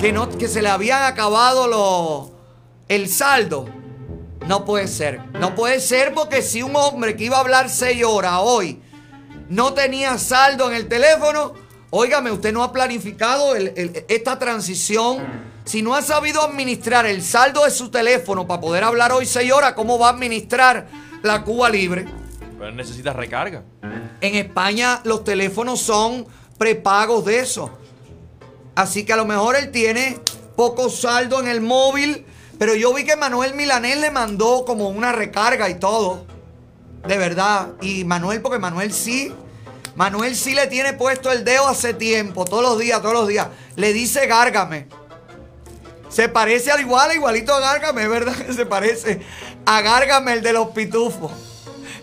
[0.00, 2.32] que, no, que se le habían acabado
[2.88, 3.68] el saldo.
[4.46, 8.02] No puede ser, no puede ser porque si un hombre que iba a hablar seis
[8.02, 8.80] horas hoy
[9.50, 11.52] no tenía saldo en el teléfono,
[11.90, 15.18] óigame, usted no ha planificado esta transición.
[15.66, 19.52] Si no ha sabido administrar el saldo de su teléfono para poder hablar hoy seis
[19.52, 20.88] horas, ¿cómo va a administrar
[21.22, 22.06] la Cuba Libre?
[22.58, 23.62] Pero necesitas recarga.
[24.20, 26.26] En España los teléfonos son
[26.58, 27.70] prepagos de eso.
[28.74, 30.18] Así que a lo mejor él tiene
[30.56, 32.26] poco saldo en el móvil.
[32.58, 36.26] Pero yo vi que Manuel Milanés le mandó como una recarga y todo.
[37.06, 37.68] De verdad.
[37.80, 39.32] Y Manuel, porque Manuel sí.
[39.94, 42.44] Manuel sí le tiene puesto el dedo hace tiempo.
[42.44, 43.48] Todos los días, todos los días.
[43.76, 44.88] Le dice gárgame.
[46.08, 49.20] Se parece al igual, igualito a Gárgame, verdad que se parece
[49.66, 51.47] a Gárgame, el de los pitufos.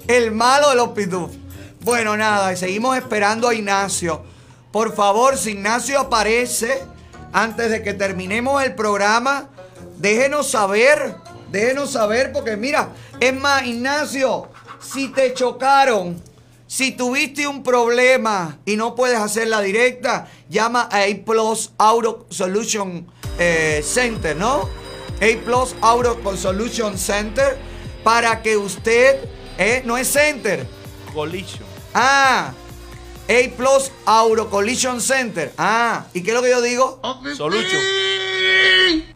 [0.07, 1.35] El malo de los pitufos.
[1.81, 4.23] Bueno, nada, y seguimos esperando a Ignacio.
[4.71, 6.83] Por favor, si Ignacio aparece
[7.31, 9.49] antes de que terminemos el programa,
[9.97, 11.15] déjenos saber.
[11.51, 14.49] Déjenos saber, porque mira, es más, Ignacio,
[14.79, 16.21] si te chocaron,
[16.67, 22.25] si tuviste un problema y no puedes hacer la directa, llama a A Plus Auto
[22.29, 23.07] Solution
[23.37, 24.69] eh, Center, ¿no?
[25.21, 27.57] A Plus Auto Solution Center
[28.03, 29.19] para que usted,
[29.57, 30.67] eh, no es Center.
[31.13, 31.63] Collision.
[31.93, 32.51] Ah,
[33.27, 35.53] A Plus Auto Collision Center.
[35.57, 36.99] Ah, ¿y qué es lo que yo digo?
[37.35, 37.81] Solution.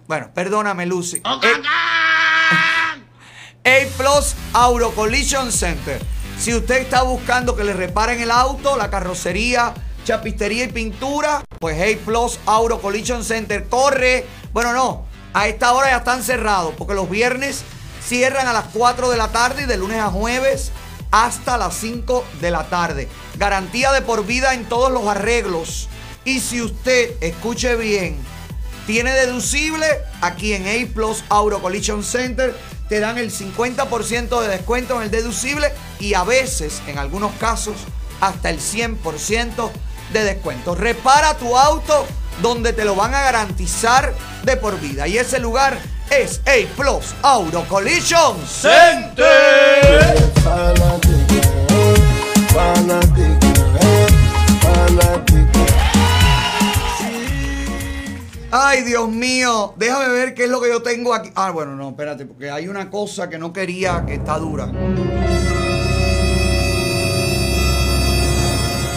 [0.08, 1.22] Bueno, perdóname, Lucy.
[1.26, 1.40] A
[3.98, 6.02] Plus Auto Collision Center.
[6.40, 9.74] Si usted está buscando que le reparen el auto, la carrocería,
[10.06, 14.26] chapistería y pintura, pues A Plus Auto Collision Center corre.
[14.54, 17.64] Bueno, no, a esta hora ya están cerrados porque los viernes
[18.10, 20.72] cierran a las 4 de la tarde y de lunes a jueves
[21.12, 23.08] hasta las 5 de la tarde.
[23.38, 25.88] Garantía de por vida en todos los arreglos.
[26.26, 28.18] Y si usted, escuche bien,
[28.88, 29.86] tiene deducible
[30.22, 32.58] aquí en A Plus Auto Collision Center.
[32.90, 37.76] Te dan el 50% de descuento en el deducible y a veces, en algunos casos,
[38.22, 39.70] hasta el 100%
[40.14, 40.74] de descuento.
[40.74, 42.08] Repara tu auto
[42.42, 45.08] donde te lo van a garantizar de por vida.
[45.08, 45.80] Y ese lugar
[46.12, 49.26] es A Plus Auto Collision Center.
[58.52, 61.30] Ay, Dios mío, déjame ver qué es lo que yo tengo aquí.
[61.36, 64.72] Ah, bueno, no, espérate, porque hay una cosa que no quería que está dura.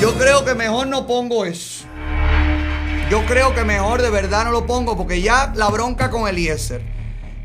[0.00, 1.84] Yo creo que mejor no pongo eso.
[3.10, 6.82] Yo creo que mejor de verdad no lo pongo porque ya la bronca con Eliezer,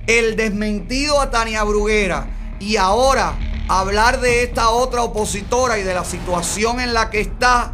[0.08, 2.28] el desmentido a Tania Bruguera
[2.60, 7.74] y ahora hablar de esta otra opositora y de la situación en la que está,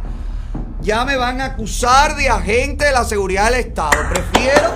[0.80, 3.92] ya me van a acusar de agente de la seguridad del Estado.
[4.10, 4.72] Prefiero.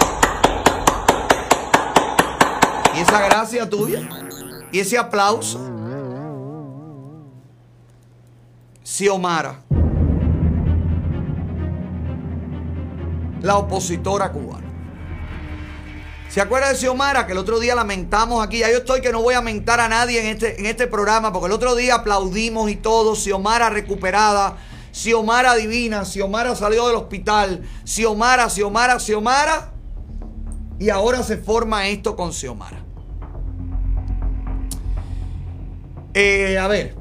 [2.96, 4.08] Y esa gracia tuya.
[4.70, 5.58] Y ese aplauso.
[8.84, 9.60] Xiomara.
[13.42, 14.67] La opositora cubana.
[16.38, 17.26] ¿Se acuerda de Xiomara?
[17.26, 18.58] Que el otro día lamentamos aquí.
[18.58, 21.32] Ya yo estoy que no voy a mentar a nadie en este, en este programa.
[21.32, 23.16] Porque el otro día aplaudimos y todo.
[23.16, 24.56] Xiomara recuperada.
[24.92, 29.72] Xiomara divina, Xiomara salió del hospital, Xiomara, Xiomara, Xiomara.
[30.78, 32.84] Y ahora se forma esto con Xiomara.
[36.14, 36.94] Eh, a ver,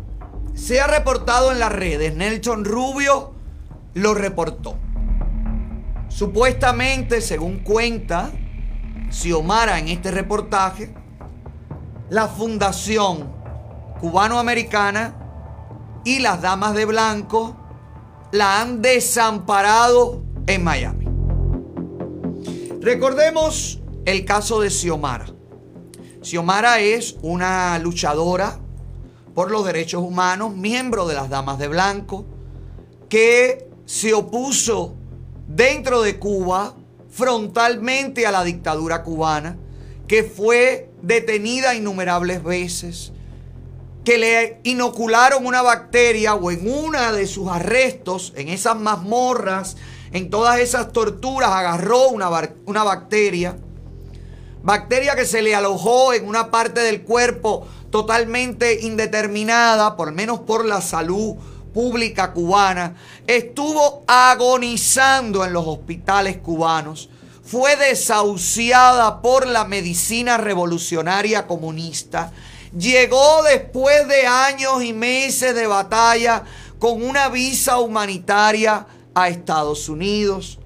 [0.56, 3.36] se ha reportado en las redes, Nelson Rubio
[3.94, 4.80] lo reportó.
[6.10, 8.32] Supuestamente, según cuenta
[9.10, 10.94] Xiomara en este reportaje,
[12.10, 13.32] la Fundación
[14.00, 15.16] Cubanoamericana
[16.04, 17.56] y las Damas de Blanco
[18.32, 21.08] la han desamparado en Miami.
[22.82, 25.26] Recordemos el caso de Xiomara.
[26.22, 28.60] Xiomara es una luchadora
[29.34, 32.26] por los derechos humanos, miembro de las Damas de Blanco,
[33.10, 34.96] que se opuso
[35.48, 36.76] dentro de Cuba
[37.18, 39.57] frontalmente a la dictadura cubana,
[40.07, 43.11] que fue detenida innumerables veces,
[44.06, 49.77] que le inocularon una bacteria o en una de sus arrestos, en esas mazmorras,
[50.14, 52.30] en todas esas torturas, agarró una,
[52.68, 53.57] una bacteria.
[54.61, 60.65] Bacteria que se le alojó en una parte del cuerpo totalmente indeterminada, por menos por
[60.65, 61.35] la salud
[61.73, 62.95] pública cubana.
[63.26, 67.10] Estuvo agonizando en los hospitales cubanos.
[67.44, 72.34] fue desahuciada por la medicina revolucionaria comunista,
[72.77, 76.44] llegó después de años y meses de batalla
[76.77, 78.85] con una visa humanitaria
[79.15, 80.60] a Estados Unidos.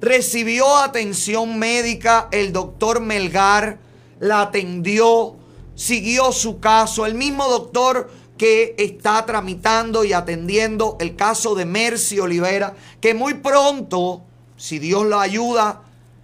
[0.00, 3.78] Recibió atención médica, el doctor Melgar
[4.18, 5.36] la atendió,
[5.74, 8.10] siguió su caso, el mismo doctor
[8.40, 14.22] que está tramitando y atendiendo el caso de Mercy Olivera, que muy pronto,
[14.56, 15.82] si Dios la ayuda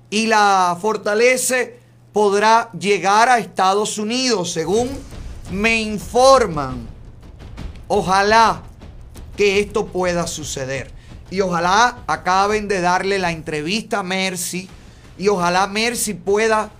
[0.08, 1.78] y la fortalece,
[2.14, 4.88] podrá llegar a Estados Unidos, según
[5.50, 6.88] me informan.
[7.86, 8.62] Ojalá
[9.36, 10.90] que esto pueda suceder.
[11.30, 14.70] Y ojalá acaben de darle la entrevista a Mercy.
[15.18, 16.70] Y ojalá Mercy pueda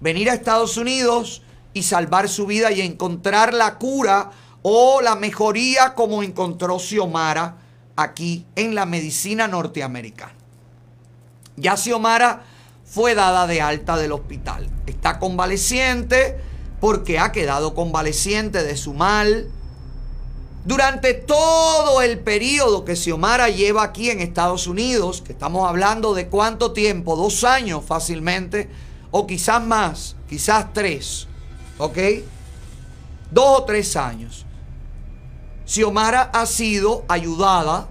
[0.00, 1.40] venir a Estados Unidos
[1.72, 4.32] y salvar su vida y encontrar la cura
[4.62, 7.56] o la mejoría como encontró Xiomara
[7.96, 10.34] aquí en la medicina norteamericana.
[11.56, 12.44] Ya Xiomara
[12.84, 14.68] fue dada de alta del hospital.
[14.86, 16.38] Está convaleciente
[16.80, 19.48] porque ha quedado convaleciente de su mal.
[20.64, 26.28] Durante todo el periodo que Xiomara lleva aquí en Estados Unidos, que estamos hablando de
[26.28, 28.68] cuánto tiempo, dos años fácilmente,
[29.10, 31.26] o quizás más, quizás tres,
[31.78, 31.98] ¿ok?
[33.30, 34.46] Dos o tres años.
[35.66, 37.88] Xiomara ha sido ayudada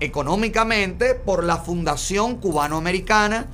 [0.00, 3.48] económicamente por la Fundación Cubanoamericana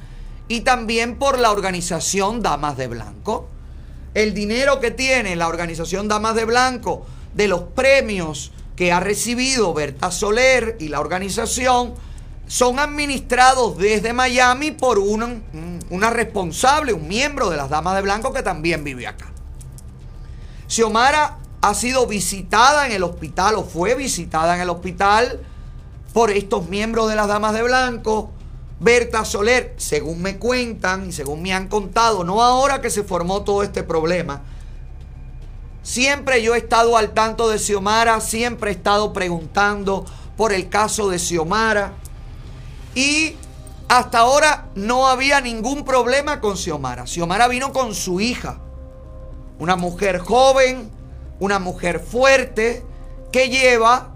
[0.48, 3.48] y también por la organización Damas de Blanco.
[4.14, 7.04] El dinero que tiene la organización Damas de Blanco
[7.34, 11.94] de los premios que ha recibido Berta Soler y la organización
[12.46, 18.42] son administrados desde Miami por una, responsable, un miembro de las Damas de Blanco que
[18.42, 19.26] también vive acá.
[20.68, 25.40] Xiomara ha sido visitada en el hospital o fue visitada en el hospital
[26.12, 28.30] por estos miembros de las Damas de Blanco.
[28.78, 33.42] Berta Soler, según me cuentan y según me han contado, no ahora que se formó
[33.42, 34.42] todo este problema,
[35.82, 40.04] siempre yo he estado al tanto de Xiomara, siempre he estado preguntando
[40.36, 41.94] por el caso de Xiomara
[42.94, 43.36] y
[43.88, 47.06] hasta ahora no había ningún problema con Xiomara.
[47.06, 48.58] Xiomara vino con su hija,
[49.58, 50.90] una mujer joven,
[51.40, 52.82] una mujer fuerte
[53.32, 54.10] que lleva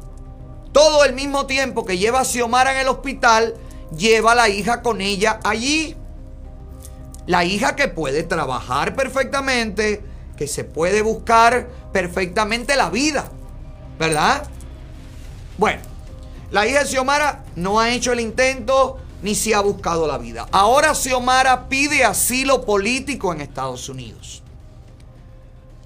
[0.72, 3.54] todo el mismo tiempo que lleva a Xiomara en el hospital,
[3.96, 5.96] lleva a la hija con ella allí.
[7.26, 10.02] La hija que puede trabajar perfectamente,
[10.36, 13.30] que se puede buscar perfectamente la vida,
[13.98, 14.48] ¿verdad?
[15.58, 15.82] Bueno,
[16.50, 20.48] la hija de Xiomara no ha hecho el intento ni se ha buscado la vida.
[20.50, 24.42] Ahora Xiomara pide asilo político en Estados Unidos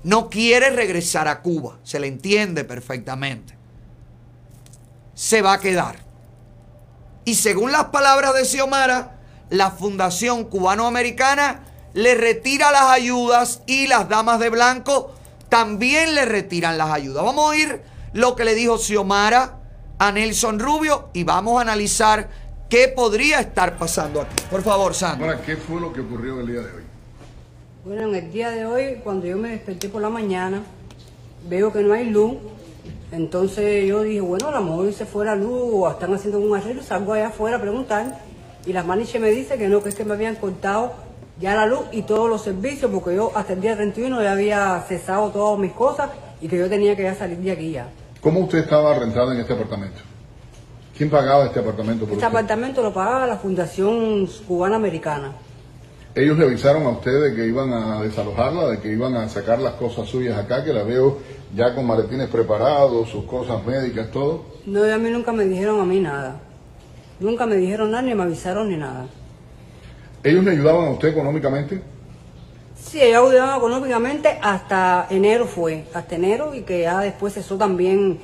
[0.05, 3.56] no quiere regresar a Cuba, se le entiende perfectamente.
[5.14, 5.97] Se va a quedar.
[7.24, 9.18] Y según las palabras de Xiomara,
[9.48, 11.64] la Fundación Cubanoamericana
[11.94, 15.14] le retira las ayudas y las damas de blanco
[15.48, 17.24] también le retiran las ayudas.
[17.24, 17.82] Vamos a oír
[18.12, 19.59] lo que le dijo Xiomara
[19.98, 22.28] a Nelson Rubio y vamos a analizar
[22.68, 24.36] qué podría estar pasando aquí.
[24.51, 25.40] Por favor, Sandra.
[25.40, 26.84] ¿qué fue lo que ocurrió el día de hoy?
[27.85, 30.62] Bueno, en el día de hoy, cuando yo me desperté por la mañana,
[31.48, 32.35] veo que no hay luz.
[33.12, 36.82] Entonces yo dije, bueno, a lo mejor se fuera luz o están haciendo un arreglo,
[36.82, 38.20] salgo allá afuera a preguntar.
[38.66, 40.93] Y la maniche me dice que no, que es que me habían cortado
[41.39, 44.81] ya la luz y todos los servicios, porque yo hasta el día 31 ya había
[44.89, 47.89] cesado todas mis cosas y que yo tenía que ya salir de aquí ya.
[48.23, 50.01] ¿Cómo usted estaba rentado en este apartamento?
[50.97, 52.28] ¿Quién pagaba este apartamento por Este usted?
[52.39, 55.32] apartamento lo pagaba la Fundación Cubana Americana.
[56.16, 59.59] Ellos le avisaron a usted de que iban a desalojarla, de que iban a sacar
[59.59, 61.19] las cosas suyas acá, que la veo
[61.57, 64.45] ya con maletines preparados, sus cosas médicas, todo.
[64.65, 66.41] No, a mí nunca me dijeron a mí nada.
[67.19, 69.07] Nunca me dijeron nada, ni me avisaron ni nada.
[70.23, 71.82] ¿Ellos le ayudaban a usted económicamente?
[72.77, 78.20] Sí, ellos ayudaban económicamente hasta enero fue, hasta enero y que ya después cesó también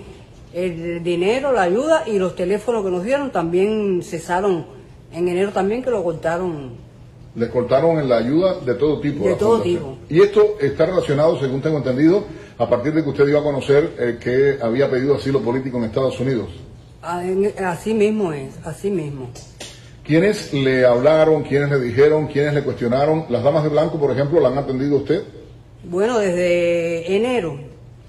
[0.52, 4.66] el dinero, la ayuda y los teléfonos que nos dieron también cesaron
[5.12, 6.89] en enero también que lo cortaron.
[7.34, 9.24] Les cortaron en la ayuda de todo tipo.
[9.24, 9.98] De todo fundación.
[10.08, 12.24] Y esto está relacionado, según tengo entendido,
[12.58, 15.84] a partir de que usted dio a conocer eh, que había pedido asilo político en
[15.84, 16.48] Estados Unidos.
[17.02, 17.22] Ah,
[17.66, 19.30] Así mismo es, así mismo.
[20.04, 23.26] ¿Quiénes le hablaron, quiénes le dijeron, quiénes le cuestionaron?
[23.28, 25.22] Las damas de blanco, por ejemplo, ¿la han atendido usted?
[25.84, 27.58] Bueno, desde enero,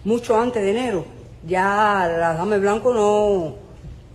[0.03, 1.05] mucho antes de enero,
[1.47, 3.55] ya la dama de blanco no...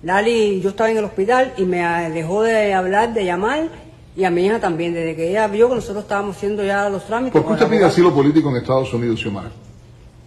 [0.03, 1.79] Lali, yo estaba en el hospital y me
[2.11, 3.69] dejó de hablar, de llamar,
[4.17, 7.05] y a mi hija también, desde que ella vio que nosotros estábamos haciendo ya los
[7.05, 7.33] trámites.
[7.33, 9.51] ¿Por qué usted pide asilo político en Estados Unidos, Xiomara?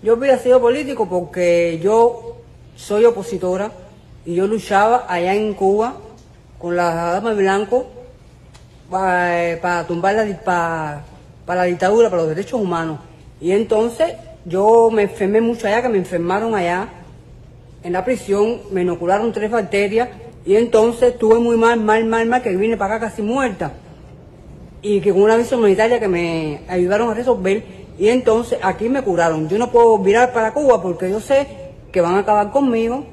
[0.04, 2.38] Yo pido asilo político porque yo
[2.76, 3.72] soy opositora
[4.26, 5.96] y yo luchaba allá en Cuba
[6.60, 7.88] con la dama de blanco
[8.92, 11.04] para, para tumbar la, para,
[11.46, 13.00] para la dictadura, para los derechos humanos.
[13.42, 14.14] Y entonces
[14.46, 16.90] yo me enfermé mucho allá, que me enfermaron allá
[17.82, 20.10] en la prisión, me inocularon tres bacterias
[20.50, 23.72] y entonces estuve muy mal, mal, mal, mal, que vine para acá casi muerta.
[24.82, 27.64] Y que con una visa humanitaria que me ayudaron a resolver
[28.00, 29.48] y entonces aquí me curaron.
[29.48, 33.06] Yo no puedo virar para Cuba porque yo sé que van a acabar conmigo,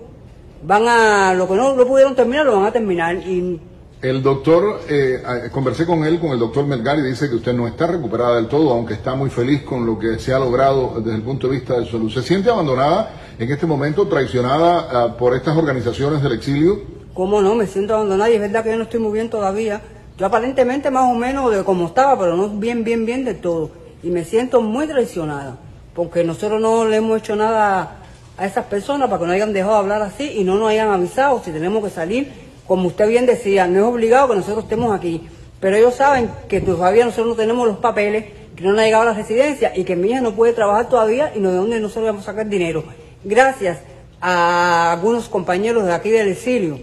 [0.63, 3.17] van a, lo que no lo pudieron terminar, lo van a terminar.
[3.17, 3.61] Y
[4.01, 5.21] El doctor, eh,
[5.53, 8.73] conversé con él, con el doctor Melgari, dice que usted no está recuperada del todo,
[8.73, 11.79] aunque está muy feliz con lo que se ha logrado desde el punto de vista
[11.79, 12.11] de salud.
[12.11, 16.97] ¿Se siente abandonada en este momento, traicionada ah, por estas organizaciones del exilio?
[17.17, 17.55] ¿Cómo no?
[17.55, 19.81] Me siento abandonada y es verdad que yo no estoy muy bien todavía.
[20.19, 23.71] Yo aparentemente más o menos de como estaba, pero no bien, bien, bien de todo.
[24.03, 25.57] Y me siento muy traicionada,
[25.95, 28.03] porque nosotros no le hemos hecho nada
[28.37, 30.91] a esas personas para que no hayan dejado de hablar así y no nos hayan
[30.91, 32.31] avisado si tenemos que salir.
[32.67, 35.27] Como usted bien decía, no es obligado que nosotros estemos aquí,
[35.59, 39.05] pero ellos saben que todavía nosotros no tenemos los papeles, que no nos ha llegado
[39.05, 41.81] a la residencia y que mi hija no puede trabajar todavía y no de dónde
[41.81, 42.85] nosotros vamos a sacar dinero.
[43.25, 43.79] Gracias
[44.21, 46.79] a algunos compañeros de aquí del exilio,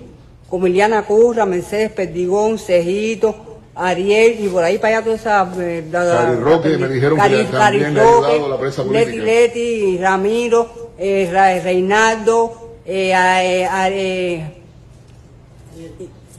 [0.53, 3.33] como Iliana Curra, Mercedes Perdigón, Cejito,
[3.73, 5.51] Ariel y por ahí para allá toda esa...
[5.59, 8.83] eh, la- Cari Roque, me dijeron que Cari- también le ha Roque, a la prensa
[8.83, 9.23] Leti política.
[9.25, 14.43] Leti, Ramiro, eh, Ra- Reinaldo, eh, eh, eh,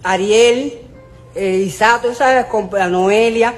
[0.04, 0.72] Ariel,
[1.34, 2.46] eh, Isato, esa
[2.88, 3.52] Noelia,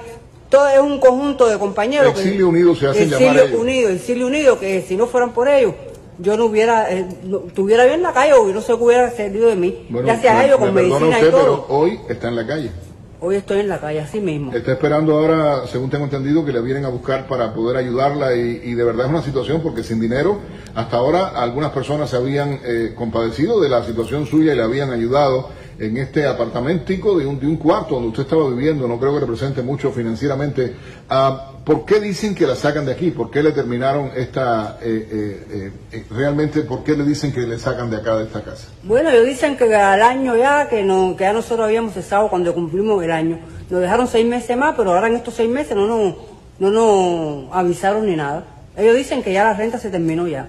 [0.49, 2.15] todo es un conjunto de compañeros.
[2.15, 3.61] que- Exilio Unido se Exilio llamar ellos.
[3.61, 5.75] Unido, Exilio Unido, que si no fueran por ellos,
[6.19, 9.49] yo no hubiera, eh, no- yo en la calle o no sé qué hubiera servido
[9.49, 9.87] de mí.
[9.91, 11.67] Bueno, Gracias a me- ellos me con perdona medicina usted, y todo.
[11.67, 12.71] pero hoy está en la calle.
[13.19, 14.53] Hoy estoy en la calle, así mismo.
[14.53, 18.61] Está esperando ahora, según tengo entendido, que le vienen a buscar para poder ayudarla y,
[18.63, 20.39] y de verdad es una situación porque sin dinero,
[20.75, 24.93] hasta ahora algunas personas se habían eh, compadecido de la situación suya y le habían
[24.93, 25.49] ayudado
[25.79, 29.21] en este apartamentico de un, de un cuarto donde usted estaba viviendo, no creo que
[29.21, 30.75] represente mucho financieramente.
[31.09, 33.11] Ah, ¿Por qué dicen que la sacan de aquí?
[33.11, 37.41] ¿Por qué le terminaron esta, eh, eh, eh, eh, realmente, por qué le dicen que
[37.41, 38.69] le sacan de acá de esta casa?
[38.85, 42.55] Bueno, ellos dicen que al año ya, que, no, que ya nosotros habíamos cesado cuando
[42.55, 43.41] cumplimos el año.
[43.69, 46.15] Nos dejaron seis meses más, pero ahora en estos seis meses no nos,
[46.61, 48.45] no nos avisaron ni nada.
[48.77, 50.49] Ellos dicen que ya la renta se terminó ya,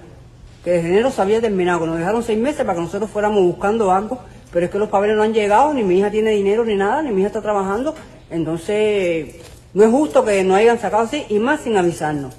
[0.64, 3.42] que desde enero se había terminado, que nos dejaron seis meses para que nosotros fuéramos
[3.42, 4.20] buscando algo,
[4.58, 7.04] pero es que los papeles no han llegado, ni mi hija tiene dinero ni nada,
[7.04, 7.94] ni mi hija está trabajando,
[8.32, 9.36] entonces
[9.76, 12.34] no es justo que nos hayan sacado así y más sin avisarnos.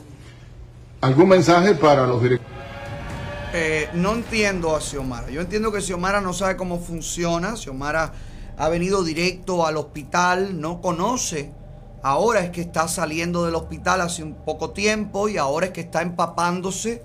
[1.01, 2.53] ¿Algún mensaje para los directores?
[3.55, 5.31] Eh, no entiendo a Xiomara.
[5.31, 7.55] Yo entiendo que Xiomara no sabe cómo funciona.
[7.55, 8.13] Xiomara
[8.57, 11.53] ha venido directo al hospital, no conoce.
[12.03, 15.83] Ahora es que está saliendo del hospital hace un poco tiempo y ahora es que
[15.83, 17.01] está empapándose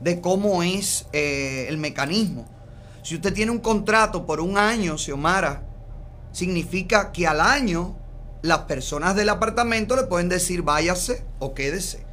[0.00, 2.55] de cómo es eh, el mecanismo.
[3.06, 5.62] Si usted tiene un contrato por un año, Xiomara,
[6.32, 7.96] significa que al año
[8.42, 12.04] las personas del apartamento le pueden decir váyase o quédese.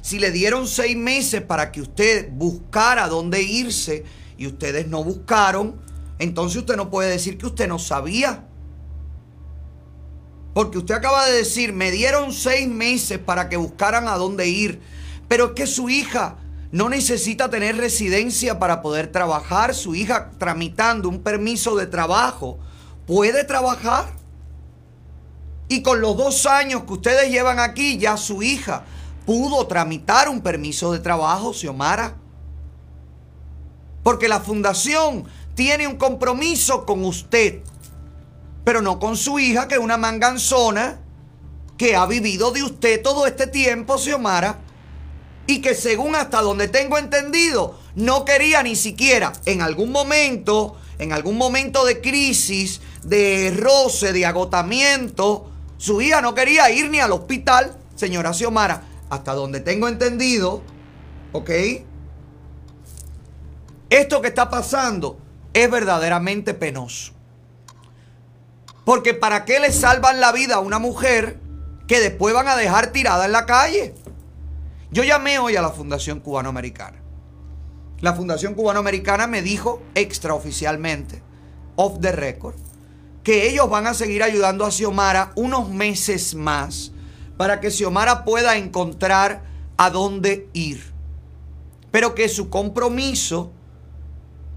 [0.00, 4.04] Si le dieron seis meses para que usted buscara dónde irse
[4.38, 5.82] y ustedes no buscaron,
[6.18, 8.46] entonces usted no puede decir que usted no sabía.
[10.54, 14.80] Porque usted acaba de decir, me dieron seis meses para que buscaran a dónde ir.
[15.28, 16.38] Pero es que su hija
[16.70, 19.74] no necesita tener residencia para poder trabajar.
[19.74, 22.58] Su hija tramitando un permiso de trabajo
[23.06, 24.06] puede trabajar.
[25.68, 28.84] Y con los dos años que ustedes llevan aquí, ya su hija
[29.26, 32.16] pudo tramitar un permiso de trabajo, Xiomara.
[34.02, 35.24] Porque la fundación
[35.54, 37.62] tiene un compromiso con usted,
[38.64, 41.00] pero no con su hija, que es una manganzona
[41.76, 44.60] que ha vivido de usted todo este tiempo, Xiomara,
[45.48, 51.14] y que según hasta donde tengo entendido, no quería ni siquiera en algún momento, en
[51.14, 57.12] algún momento de crisis, de roce, de agotamiento, su hija no quería ir ni al
[57.12, 60.62] hospital, señora Xiomara, hasta donde tengo entendido,
[61.32, 61.50] ¿ok?
[63.88, 65.18] Esto que está pasando
[65.54, 67.14] es verdaderamente penoso.
[68.84, 71.40] Porque ¿para qué le salvan la vida a una mujer
[71.86, 73.94] que después van a dejar tirada en la calle?
[74.90, 76.96] Yo llamé hoy a la Fundación Cubanoamericana.
[78.00, 81.22] La Fundación Cubanoamericana me dijo extraoficialmente,
[81.76, 82.54] off the record,
[83.22, 86.92] que ellos van a seguir ayudando a Xiomara unos meses más
[87.36, 89.42] para que Xiomara pueda encontrar
[89.76, 90.94] a dónde ir.
[91.90, 93.52] Pero que su compromiso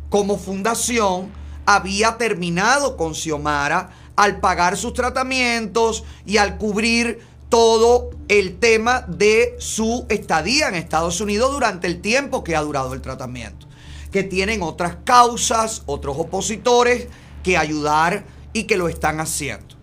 [0.10, 1.30] como fundación
[1.66, 7.20] había terminado con Xiomara al pagar sus tratamientos y al cubrir
[7.52, 12.94] todo el tema de su estadía en Estados Unidos durante el tiempo que ha durado
[12.94, 13.68] el tratamiento.
[14.10, 17.10] Que tienen otras causas, otros opositores
[17.44, 18.24] que ayudar
[18.54, 19.76] y que lo están haciendo.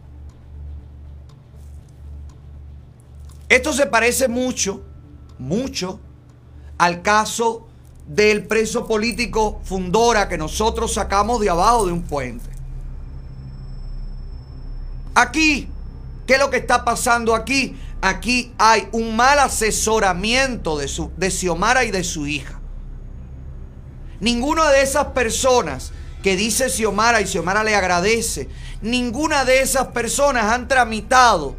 [3.50, 4.82] Esto se parece mucho,
[5.38, 6.00] mucho,
[6.78, 7.68] al caso
[8.06, 12.48] del preso político Fundora que nosotros sacamos de abajo de un puente.
[15.14, 15.68] Aquí,
[16.28, 17.74] ¿qué es lo que está pasando aquí?
[18.02, 22.60] Aquí hay un mal asesoramiento de, su, de Xiomara y de su hija.
[24.20, 25.90] Ninguna de esas personas
[26.22, 28.50] que dice Xiomara y Xiomara le agradece,
[28.82, 31.56] ninguna de esas personas han tramitado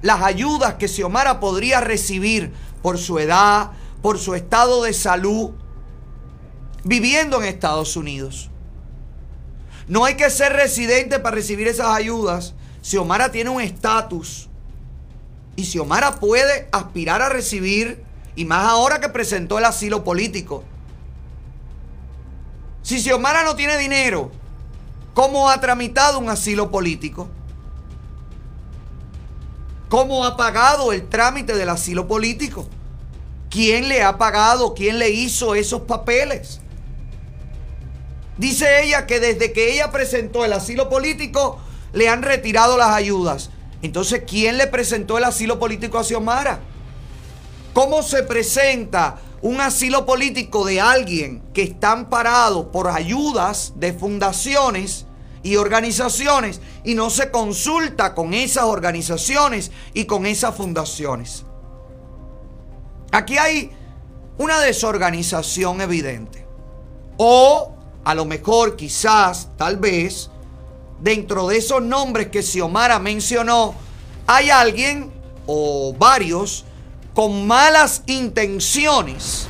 [0.00, 5.50] las ayudas que Xiomara podría recibir por su edad, por su estado de salud,
[6.84, 8.50] viviendo en Estados Unidos.
[9.88, 12.54] No hay que ser residente para recibir esas ayudas.
[12.84, 14.50] Xiomara tiene un estatus.
[15.56, 18.04] Y Xiomara puede aspirar a recibir,
[18.36, 20.64] y más ahora que presentó el asilo político.
[22.82, 24.30] Si Xiomara no tiene dinero,
[25.14, 27.30] ¿cómo ha tramitado un asilo político?
[29.88, 32.68] ¿Cómo ha pagado el trámite del asilo político?
[33.48, 34.74] ¿Quién le ha pagado?
[34.74, 36.60] ¿Quién le hizo esos papeles?
[38.36, 41.60] Dice ella que desde que ella presentó el asilo político
[41.94, 43.50] le han retirado las ayudas.
[43.80, 46.60] Entonces, ¿quién le presentó el asilo político a Xiomara?
[47.72, 55.06] ¿Cómo se presenta un asilo político de alguien que está amparado por ayudas de fundaciones
[55.42, 61.44] y organizaciones y no se consulta con esas organizaciones y con esas fundaciones?
[63.12, 63.70] Aquí hay
[64.38, 66.46] una desorganización evidente.
[67.18, 70.30] O a lo mejor, quizás, tal vez,
[71.04, 73.74] dentro de esos nombres que Xiomara mencionó,
[74.26, 75.12] hay alguien
[75.46, 76.64] o varios
[77.12, 79.46] con malas intenciones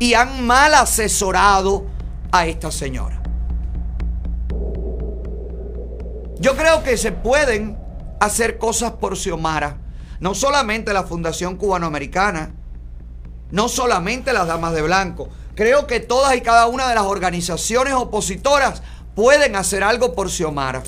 [0.00, 1.86] y han mal asesorado
[2.32, 3.22] a esta señora.
[6.40, 7.78] Yo creo que se pueden
[8.18, 9.78] hacer cosas por Xiomara.
[10.18, 12.52] No solamente la Fundación Cubanoamericana,
[13.52, 15.28] no solamente las Damas de Blanco.
[15.54, 18.82] Creo que todas y cada una de las organizaciones opositoras
[19.16, 20.84] pueden hacer algo por Xiomara.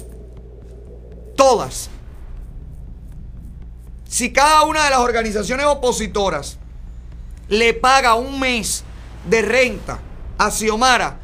[1.36, 1.90] Todas.
[4.09, 6.59] Si cada una de las organizaciones opositoras
[7.48, 8.84] le paga un mes
[9.28, 9.98] de renta
[10.38, 11.18] a Xiomara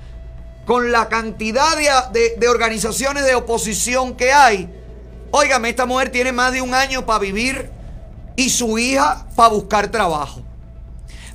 [0.67, 1.77] con la cantidad
[2.13, 4.69] de, de- organizaciones de oposición que hay,
[5.31, 7.71] óigame, esta mujer tiene más de un año para vivir
[8.37, 10.41] y su hija para buscar trabajo.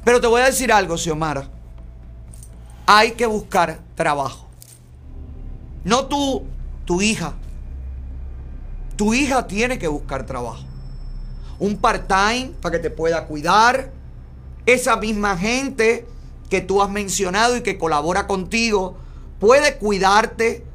[0.03, 1.47] Pero te voy a decir algo, Xiomara.
[2.87, 4.48] Hay que buscar trabajo.
[5.84, 6.43] No tú,
[6.85, 7.34] tu hija.
[8.95, 10.64] Tu hija tiene que buscar trabajo.
[11.60, 13.91] Un part-time para que te pueda cuidar.
[14.65, 16.06] Esa misma gente
[16.49, 18.97] que tú has mencionado y que colabora contigo
[19.39, 20.65] puede cuidarte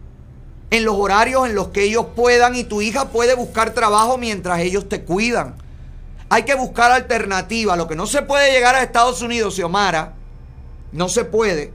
[0.71, 4.61] en los horarios en los que ellos puedan y tu hija puede buscar trabajo mientras
[4.61, 5.57] ellos te cuidan.
[6.29, 7.77] Hay que buscar alternativas.
[7.77, 10.15] Lo que no se puede llegar a Estados Unidos, Xiomara,
[10.91, 11.73] no se puede,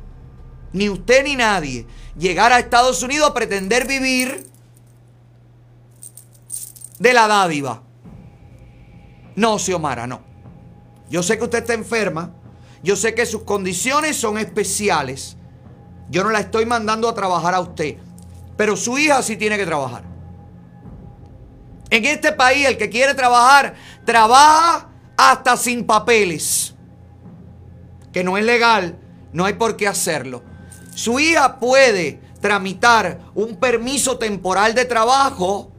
[0.74, 1.86] ni usted ni nadie,
[2.20, 4.46] llegar a Estados Unidos a pretender vivir
[7.00, 7.82] de la dádiva.
[9.36, 10.22] No, Xiomara, no.
[11.10, 12.34] Yo sé que usted está enferma.
[12.84, 15.38] Yo sé que sus condiciones son especiales.
[16.10, 17.98] Yo no la estoy mandando a trabajar a usted.
[18.58, 20.04] Pero su hija sí tiene que trabajar.
[21.90, 23.76] En este país el que quiere trabajar,
[24.06, 26.76] trabaja hasta sin papeles.
[28.12, 29.00] Que no es legal,
[29.32, 30.44] no hay por qué hacerlo.
[31.00, 35.72] Su hija puede tramitar un permiso temporal de trabajo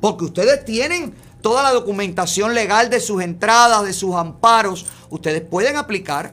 [0.00, 4.86] porque ustedes tienen toda la documentación legal de sus entradas, de sus amparos.
[5.10, 6.32] Ustedes pueden aplicar.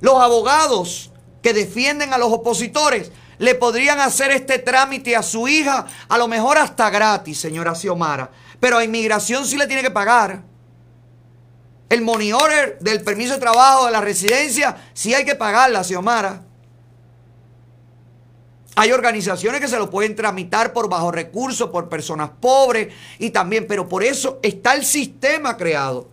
[0.00, 1.12] Los abogados
[1.42, 6.28] que defienden a los opositores le podrían hacer este trámite a su hija, a lo
[6.28, 8.30] mejor hasta gratis, señora Xiomara.
[8.58, 10.44] Pero a inmigración sí le tiene que pagar.
[11.90, 16.43] El money order del permiso de trabajo de la residencia, sí hay que pagarla, Xiomara.
[18.76, 23.66] Hay organizaciones que se lo pueden tramitar por bajo recursos, por personas pobres y también,
[23.68, 26.08] pero por eso está el sistema creado.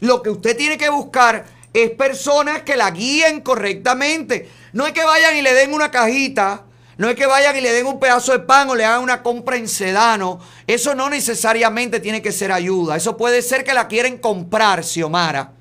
[0.00, 4.48] Lo que usted tiene que buscar es personas que la guíen correctamente.
[4.72, 6.64] No es que vayan y le den una cajita,
[6.98, 9.22] no es que vayan y le den un pedazo de pan o le hagan una
[9.22, 10.40] compra en sedano.
[10.66, 12.96] Eso no necesariamente tiene que ser ayuda.
[12.96, 15.52] Eso puede ser que la quieren comprar, Xiomara.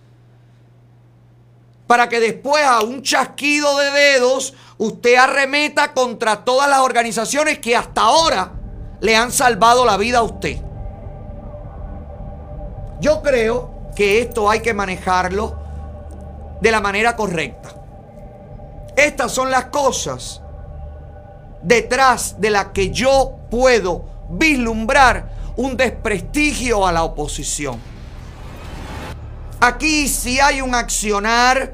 [1.88, 7.76] Para que después a un chasquido de dedos usted arremeta contra todas las organizaciones que
[7.76, 8.54] hasta ahora
[9.00, 10.58] le han salvado la vida a usted.
[13.00, 15.56] Yo creo que esto hay que manejarlo
[16.62, 17.76] de la manera correcta.
[18.96, 20.42] Estas son las cosas
[21.62, 27.80] detrás de las que yo puedo vislumbrar un desprestigio a la oposición.
[29.60, 31.72] Aquí sí hay un accionar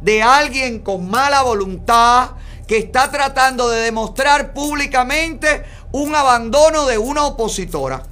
[0.00, 2.30] de alguien con mala voluntad
[2.68, 8.02] que está tratando de demostrar públicamente un abandono de una opositora.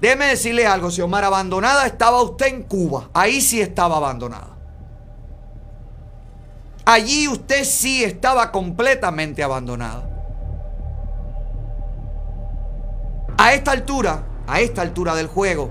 [0.00, 3.08] Déjeme decirle algo, Xiomara, abandonada estaba usted en Cuba.
[3.14, 4.48] Ahí sí estaba abandonada.
[6.84, 10.10] Allí usted sí estaba completamente abandonada.
[13.38, 15.70] A esta altura, a esta altura del juego,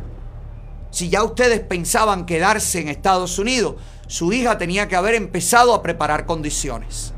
[0.89, 3.75] si ya ustedes pensaban quedarse en Estados Unidos,
[4.07, 7.13] su hija tenía que haber empezado a preparar condiciones.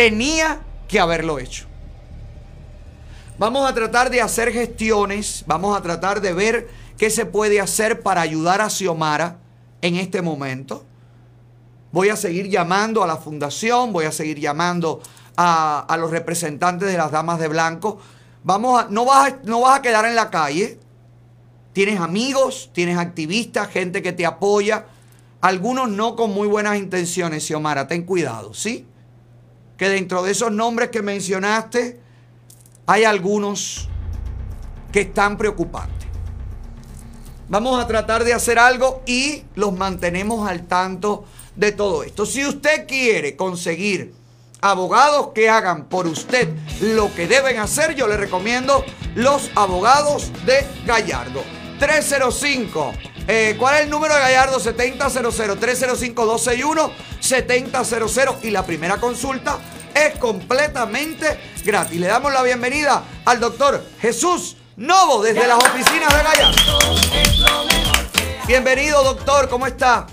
[0.00, 1.66] Tenía que haberlo hecho.
[3.36, 8.00] Vamos a tratar de hacer gestiones, vamos a tratar de ver qué se puede hacer
[8.00, 9.36] para ayudar a Xiomara
[9.82, 10.86] en este momento.
[11.92, 15.02] Voy a seguir llamando a la fundación, voy a seguir llamando
[15.36, 17.98] a, a los representantes de las damas de blanco.
[18.42, 20.80] Vamos a, no, vas a, no vas a quedar en la calle.
[21.74, 24.86] Tienes amigos, tienes activistas, gente que te apoya.
[25.42, 27.86] Algunos no con muy buenas intenciones, Xiomara.
[27.86, 28.86] Ten cuidado, ¿sí?
[29.80, 31.98] Que dentro de esos nombres que mencionaste,
[32.84, 33.88] hay algunos
[34.92, 36.06] que están preocupantes.
[37.48, 41.24] Vamos a tratar de hacer algo y los mantenemos al tanto
[41.56, 42.26] de todo esto.
[42.26, 44.12] Si usted quiere conseguir
[44.60, 46.50] abogados que hagan por usted
[46.82, 48.84] lo que deben hacer, yo le recomiendo
[49.14, 51.42] los abogados de Gallardo.
[51.78, 52.92] 305.
[53.28, 54.58] Eh, ¿Cuál es el número de Gallardo?
[54.58, 57.68] 7000 305 261 7000
[58.42, 59.58] y la primera consulta
[59.94, 61.26] es completamente
[61.64, 62.00] gratis.
[62.00, 66.78] Le damos la bienvenida al doctor Jesús Novo desde las oficinas de Gallardo.
[68.46, 70.06] Bienvenido, doctor, ¿cómo está?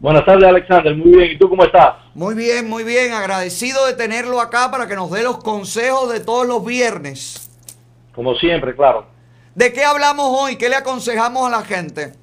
[0.00, 0.96] Buenas tardes, Alexander.
[0.96, 1.32] Muy bien.
[1.32, 1.96] ¿Y tú cómo estás?
[2.14, 3.12] Muy bien, muy bien.
[3.12, 7.50] Agradecido de tenerlo acá para que nos dé los consejos de todos los viernes.
[8.14, 9.06] Como siempre, claro.
[9.54, 10.56] ¿De qué hablamos hoy?
[10.56, 12.14] ¿Qué le aconsejamos a la gente?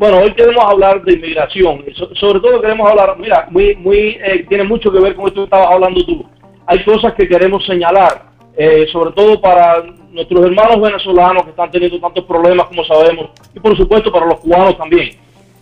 [0.00, 1.84] Bueno, hoy queremos hablar de inmigración.
[1.94, 5.40] So- sobre todo queremos hablar, mira, muy, muy, eh, tiene mucho que ver con esto
[5.42, 6.24] que estabas hablando tú.
[6.66, 8.22] Hay cosas que queremos señalar,
[8.56, 13.60] eh, sobre todo para nuestros hermanos venezolanos que están teniendo tantos problemas como sabemos, y
[13.60, 15.10] por supuesto para los cubanos también.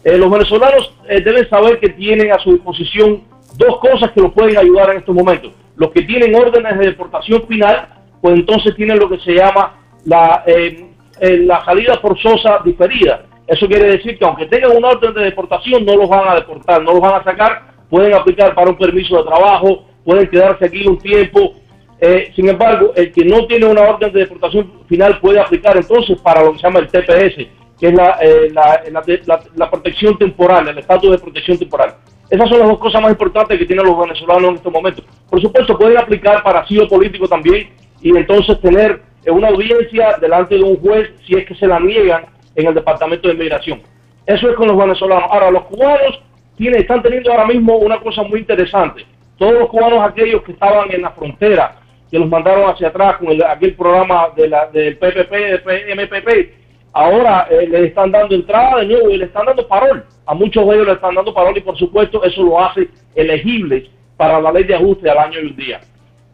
[0.04, 3.24] Eh, los venezolanos eh, deben saber que tienen a su disposición
[3.56, 5.50] dos cosas que los pueden ayudar en estos momentos.
[5.74, 7.88] Los que tienen órdenes de deportación final,
[8.22, 10.86] pues entonces tienen lo que se llama la, eh,
[11.20, 13.24] la salida forzosa diferida.
[13.48, 16.82] Eso quiere decir que aunque tengan una orden de deportación, no los van a deportar,
[16.82, 20.86] no los van a sacar, pueden aplicar para un permiso de trabajo, pueden quedarse aquí
[20.86, 21.54] un tiempo.
[22.00, 26.20] Eh, sin embargo, el que no tiene una orden de deportación final puede aplicar entonces
[26.20, 27.48] para lo que se llama el TPS,
[27.80, 28.82] que es la, eh, la-
[29.26, 31.94] la- la protección temporal, el estatus de protección temporal.
[32.30, 35.04] Esas son las dos cosas más importantes que tienen los venezolanos en estos momentos.
[35.30, 37.70] Por supuesto, pueden aplicar para asilo político también
[38.02, 41.80] y entonces tener eh, una audiencia delante de un juez si es que se la
[41.80, 42.26] niegan
[42.58, 43.80] en el Departamento de Inmigración.
[44.26, 45.30] Eso es con los venezolanos.
[45.30, 46.20] Ahora, los cubanos
[46.56, 49.06] tienen, están teniendo ahora mismo una cosa muy interesante.
[49.38, 51.76] Todos los cubanos aquellos que estaban en la frontera,
[52.10, 55.30] que los mandaron hacia atrás con el- aquel programa de la, del PPP,
[55.64, 56.52] del MPP,
[56.92, 60.04] ahora eh, le están dando entrada de nuevo y le están dando parol.
[60.26, 63.84] A muchos de ellos le están dando parol y por supuesto eso lo hace elegibles
[64.16, 65.80] para la ley de ajuste al año y un día.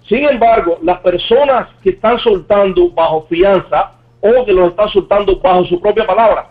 [0.08, 3.92] Sin embargo, las personas que están soltando bajo fianza
[4.26, 6.48] o que los están soltando bajo su propia palabra,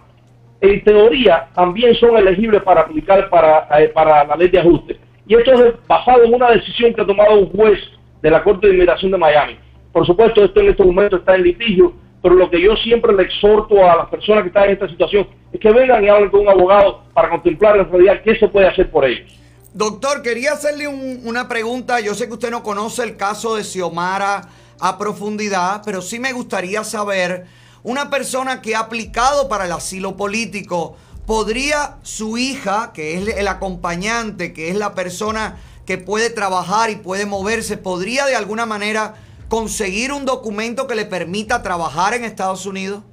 [0.61, 4.99] en teoría también son elegibles para aplicar para, eh, para la ley de ajuste.
[5.27, 7.79] Y esto es basado en una decisión que ha tomado un juez
[8.21, 9.57] de la Corte de Inmigración de Miami.
[9.91, 13.23] Por supuesto, esto en este momento está en litigio, pero lo que yo siempre le
[13.23, 16.41] exhorto a las personas que están en esta situación es que vengan y hablen con
[16.41, 19.31] un abogado para contemplar en realidad qué se puede hacer por ellos.
[19.73, 21.99] Doctor, quería hacerle un- una pregunta.
[21.99, 24.41] Yo sé que usted no conoce el caso de Xiomara
[24.79, 27.45] a profundidad, pero sí me gustaría saber,
[27.84, 30.95] una persona que ha aplicado para el asilo político,
[31.27, 36.95] ¿podría su hija, que es el acompañante, que es la persona que puede trabajar y
[36.95, 39.15] puede moverse, podría de alguna manera
[39.49, 43.03] conseguir un documento que le permita trabajar en Estados Unidos?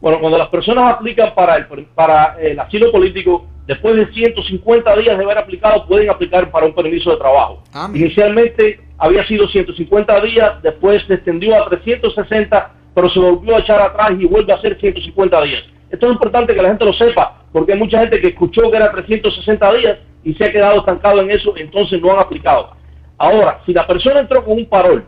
[0.00, 5.18] Bueno, cuando las personas aplican para el, para el asilo político, después de 150 días
[5.18, 7.62] de haber aplicado, pueden aplicar para un permiso de trabajo.
[7.92, 13.78] Inicialmente había sido 150 días, después se extendió a 360, pero se volvió a echar
[13.78, 15.62] atrás y vuelve a ser 150 días.
[15.90, 18.78] Esto es importante que la gente lo sepa, porque hay mucha gente que escuchó que
[18.78, 22.70] era 360 días y se ha quedado estancado en eso, entonces no han aplicado.
[23.18, 25.04] Ahora, si la persona entró con un parol,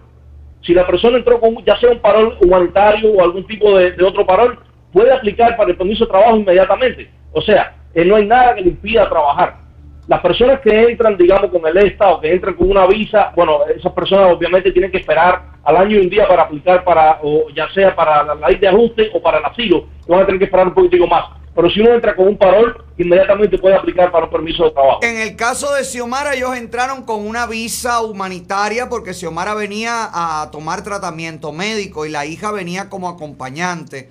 [0.60, 4.05] si la persona entró con ya sea un parol humanitario o algún tipo de, de
[4.05, 4.59] otro parol,
[4.93, 7.10] puede aplicar para el permiso de trabajo inmediatamente.
[7.32, 9.56] O sea, eh, no hay nada que le impida trabajar.
[10.09, 13.60] Las personas que entran, digamos, con el ESTA o que entran con una visa, bueno,
[13.76, 17.51] esas personas obviamente tienen que esperar al año y un día para aplicar para, o
[17.55, 20.47] ya sea para la ley de ajuste o para el asilo, van a tener que
[20.47, 21.26] esperar un poquitico más.
[21.55, 25.01] Pero si uno entra con un parol, inmediatamente puede aplicar para un permiso de trabajo.
[25.02, 30.51] En el caso de Xiomara, ellos entraron con una visa humanitaria porque Xiomara venía a
[30.51, 34.09] tomar tratamiento médico y la hija venía como acompañante.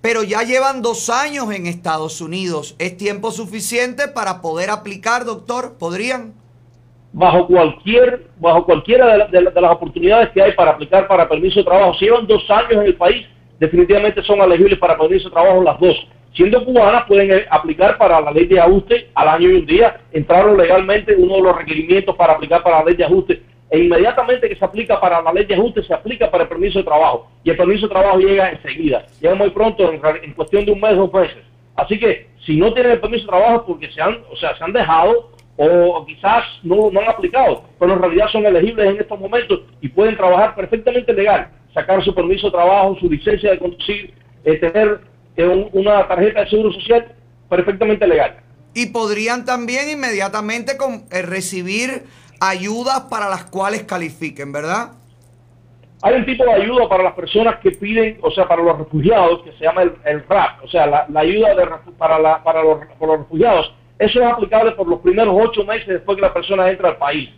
[0.00, 2.76] Pero ya llevan dos años en Estados Unidos.
[2.78, 5.76] ¿Es tiempo suficiente para poder aplicar, doctor?
[5.78, 6.34] ¿Podrían?
[7.10, 11.26] bajo cualquier bajo cualquiera de, la- de de las oportunidades que hay para aplicar para
[11.28, 11.94] permiso de trabajo.
[11.94, 13.26] Si llevan dos años en el país,
[13.58, 15.96] definitivamente son elegibles para permiso de trabajo las dos.
[16.34, 20.00] Siendo cubanas, pueden eh, aplicar para la ley de ajuste al año y un día,
[20.12, 23.42] entraron legalmente uno de los requerimientos para aplicar para la ley de ajuste.
[23.70, 26.78] E inmediatamente que se aplica para la ley de ajuste, se aplica para el permiso
[26.78, 27.28] de trabajo.
[27.44, 29.06] Y el permiso de trabajo llega enseguida.
[29.20, 31.44] Llega muy pronto, en, en cuestión de un mes, dos meses.
[31.76, 34.64] Así que si no tienen el permiso de trabajo porque se han, o sea, se
[34.64, 39.18] han dejado o quizás no, no han aplicado, pero en realidad son elegibles en estos
[39.18, 44.14] momentos y pueden trabajar perfectamente legal, sacar su permiso de trabajo, su licencia de conducir,
[44.44, 45.00] eh, tener
[45.36, 47.12] eh, un- una tarjeta de seguro social
[47.50, 48.36] perfectamente legal.
[48.72, 50.76] Y podrían también inmediatamente
[51.10, 52.04] eh, recibir
[52.40, 54.92] ayudas para las cuales califiquen, ¿verdad?
[56.02, 59.42] Hay un tipo de ayuda para las personas que piden, o sea, para los refugiados,
[59.42, 61.66] que se llama el, el RAP, o sea, la, ayuda de
[61.98, 63.74] para, para los, para los refugiados.
[63.98, 67.30] Eso es aplicable por los primeros ocho meses después que la persona entra al país.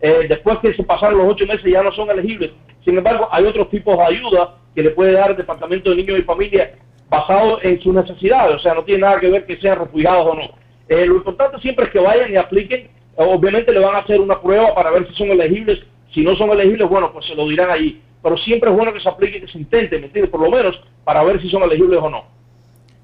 [0.00, 2.50] Eh, después que se pasaron los ocho meses ya no son elegibles.
[2.84, 6.18] Sin embargo, hay otros tipos de ayuda que le puede dar el Departamento de Niños
[6.18, 6.72] y Familia
[7.08, 8.56] basado en sus necesidades.
[8.56, 10.50] O sea, no tiene nada que ver que sean refugiados o no.
[10.88, 12.90] Eh, lo importante siempre es que vayan y apliquen.
[13.20, 15.80] Obviamente le van a hacer una prueba para ver si son elegibles.
[16.14, 18.00] Si no son elegibles, bueno, pues se lo dirán allí.
[18.22, 20.30] Pero siempre es bueno que se aplique, que se intente, ¿me entiendes?
[20.30, 22.24] Por lo menos para ver si son elegibles o no.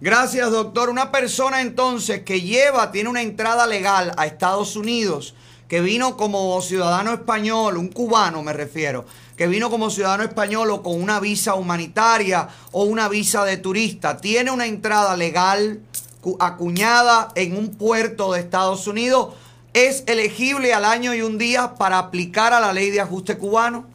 [0.01, 0.89] Gracias, doctor.
[0.91, 5.35] Una persona entonces que lleva, tiene una entrada legal a Estados Unidos,
[5.69, 10.83] que vino como ciudadano español, un cubano me refiero, que vino como ciudadano español o
[10.83, 15.81] con una visa humanitaria o una visa de turista, tiene una entrada legal
[16.21, 19.29] cu- acuñada en un puerto de Estados Unidos,
[19.75, 23.87] es elegible al año y un día para aplicar a la ley de ajuste cubano.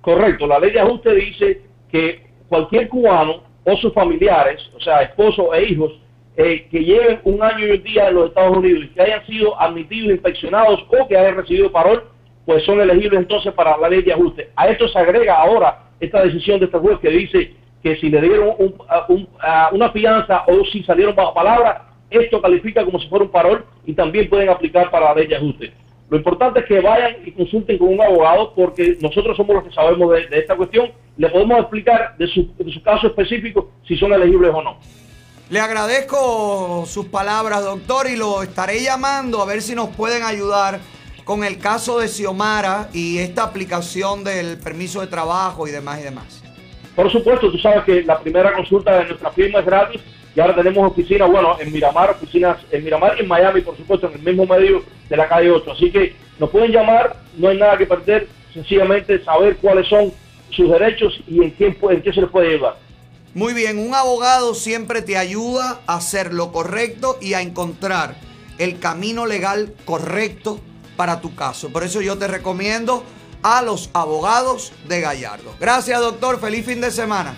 [0.00, 5.46] Correcto, la ley de ajuste dice que cualquier cubano o sus familiares, o sea, esposos
[5.54, 5.92] e hijos,
[6.36, 9.26] eh, que lleven un año y un día en los Estados Unidos y que hayan
[9.26, 12.04] sido admitidos, inspeccionados o que hayan recibido parol,
[12.46, 14.50] pues son elegibles entonces para la ley de ajuste.
[14.56, 18.20] A esto se agrega ahora esta decisión de este juez que dice que si le
[18.20, 18.74] dieron un-
[19.08, 23.30] un- a una fianza o si salieron bajo palabra, esto califica como si fuera un
[23.30, 25.72] parol y también pueden aplicar para la ley de ajuste.
[26.10, 29.72] Lo importante es que vayan y consulten con un abogado porque nosotros somos los que
[29.72, 30.90] sabemos de, de esta cuestión.
[31.18, 34.78] Le podemos explicar de su, de su caso específico si son elegibles o no.
[35.50, 40.80] Le agradezco sus palabras, doctor, y lo estaré llamando a ver si nos pueden ayudar
[41.24, 46.04] con el caso de Xiomara y esta aplicación del permiso de trabajo y demás y
[46.04, 46.42] demás.
[46.96, 50.00] Por supuesto, tú sabes que la primera consulta de nuestra firma es gratis
[50.38, 54.06] y ahora tenemos oficinas, bueno, en Miramar, oficinas en Miramar y en Miami, por supuesto,
[54.06, 55.72] en el mismo medio de la calle 8.
[55.72, 60.12] Así que nos pueden llamar, no hay nada que perder, sencillamente saber cuáles son
[60.50, 62.76] sus derechos y en qué, en qué se les puede ayudar.
[63.34, 68.14] Muy bien, un abogado siempre te ayuda a hacer lo correcto y a encontrar
[68.58, 70.60] el camino legal correcto
[70.96, 71.70] para tu caso.
[71.70, 73.02] Por eso yo te recomiendo
[73.42, 75.52] a los abogados de Gallardo.
[75.58, 76.38] Gracias, doctor.
[76.38, 77.36] Feliz fin de semana.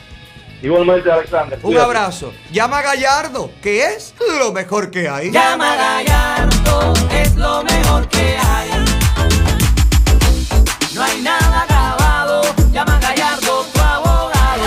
[0.63, 1.57] Igualmente, Alexander.
[1.59, 1.85] Un cuídate.
[1.87, 2.33] abrazo.
[2.53, 5.31] Llama a Gallardo, que es lo mejor que hay.
[5.31, 8.71] Llama a Gallardo, es lo mejor que hay.
[10.95, 12.43] No hay nada acabado,
[12.73, 14.65] llama a Gallardo, tu abogado.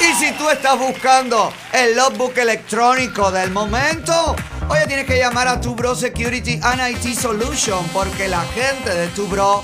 [0.00, 4.34] Y si tú estás buscando el logbook electrónico del momento,
[4.68, 9.06] oye, tienes que llamar a tu Bro Security and IT Solution porque la gente de
[9.08, 9.62] tu Bro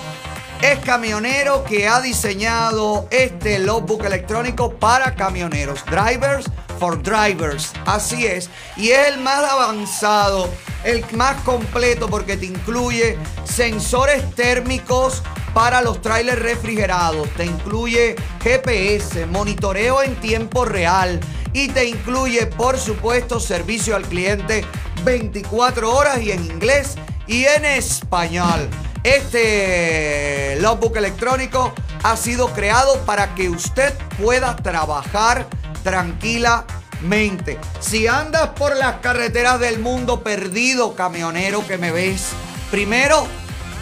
[0.62, 5.84] es camionero que ha diseñado este logbook electrónico para camioneros.
[5.86, 6.46] Drivers
[6.78, 7.72] for drivers.
[7.86, 8.50] Así es.
[8.76, 10.48] Y es el más avanzado,
[10.84, 15.22] el más completo porque te incluye sensores térmicos
[15.54, 17.28] para los trailers refrigerados.
[17.36, 21.20] Te incluye GPS, monitoreo en tiempo real
[21.52, 24.64] y te incluye, por supuesto, servicio al cliente
[25.04, 28.68] 24 horas y en inglés y en español.
[29.02, 33.92] Este logbook electrónico ha sido creado para que usted
[34.22, 35.46] pueda trabajar
[35.82, 37.58] tranquilamente.
[37.80, 42.28] Si andas por las carreteras del mundo perdido, camionero que me ves,
[42.70, 43.26] primero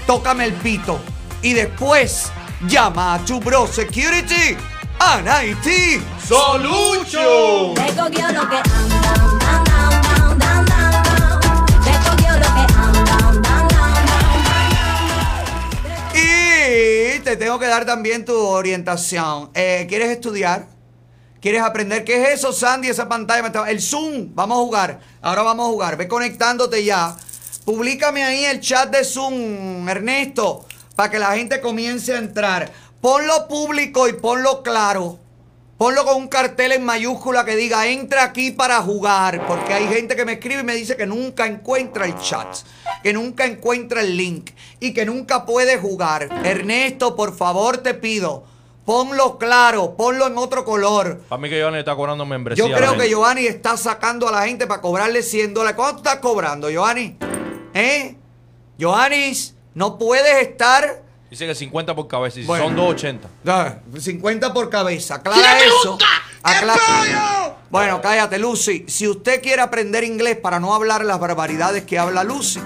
[0.06, 0.98] tócame el pito
[1.40, 2.32] y después
[2.66, 4.56] llama a tu Bro Security
[4.98, 7.74] and IT Solution.
[17.22, 19.50] Te tengo que dar también tu orientación.
[19.54, 20.66] Eh, ¿Quieres estudiar?
[21.40, 22.04] ¿Quieres aprender?
[22.04, 22.88] ¿Qué es eso, Sandy?
[22.88, 23.68] Esa pantalla.
[23.68, 24.34] El Zoom.
[24.34, 25.00] Vamos a jugar.
[25.20, 25.96] Ahora vamos a jugar.
[25.96, 27.16] Ve conectándote ya.
[27.64, 30.66] Públicame ahí el chat de Zoom, Ernesto,
[30.96, 32.72] para que la gente comience a entrar.
[33.00, 35.18] Ponlo público y ponlo claro.
[35.82, 39.44] Ponlo con un cartel en mayúscula que diga entra aquí para jugar.
[39.48, 42.46] Porque hay gente que me escribe y me dice que nunca encuentra el chat.
[43.02, 44.50] Que nunca encuentra el link.
[44.78, 46.28] Y que nunca puede jugar.
[46.44, 48.44] Ernesto, por favor te pido.
[48.84, 49.96] Ponlo claro.
[49.96, 51.18] Ponlo en otro color.
[51.28, 52.64] Para mí que Giovanni está cobrando membresía.
[52.64, 55.74] Yo creo que Giovanni está sacando a la gente para cobrarle 100 dólares.
[55.76, 57.16] ¿Cuánto estás cobrando, Giovanni?
[57.74, 58.14] ¿Eh?
[58.78, 61.01] Giovannis, no puedes estar...
[61.32, 62.64] Dice que 50 por cabeza y Bueno.
[62.66, 63.26] son 280.
[63.46, 65.14] Ah, 50 por cabeza.
[65.14, 65.96] Aclara eso.
[67.70, 68.84] Bueno, cállate, Lucy.
[68.86, 72.60] Si usted quiere aprender inglés para no hablar las barbaridades que habla Lucy,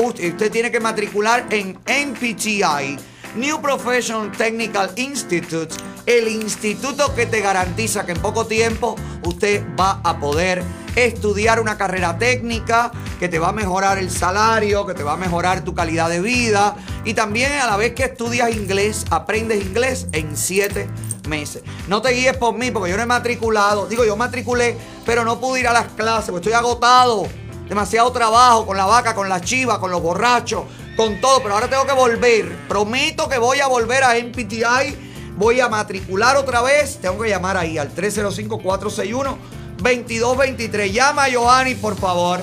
[0.00, 2.98] usted, usted tiene que matricular en NPTI,
[3.36, 5.74] New Professional Technical Institute,
[6.06, 10.62] el instituto que te garantiza que en poco tiempo usted va a poder
[10.96, 12.90] estudiar una carrera técnica
[13.20, 16.20] que te va a mejorar el salario, que te va a mejorar tu calidad de
[16.20, 20.88] vida y también a la vez que estudias inglés, aprendes inglés en siete
[21.28, 21.62] meses.
[21.86, 25.38] No te guíes por mí porque yo no he matriculado, digo yo matriculé, pero no
[25.38, 27.28] pude ir a las clases porque estoy agotado,
[27.68, 30.64] demasiado trabajo con la vaca, con la chiva, con los borrachos,
[30.98, 32.66] con todo, pero ahora tengo que volver.
[32.66, 34.96] Prometo que voy a volver a NPTI.
[35.36, 36.98] Voy a matricular otra vez.
[37.00, 40.90] Tengo que llamar ahí al 305-461-2223.
[40.90, 42.40] Llama a Giovanni, por favor.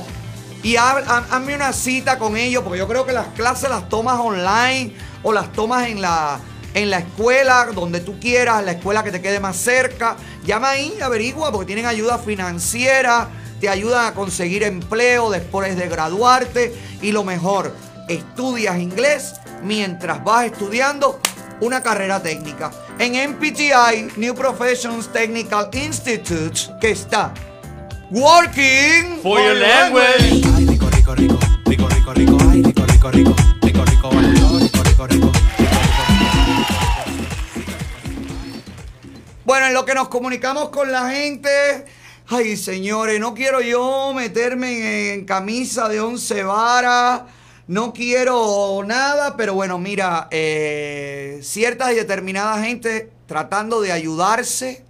[0.64, 4.96] Y hazme una cita con ellos, porque yo creo que las clases las tomas online
[5.22, 6.40] o las tomas en la,
[6.74, 10.16] en la escuela, donde tú quieras, la escuela que te quede más cerca.
[10.46, 13.28] Llama ahí, averigua, porque tienen ayuda financiera,
[13.60, 16.74] te ayudan a conseguir empleo después de graduarte.
[17.02, 17.74] Y lo mejor,
[18.08, 21.20] estudias inglés mientras vas estudiando
[21.62, 22.72] una carrera técnica.
[23.00, 27.34] En NPTI, New Professions Technical Institute, que está
[28.12, 30.42] Working For your language.
[39.44, 41.86] Bueno, en lo que nos comunicamos con la gente.
[42.28, 47.22] Ay, señores, no quiero yo meterme en, en camisa de once varas.
[47.68, 54.86] No quiero nada, pero bueno, mira, eh, ciertas y determinadas gente tratando de ayudarse,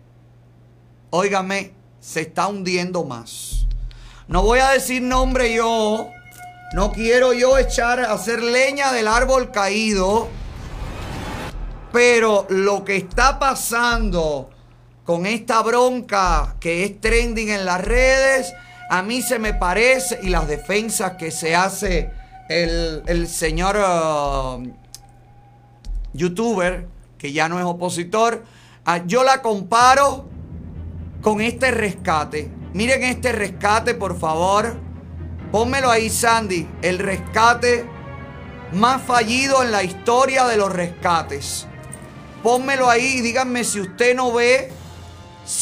[1.09, 1.71] óigame,
[2.01, 3.65] se está hundiendo más.
[4.27, 6.09] No voy a decir nombre yo,
[6.73, 10.27] no quiero yo echar, hacer leña del árbol caído,
[11.93, 14.49] pero lo que está pasando
[15.05, 18.53] con esta bronca que es trending en las redes,
[18.89, 24.63] a mí se me parece, y las defensas que se hace el, el señor uh,
[26.13, 28.43] youtuber, que ya no es opositor,
[28.85, 30.29] ah, yo la comparo
[31.21, 32.51] con este rescate.
[32.73, 34.77] Miren este rescate, por favor.
[35.51, 36.67] Pónmelo ahí, Sandy.
[36.81, 37.85] El rescate
[38.73, 41.67] más fallido en la historia de los rescates.
[42.43, 44.71] Pónmelo ahí y díganme si usted no ve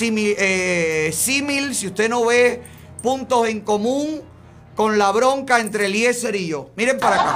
[0.01, 2.63] eh, símil, si usted no ve
[3.01, 4.21] puntos en común
[4.75, 6.69] con la bronca entre Eliezer y yo.
[6.75, 7.35] Miren para acá.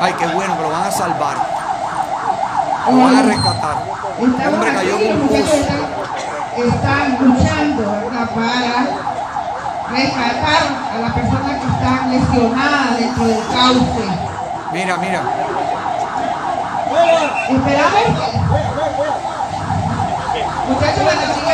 [0.00, 1.36] Ay, qué bueno que lo van a salvar.
[2.90, 3.76] Lo van a rescatar.
[4.18, 5.28] Hombre, cayó en un
[6.56, 8.28] están luchando ¿verdad?
[8.34, 8.86] para
[9.90, 10.62] rescatar
[10.92, 14.04] a las personas que están lesionadas dentro del cauce.
[14.72, 15.22] Mira, mira.
[17.48, 18.34] Esperamos.
[20.68, 21.53] Muchachos de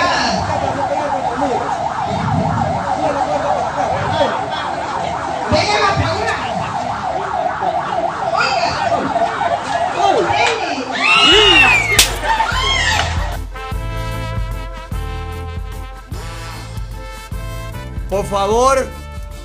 [18.10, 18.88] Por favor,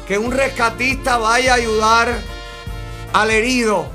[0.08, 2.20] que un rescatista vaya a ayudar
[3.14, 3.86] al herido.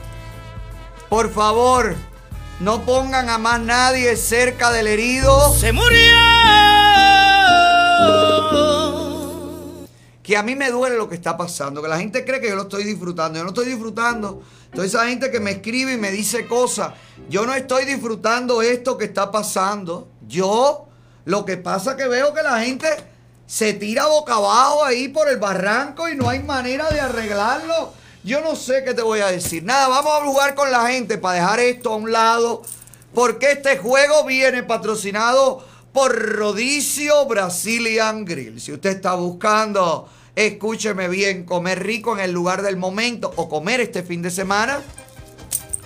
[1.08, 1.96] Por favor,
[2.60, 5.52] no pongan a más nadie cerca del herido.
[5.54, 6.14] ¡Se murió!
[10.22, 12.54] Que a mí me duele lo que está pasando, que la gente cree que yo
[12.54, 13.38] lo estoy disfrutando.
[13.40, 14.40] Yo no estoy disfrutando.
[14.72, 16.92] Toda esa gente que me escribe y me dice cosas.
[17.28, 20.06] Yo no estoy disfrutando esto que está pasando.
[20.28, 20.86] Yo,
[21.24, 23.09] lo que pasa que veo que la gente
[23.50, 27.92] se tira boca abajo ahí por el barranco y no hay manera de arreglarlo.
[28.22, 29.64] Yo no sé qué te voy a decir.
[29.64, 32.62] Nada, vamos a jugar con la gente para dejar esto a un lado.
[33.12, 38.60] Porque este juego viene patrocinado por Rodicio Brazilian Grill.
[38.60, 43.80] Si usted está buscando, escúcheme bien, comer rico en el lugar del momento o comer
[43.80, 44.80] este fin de semana,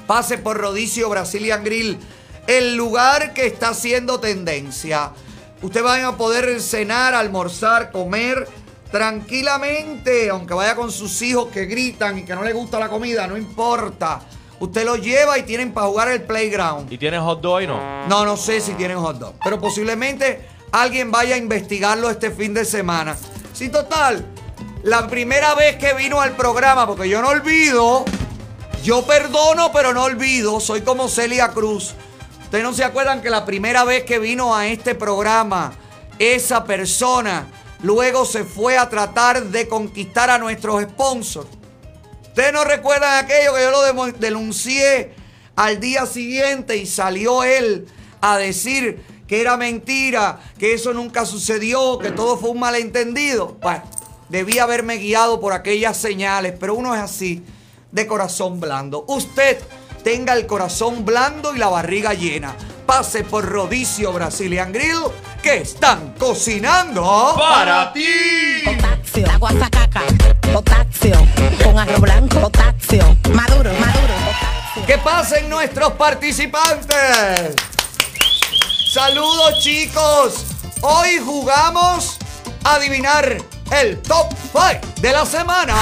[0.06, 1.98] pase por Rodicio Brazilian Grill,
[2.46, 5.12] el lugar que está haciendo tendencia.
[5.64, 8.46] Usted va a poder cenar, almorzar, comer
[8.90, 13.26] tranquilamente, aunque vaya con sus hijos que gritan y que no les gusta la comida,
[13.26, 14.20] no importa.
[14.60, 16.92] Usted los lleva y tienen para jugar el playground.
[16.92, 18.06] ¿Y tienes hot dog ahí no?
[18.08, 19.36] No, no sé si tienen hot dog.
[19.42, 23.16] Pero posiblemente alguien vaya a investigarlo este fin de semana.
[23.54, 24.22] Sí, total.
[24.82, 28.04] La primera vez que vino al programa, porque yo no olvido,
[28.82, 30.60] yo perdono, pero no olvido.
[30.60, 31.94] Soy como Celia Cruz.
[32.54, 35.72] Ustedes no se acuerdan que la primera vez que vino a este programa,
[36.20, 37.48] esa persona
[37.82, 41.48] luego se fue a tratar de conquistar a nuestros sponsors.
[42.28, 45.16] Ustedes no recuerdan aquello que yo lo denuncié
[45.56, 47.88] al día siguiente y salió él
[48.20, 53.56] a decir que era mentira, que eso nunca sucedió, que todo fue un malentendido.
[53.60, 53.82] Bueno,
[54.28, 57.42] debía haberme guiado por aquellas señales, pero uno es así,
[57.90, 59.04] de corazón blando.
[59.08, 59.58] Usted
[60.04, 62.54] tenga el corazón blando y la barriga llena.
[62.86, 65.00] Pase por Rodicio Brazilian Grill,
[65.42, 68.06] que están cocinando para ti.
[68.64, 70.02] Potasio, agua sacaca,
[70.52, 71.16] potasio,
[71.64, 74.14] con arroz blanco, potasio, maduro, maduro.
[74.86, 77.54] ¿Qué pasen nuestros participantes?
[78.92, 80.44] Saludos chicos.
[80.82, 82.18] Hoy jugamos
[82.62, 83.38] a adivinar
[83.70, 85.74] el top 5 de la semana.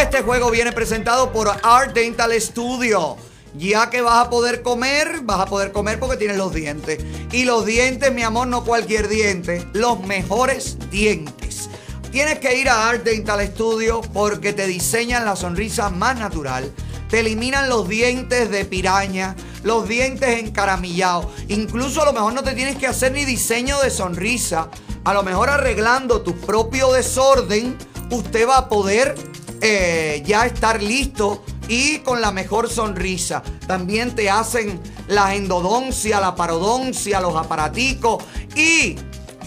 [0.00, 3.16] Este juego viene presentado por Art Dental Studio.
[3.56, 7.04] Ya que vas a poder comer, vas a poder comer porque tienes los dientes.
[7.32, 11.68] Y los dientes, mi amor, no cualquier diente, los mejores dientes.
[12.12, 16.72] Tienes que ir a Art Dental Studio porque te diseñan la sonrisa más natural.
[17.10, 19.34] Te eliminan los dientes de piraña,
[19.64, 21.26] los dientes encaramillados.
[21.48, 24.70] Incluso a lo mejor no te tienes que hacer ni diseño de sonrisa.
[25.02, 27.76] A lo mejor arreglando tu propio desorden,
[28.10, 29.16] usted va a poder
[29.60, 33.42] eh, ya estar listo y con la mejor sonrisa.
[33.66, 38.24] También te hacen la endodoncia, la parodoncia, los aparaticos
[38.54, 38.96] y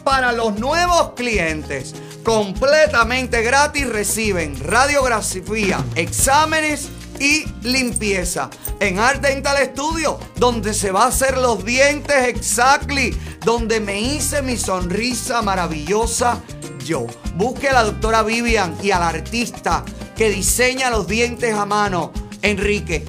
[0.04, 1.94] para los nuevos clientes
[2.24, 6.90] completamente gratis reciben radiografía, exámenes
[7.20, 13.16] y limpieza en Art Dental Studio, donde se va a hacer los dientes exactly,
[13.46, 16.42] donde me hice mi sonrisa maravillosa
[16.84, 17.06] yo.
[17.36, 19.86] Busque a la doctora Vivian y al artista
[20.22, 23.04] que diseña los dientes a mano, Enrique.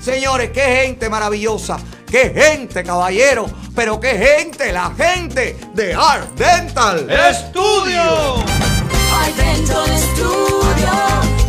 [0.00, 1.76] Señores, qué gente maravillosa,
[2.08, 8.36] qué gente, caballero, pero qué gente, la gente de Art Dental Studio.
[8.36, 10.92] Art Dental Studio,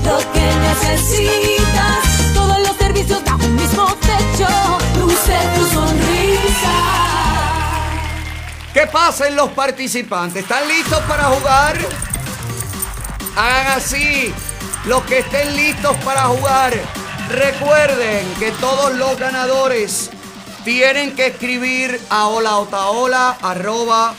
[0.04, 2.34] lo que necesitas.
[2.34, 4.48] Todos los servicios bajo un mismo techo.
[5.00, 6.74] Luce tu sonrisa.
[8.74, 10.42] ¿Qué pasen los participantes?
[10.42, 11.78] ¿Están listos para jugar?
[13.36, 14.34] Hagan así.
[14.86, 16.74] Los que estén listos para jugar,
[17.30, 20.10] recuerden que todos los ganadores
[20.66, 24.14] tienen que escribir a holaotaola arroba,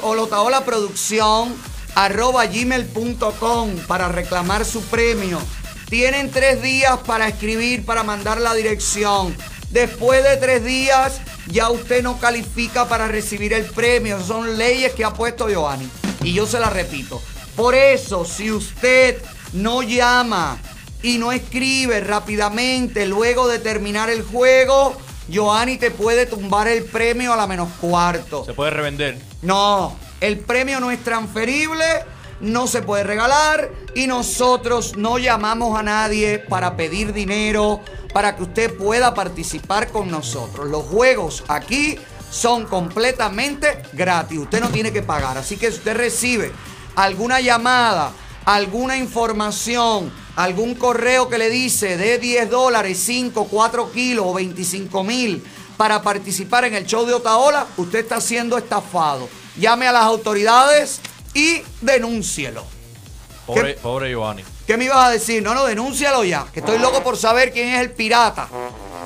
[0.00, 1.54] holaotaola producción
[1.94, 2.44] arroba
[3.86, 5.38] para reclamar su premio.
[5.90, 9.36] Tienen tres días para escribir, para mandar la dirección.
[9.68, 14.22] Después de tres días ya usted no califica para recibir el premio.
[14.22, 15.90] Son leyes que ha puesto Giovanni.
[16.22, 17.20] Y yo se las repito.
[17.54, 20.58] Por eso, si usted no llama
[21.02, 24.96] y no escribe rápidamente luego de terminar el juego,
[25.28, 28.44] Giovanni te puede tumbar el premio a la menos cuarto.
[28.44, 29.18] Se puede revender.
[29.42, 31.84] No, el premio no es transferible,
[32.40, 37.80] no se puede regalar y nosotros no llamamos a nadie para pedir dinero
[38.12, 40.68] para que usted pueda participar con nosotros.
[40.68, 41.98] Los juegos aquí
[42.30, 45.38] son completamente gratis, usted no tiene que pagar.
[45.38, 46.52] Así que si usted recibe
[46.94, 48.12] alguna llamada,
[48.46, 55.04] alguna información, algún correo que le dice de 10 dólares, 5, 4 kilos o 25
[55.04, 55.44] mil
[55.76, 59.28] para participar en el show de Otaola, usted está siendo estafado.
[59.58, 61.00] Llame a las autoridades
[61.34, 62.64] y denúncielo.
[63.46, 64.42] Pobre, pobre Giovanni.
[64.66, 65.42] ¿Qué me ibas a decir?
[65.42, 66.46] No, no, denúncialo ya.
[66.52, 68.48] Que estoy loco por saber quién es el pirata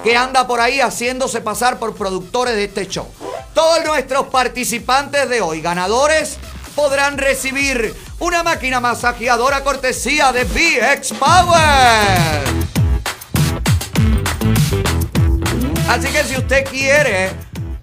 [0.02, 3.06] que anda por ahí haciéndose pasar por productores de este show.
[3.52, 6.38] Todos nuestros participantes de hoy, ganadores,
[6.81, 12.40] podrán recibir una máquina masajeadora cortesía de VX Power.
[15.90, 17.32] Así que si usted quiere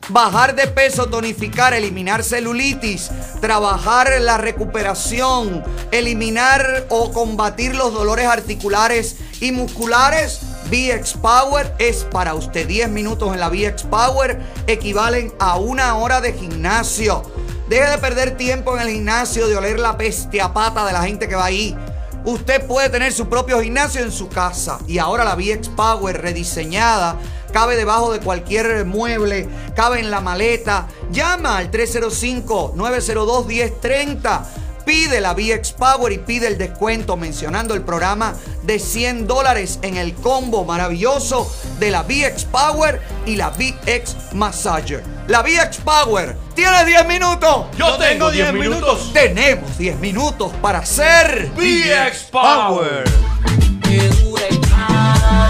[0.10, 9.18] bajar de peso, tonificar, eliminar celulitis, trabajar la recuperación, eliminar o combatir los dolores articulares
[9.40, 10.40] y musculares,
[10.72, 12.68] VX Power es para usted.
[12.68, 17.47] 10 minutos en la VX Power equivalen a una hora de gimnasio.
[17.70, 21.28] Deje de perder tiempo en el gimnasio, de oler la peste pata de la gente
[21.28, 21.76] que va ahí.
[22.24, 24.78] Usted puede tener su propio gimnasio en su casa.
[24.88, 27.18] Y ahora la VX Power rediseñada
[27.52, 30.88] cabe debajo de cualquier mueble, cabe en la maleta.
[31.12, 34.42] Llama al 305-902-1030.
[34.88, 38.34] Pide la VX Power y pide el descuento mencionando el programa
[38.64, 45.04] de 100 dólares en el combo maravilloso de la VX Power y la VX Massager.
[45.28, 47.66] La VX Power tiene 10 minutos.
[47.78, 49.12] Yo tengo 10 minutos.
[49.12, 53.04] Tenemos 10 minutos para hacer VX Power.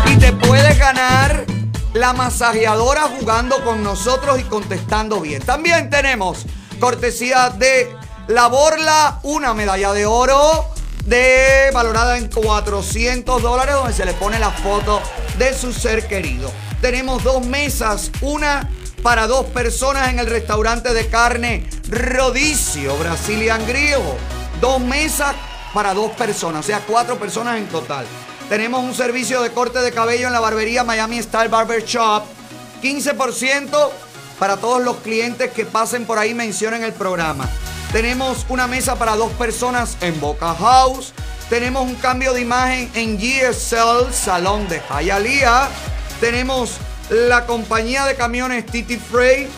[0.08, 1.46] Y te puedes ganar
[1.94, 5.44] la masajeadora jugando con nosotros y contestando bien.
[5.44, 6.48] También tenemos
[6.80, 7.96] cortesía de
[8.28, 10.66] la Borla, una medalla de oro
[11.06, 15.02] de valorada en 400 dólares donde se le pone la foto
[15.38, 16.52] de su ser querido.
[16.82, 18.70] Tenemos dos mesas, una
[19.02, 24.18] para dos personas en el restaurante de carne Rodicio Brazilian Griego.
[24.60, 25.34] Dos mesas
[25.74, 28.06] para dos personas, o sea, cuatro personas en total.
[28.50, 32.24] Tenemos un servicio de corte de cabello en la barbería Miami Style Barber Shop.
[32.82, 33.90] 15%
[34.38, 37.50] para todos los clientes que pasen por ahí mencionen el programa.
[37.92, 41.14] Tenemos una mesa para dos personas en Boca House.
[41.50, 45.70] Tenemos un cambio de imagen en GSL, Salón de Hialeah.
[46.20, 46.78] Tenemos
[47.10, 49.50] la compañía de camiones Titi Freight.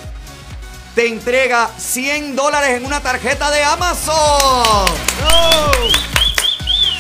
[0.93, 4.87] Te entrega 100 dólares en una tarjeta de Amazon.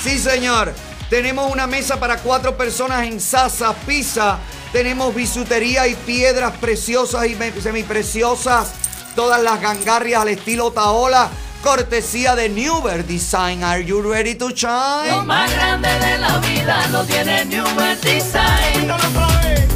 [0.01, 0.73] Sí, señor.
[1.09, 4.39] Tenemos una mesa para cuatro personas en Sasa Pizza.
[4.71, 8.73] Tenemos bisutería y piedras preciosas y semipreciosas.
[9.19, 11.29] Todas las gangarrias al estilo Taola.
[11.61, 13.65] Cortesía de Newer Design.
[13.65, 15.09] Are you ready to shine?
[15.09, 18.89] Lo más grande de la vida lo tiene Newer Design.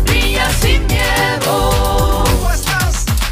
[0.06, 2.24] Brilla sin miedo.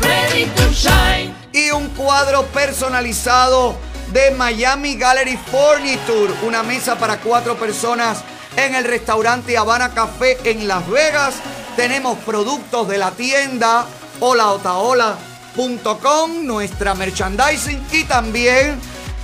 [0.02, 1.34] Ready to shine.
[1.54, 3.78] y un cuadro personalizado
[4.12, 8.22] de Miami Gallery Furniture, una mesa para cuatro personas
[8.58, 11.36] en el restaurante Habana Café en Las Vegas.
[11.78, 13.86] Tenemos productos de la tienda
[15.56, 18.80] holaotaola.com, nuestra merchandising y también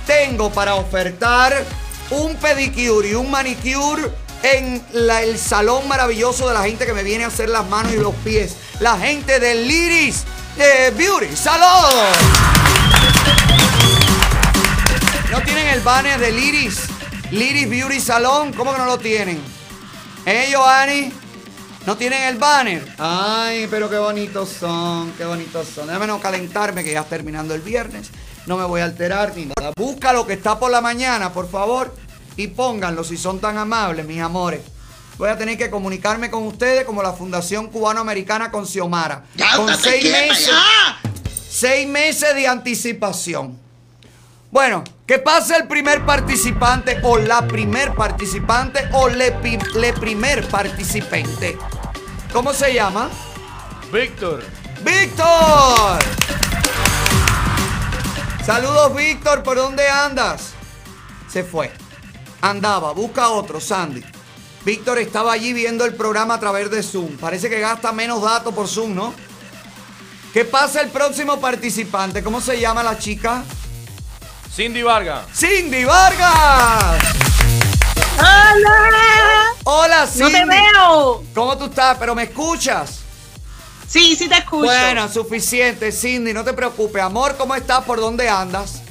[0.06, 1.64] tengo para ofertar
[2.10, 4.02] un pedicure y un manicure
[4.42, 7.96] en el salón maravilloso de la gente que me viene a hacer las manos y
[7.96, 8.56] los pies.
[8.80, 10.24] La gente del Liris
[10.56, 11.92] de Beauty Salón.
[15.30, 16.82] ¿No tienen el banner de Liris?
[17.30, 19.42] Liris Beauty Salón, ¿cómo que no lo tienen?
[20.24, 21.12] ¿Eh, Giovanni?
[21.88, 22.86] ¿No tienen el banner?
[22.98, 25.86] Ay, pero qué bonitos son, qué bonitos son.
[25.86, 28.10] Déjame no calentarme que ya está terminando el viernes.
[28.44, 29.72] No me voy a alterar ni nada.
[29.74, 31.96] Busca lo que está por la mañana, por favor,
[32.36, 34.60] y pónganlo si son tan amables, mis amores.
[35.16, 39.24] Voy a tener que comunicarme con ustedes como la Fundación Cubano-Americana con Xiomara.
[39.56, 41.10] con estate seis meses, ya.
[41.48, 43.58] seis meses de anticipación.
[44.50, 49.34] Bueno, que pase el primer participante o la primer participante o le,
[49.74, 51.56] le primer participante.
[52.32, 53.08] ¿Cómo se llama?
[53.92, 54.44] Víctor.
[54.82, 55.98] ¡Víctor!
[58.44, 59.42] Saludos, Víctor.
[59.42, 60.52] ¿Por dónde andas?
[61.28, 61.72] Se fue.
[62.40, 62.92] Andaba.
[62.92, 64.04] Busca otro, Sandy.
[64.64, 67.16] Víctor estaba allí viendo el programa a través de Zoom.
[67.16, 69.14] Parece que gasta menos datos por Zoom, ¿no?
[70.32, 72.22] ¿Qué pasa el próximo participante?
[72.22, 73.42] ¿Cómo se llama la chica?
[74.54, 75.24] Cindy Vargas.
[75.32, 77.27] ¡Cindy Vargas!
[78.18, 79.54] ¡Hola!
[79.64, 80.32] Hola, No Cindy.
[80.32, 81.24] te veo.
[81.34, 81.96] ¿Cómo tú estás?
[81.98, 83.00] ¿Pero me escuchas?
[83.86, 84.64] Sí, sí te escucho.
[84.66, 86.32] Bueno, suficiente, Cindy.
[86.32, 87.02] No te preocupes.
[87.02, 87.84] Amor, ¿cómo estás?
[87.84, 88.82] ¿Por dónde andas?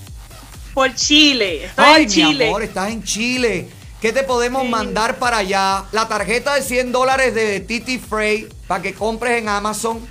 [0.74, 1.66] Por Chile.
[1.66, 2.48] Estoy Ay, en mi Chile.
[2.48, 3.70] amor, estás en Chile.
[4.02, 5.86] ¿Qué te podemos mandar para allá?
[5.92, 10.08] La tarjeta de 100 dólares de Titi Freight para que compres en Amazon.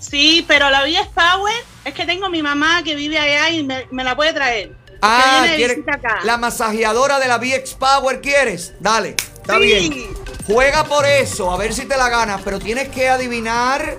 [0.00, 1.54] Sí, pero la vida es Power.
[1.84, 4.74] Es que tengo a mi mamá que vive allá y me, me la puede traer.
[5.02, 6.20] Ah, viene de ¿quieres visita acá.
[6.24, 8.72] la masajeadora de la VX Power quieres?
[8.80, 9.62] Dale, está Sí.
[9.64, 10.14] bien.
[10.46, 13.98] Juega por eso, a ver si te la ganas, pero tienes que adivinar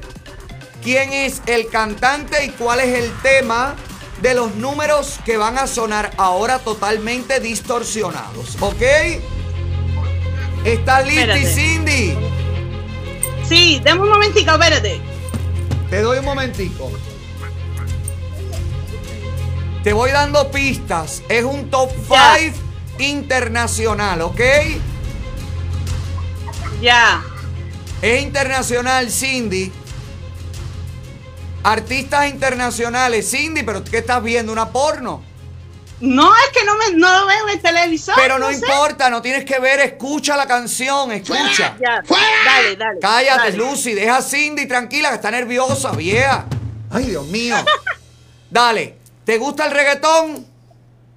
[0.84, 3.76] quién es el cantante y cuál es el tema
[4.22, 8.82] de los números que van a sonar ahora totalmente distorsionados, ¿ok?
[10.66, 11.36] ¿Estás lista.
[11.36, 12.16] Cindy?
[13.48, 15.02] Sí, dame un momentico, espérate.
[15.90, 16.92] Te doy un momentico.
[19.84, 21.22] Te voy dando pistas.
[21.28, 22.58] Es un top 5
[23.00, 24.40] internacional, ¿ok?
[26.82, 27.22] Ya.
[28.02, 29.74] Es internacional, Cindy.
[31.64, 33.30] Artistas internacionales.
[33.30, 34.54] Cindy, ¿pero qué estás viendo?
[34.54, 35.22] ¿Una porno?
[36.00, 38.16] No, es que no, me, no lo veo en el televisor.
[38.16, 41.78] Pero no importa, no tienes que ver, escucha la canción, escucha.
[41.80, 42.02] Ya,
[42.46, 43.00] Dale, dale.
[43.02, 43.58] Cállate, dale.
[43.58, 46.46] Lucy, deja a Cindy tranquila, que está nerviosa, vieja.
[46.90, 47.56] Ay, Dios mío.
[48.50, 50.46] Dale, ¿te gusta el reggaetón?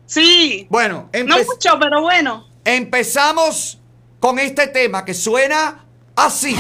[0.06, 0.66] Sí.
[0.70, 2.46] Bueno, No mucho, pero bueno.
[2.64, 3.78] empezamos
[4.20, 5.84] con este tema que suena
[6.14, 6.56] así.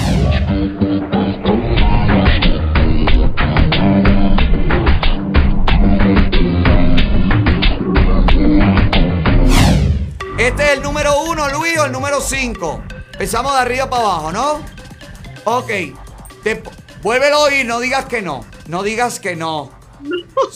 [10.38, 12.82] Este es el número uno, Luis, o el número cinco.
[13.12, 14.60] Empezamos de arriba para abajo, ¿no?
[15.44, 15.70] Ok.
[16.42, 16.62] Te,
[17.02, 18.44] vuélvelo a oír, no digas que no.
[18.68, 19.70] No digas que no.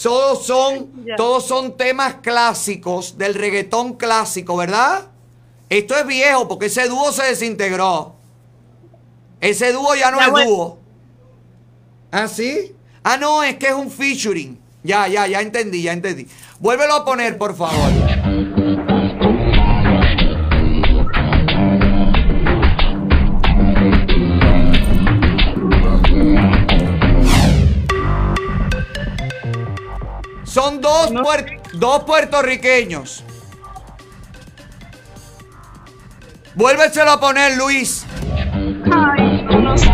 [0.03, 1.17] Todos son, Ya.
[1.17, 5.09] todos son temas clásicos del reggaetón clásico, ¿verdad?
[5.69, 8.15] Esto es viejo porque ese dúo se desintegró.
[9.41, 10.51] Ese dúo ya no Ya, es bueno.
[10.51, 10.79] dúo.
[12.11, 12.75] ¿Ah, sí?
[13.03, 14.59] Ah, no, es que es un featuring.
[14.83, 16.27] Ya, ya, ya entendí, ya entendí.
[16.59, 17.91] Vuélvelo a poner, por favor.
[30.61, 33.25] Son dos, puer- dos puertorriqueños.
[36.55, 38.05] Vuélveselo a poner, Luis.
[38.93, 39.89] Ay, no, sé.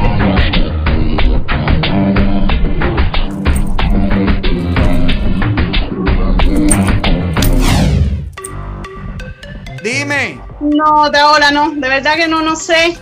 [9.83, 10.41] Dime.
[10.61, 11.71] No, de ahora no.
[11.71, 12.97] De verdad que no, no sé.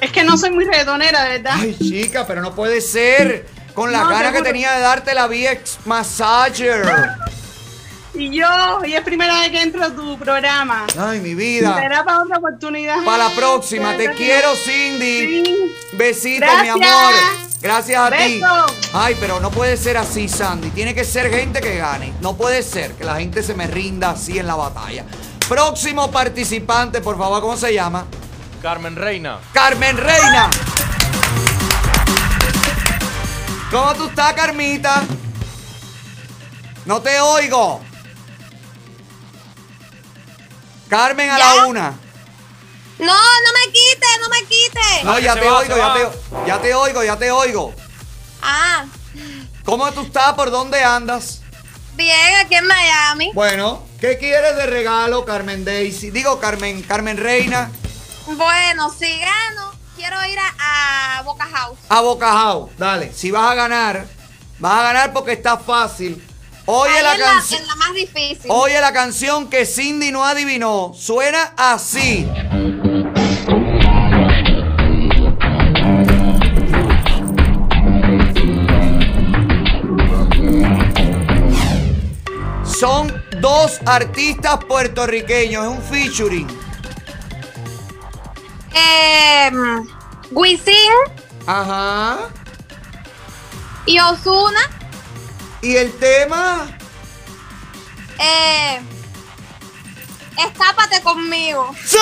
[0.00, 1.54] Es que no soy muy reggaetonera, de verdad.
[1.54, 3.46] Ay, chica, pero no puede ser.
[3.76, 6.84] Con la No, gana que tenía de darte la VX Massager.
[8.18, 8.46] Y yo,
[8.86, 10.86] y es primera vez que entro a tu programa.
[10.98, 11.76] Ay, mi vida.
[11.78, 13.04] Será para otra oportunidad.
[13.04, 13.94] Para la próxima.
[13.94, 15.74] Te quiero, Cindy.
[15.92, 16.74] Besito, mi Gracias.
[16.76, 17.14] amor.
[17.60, 18.40] Gracias a ti.
[18.94, 20.70] Ay, pero no puede ser así, Sandy.
[20.70, 22.14] Tiene que ser gente que gane.
[22.22, 25.04] No puede ser que la gente se me rinda así en la batalla.
[25.46, 28.06] Próximo participante, por favor, ¿cómo se llama?
[28.62, 29.40] Carmen Reina.
[29.52, 30.48] Carmen Reina.
[33.70, 35.02] ¿Cómo tú estás, Carmita?
[36.84, 37.80] No te oigo.
[40.88, 41.90] Carmen a la una.
[42.98, 45.04] No, no me quite, no me quite.
[45.04, 47.74] No, ya te va, oigo, ya te, ya te oigo, ya te oigo.
[48.40, 48.84] Ah,
[49.64, 50.34] ¿Cómo tú estás?
[50.34, 51.40] ¿Por dónde andas?
[51.96, 53.30] bien, aquí en Miami.
[53.34, 56.10] Bueno, ¿qué quieres de regalo, Carmen Daisy?
[56.10, 57.70] Digo, Carmen, Carmen Reina,
[58.26, 61.78] Bueno, si gano, quiero ir a, a Boca House.
[61.88, 62.70] a Bocajao.
[62.78, 64.06] Dale, si vas a ganar,
[64.58, 66.22] vas a ganar porque está fácil.
[66.66, 67.62] Oye la, canción.
[67.62, 68.50] en la más difícil.
[68.50, 70.92] Oye la canción que Cindy no adivinó.
[70.94, 72.28] Suena así.
[82.64, 86.65] Son dos artistas puertorriqueños, es un featuring.
[88.78, 89.50] Eh,
[90.32, 90.92] Wisin
[91.46, 92.28] Ajá.
[93.86, 94.60] y Osuna.
[95.62, 96.68] ¿Y el tema?
[98.18, 98.80] Eh,
[100.36, 101.74] escápate conmigo.
[101.84, 101.96] ¡Sí!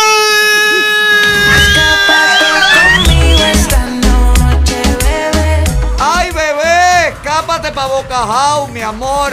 [6.00, 7.08] ¡Ay, bebé!
[7.10, 9.32] Escápate para Boca House, mi amor.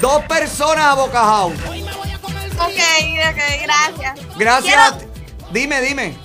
[0.00, 1.54] Dos personas a Boca House.
[2.58, 2.80] Ok,
[3.30, 4.36] ok, gracias.
[4.36, 4.92] Gracias.
[4.92, 5.14] Quiero-.
[5.50, 6.23] Dime, dime.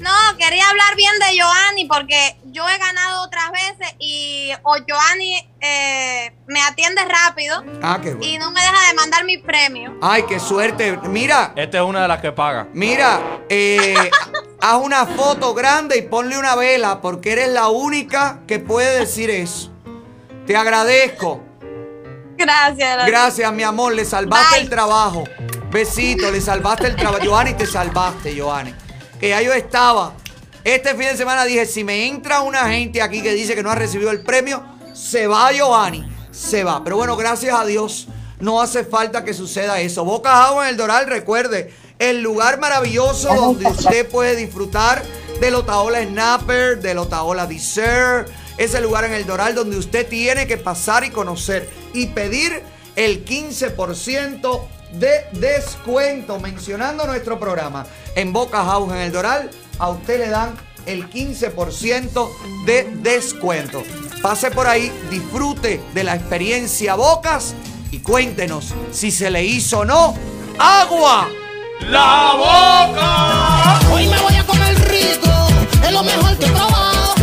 [0.00, 5.48] No, quería hablar bien de Joanny porque yo he ganado otras veces y o Joanny
[5.60, 8.24] eh, me atiende rápido Ah, qué bueno.
[8.24, 9.96] y no me deja de mandar mi premio.
[10.00, 10.98] Ay, qué suerte.
[11.04, 12.68] Mira, Esta es una de las que paga.
[12.72, 13.94] mira, eh,
[14.60, 19.30] haz una foto grande y ponle una vela porque eres la única que puede decir
[19.30, 19.72] eso.
[20.46, 21.42] Te agradezco.
[22.36, 23.06] Gracias.
[23.06, 23.92] Gracias, mi amor.
[23.94, 24.62] Le salvaste Bye.
[24.62, 25.24] el trabajo.
[25.70, 27.24] Besito, le salvaste el trabajo.
[27.24, 28.72] Johanny, te salvaste, Johanny.
[29.18, 30.14] Que ya yo estaba.
[30.64, 33.70] Este fin de semana dije, si me entra una gente aquí que dice que no
[33.70, 34.62] ha recibido el premio,
[34.92, 36.06] se va Johanny.
[36.30, 36.82] Se va.
[36.84, 38.06] Pero bueno, gracias a Dios,
[38.40, 40.04] no hace falta que suceda eso.
[40.04, 45.02] Boca Jao en el Doral, recuerde, el lugar maravilloso donde usted puede disfrutar
[45.40, 48.28] del Otaola Snapper, del Otaola Dessert.
[48.56, 52.62] Ese lugar en el Doral donde usted tiene que pasar y conocer y pedir
[52.96, 56.38] el 15% de descuento.
[56.38, 60.54] Mencionando nuestro programa en Boca House en el Doral, a usted le dan
[60.86, 62.30] el 15%
[62.64, 63.82] de descuento.
[64.22, 67.54] Pase por ahí, disfrute de la experiencia Bocas
[67.90, 70.14] y cuéntenos si se le hizo o no
[70.58, 71.28] agua.
[71.80, 73.80] ¡La boca!
[73.92, 75.30] Hoy me voy a comer rico,
[75.84, 77.14] es lo mejor que he probado.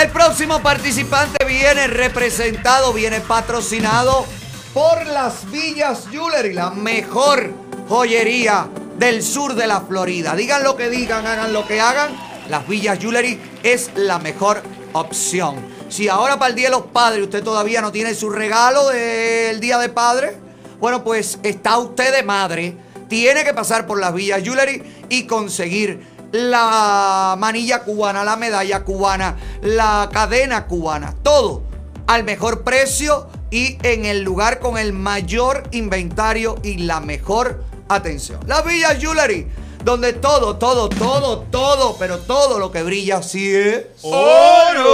[0.00, 4.26] El próximo participante viene representado, viene patrocinado
[4.72, 7.52] por las Villas Jewelry, la mejor
[7.88, 10.36] joyería del sur de la Florida.
[10.36, 12.10] Digan lo que digan, hagan lo que hagan,
[12.48, 14.62] las Villas Jewelry es la mejor
[14.92, 15.56] opción.
[15.88, 19.58] Si ahora para el Día de los Padres usted todavía no tiene su regalo del
[19.58, 20.36] Día de Padre,
[20.78, 22.76] bueno, pues está usted de madre.
[23.08, 29.36] Tiene que pasar por las Villas Jewelry y conseguir la manilla cubana, la medalla cubana,
[29.62, 31.62] la cadena cubana, todo
[32.08, 38.40] al mejor precio y en el lugar con el mayor inventario y la mejor atención.
[38.46, 39.46] Las Villas Jewelry,
[39.84, 44.92] donde todo, todo, todo, todo, pero todo lo que brilla sí es oro.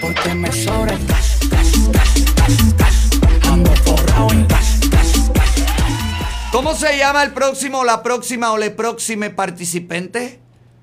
[0.00, 3.48] Porque me sobra el cash, cash, cash, cash, cash.
[3.48, 6.50] Ando forrado en cash, cash, cash.
[6.50, 10.40] ¿Cómo se llama el próximo, la próxima o le próxime participante?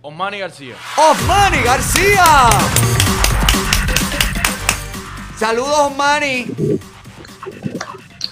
[0.07, 0.73] Osmani García.
[0.95, 2.23] Osmani García.
[5.37, 6.45] Saludos, Osmani.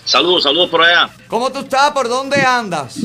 [0.05, 1.09] Saludos, saludos por allá.
[1.27, 1.91] ¿Cómo tú estás?
[1.91, 2.95] ¿Por dónde andas?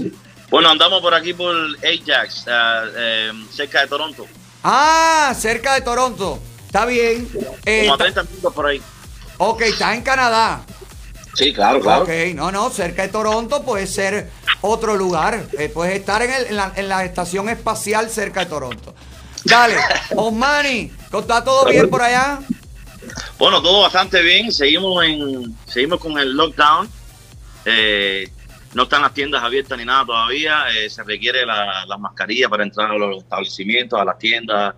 [0.50, 4.26] Bueno, andamos por aquí por Ajax, ah, eh, cerca de Toronto.
[4.62, 6.38] Ah, cerca de Toronto.
[6.66, 7.28] Está bien.
[7.66, 8.80] Eh, Como a ta- 30 minutos por ahí.
[9.38, 10.60] ok, estás en Canadá.
[11.34, 12.02] Sí, claro, claro.
[12.04, 14.28] Ok, no, no, cerca de Toronto puede ser
[14.60, 15.46] otro lugar.
[15.58, 18.94] Eh, puedes estar en, el- en la, en la estación espacial cerca de Toronto.
[19.44, 19.76] Dale,
[20.16, 22.40] Osmani, ¿está todo bien por allá?
[23.38, 24.52] Bueno, todo bastante bien.
[24.52, 26.88] Seguimos en, seguimos con el lockdown.
[27.64, 28.28] Eh,
[28.74, 30.64] no están las tiendas abiertas ni nada todavía.
[30.76, 34.74] Eh, se requiere la, la mascarilla para entrar a los establecimientos, a las tiendas.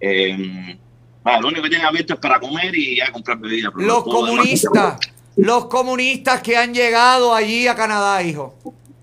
[0.00, 0.78] Eh,
[1.22, 3.72] bueno, lo único que tienen abierto es para comer y a comprar bebidas.
[3.74, 4.98] Los demás- comunistas,
[5.36, 8.54] los comunistas que han llegado allí a Canadá, hijo.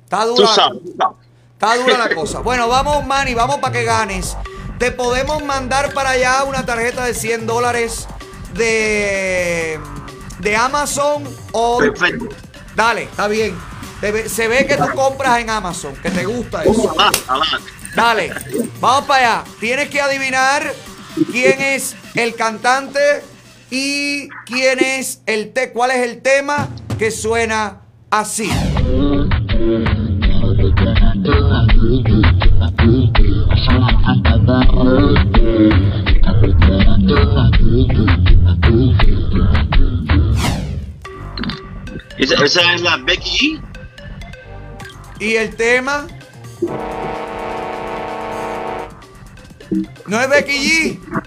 [0.04, 1.18] Está dura, sabes, tú sabes.
[1.54, 2.40] está dura la cosa.
[2.40, 4.36] Bueno, vamos, Manny, vamos para que ganes.
[4.80, 8.08] Te podemos mandar para allá una tarjeta de 100 dólares
[8.54, 9.80] de,
[10.40, 11.78] de Amazon o...
[11.78, 12.30] Perfecto.
[12.76, 13.56] Dale, está bien.
[14.02, 16.94] Te se ve que tú compras en Amazon, que te gusta eso.
[17.96, 18.34] Dale,
[18.82, 19.52] vamos para allá.
[19.60, 20.74] Tienes que adivinar
[21.32, 23.24] quién es el cantante
[23.76, 26.70] y quién es el te cuál es el tema
[27.00, 28.48] que suena así.
[42.20, 43.62] Esa, esa es la Becky G.
[45.20, 46.06] Y el tema
[50.06, 51.24] no es Becky G.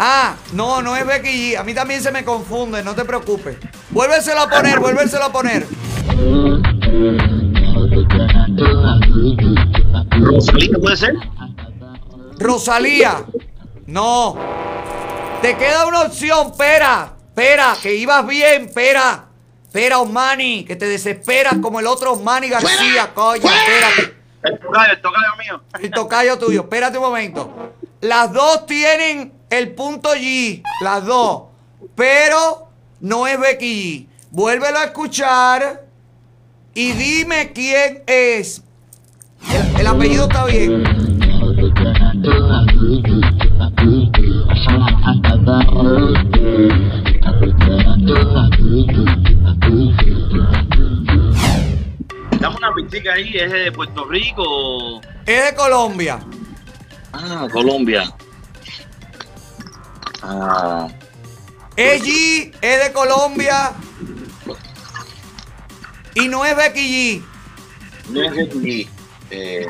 [0.00, 1.58] Ah, no, no es Becky G.
[1.58, 3.56] A mí también se me confunde, no te preocupes.
[3.90, 5.66] Vuélveselo a poner, vuélveselo a poner.
[10.20, 11.14] ¿Rosalía puede ser?
[12.38, 13.24] Rosalía.
[13.86, 14.36] No.
[15.42, 17.14] Te queda una opción, pera.
[17.34, 19.24] Pera, que ibas bien, pera.
[19.72, 24.16] Pera, Osmani, que te desesperas como el otro Osmani García, coño, espérate.
[24.44, 25.62] El tocayo, el tocayo mío.
[25.80, 27.72] El tocayo tuyo, espérate un momento.
[28.00, 31.42] Las dos tienen el punto G, las dos.
[31.94, 32.68] Pero
[33.00, 34.06] no es Becky G.
[34.30, 35.86] Vuélvelo a escuchar
[36.74, 38.62] y dime quién es.
[39.52, 40.82] El, el apellido está bien.
[52.38, 56.20] Dame una pistica ahí, ¿es de Puerto Rico Es de Colombia.
[57.12, 58.14] Ah, Colombia.
[60.22, 60.88] Ah,
[61.76, 63.72] Es G, es de Colombia.
[66.14, 67.24] Y no es Becky G.
[68.10, 68.88] no es Becky G.
[69.30, 69.66] Eh,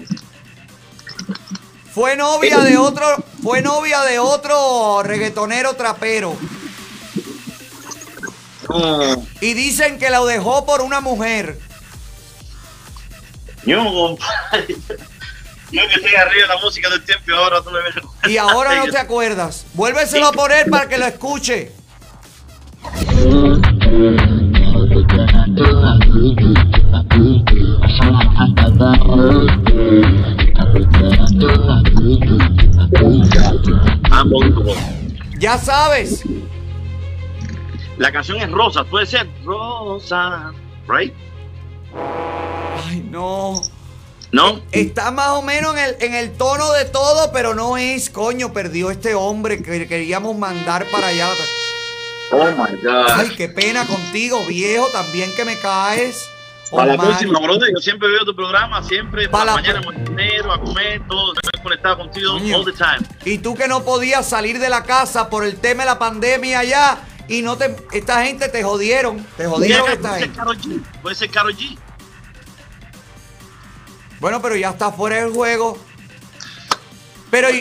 [1.92, 3.06] Fue novia de otro,
[3.42, 6.36] fue novia de otro reggaetonero trapero.
[8.68, 11.58] no, Y dicen que lo dejó por una mujer.
[13.66, 14.76] yo, compadre.
[15.70, 17.94] Yo que estoy arriba de la música del tiempo y ahora tú me ves.
[18.26, 19.66] Y ahora no te acuerdas.
[19.74, 21.72] Vuélveselo a poner para que lo escuche.
[35.38, 36.24] Ya sabes.
[37.98, 40.52] La canción es Rosa, puede ser Rosa,
[40.88, 41.12] right?
[42.86, 43.60] Ay, no.
[44.30, 44.60] ¿No?
[44.72, 48.52] Está más o menos en el, en el tono de todo, pero no es, coño,
[48.52, 51.28] perdió este hombre que queríamos mandar para allá.
[52.30, 53.10] Oh my God.
[53.10, 56.28] Ay, qué pena contigo, viejo, también que me caes.
[56.70, 57.08] Para la Osmani.
[57.08, 60.60] próxima, brother, yo siempre veo tu programa, siempre Para para la la mañana, dinero, a
[60.60, 62.98] comer, todo, estoy conectado contigo all the time.
[63.24, 66.58] Y tú que no podías salir de la casa por el tema de la pandemia
[66.58, 70.32] allá y no te esta gente te jodieron, te jodieron esta puede ser.
[70.32, 71.78] Karol G, puede ser Karol G.
[74.20, 75.78] Bueno, pero ya está fuera del juego.
[77.30, 77.60] Pero y,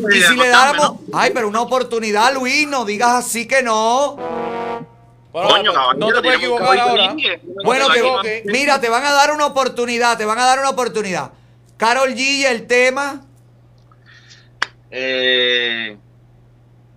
[0.00, 4.16] Pues, y si le dáramos, ay, pero una oportunidad, Luis, no digas así que no.
[5.32, 7.12] Coño, caballero, no te puedes equivocar ahora.
[7.12, 10.58] oír, Bueno, no que- mira, te van a dar una oportunidad, te van a dar
[10.60, 11.32] una oportunidad.
[11.76, 13.22] Carol G y el tema.
[14.90, 15.96] Eh,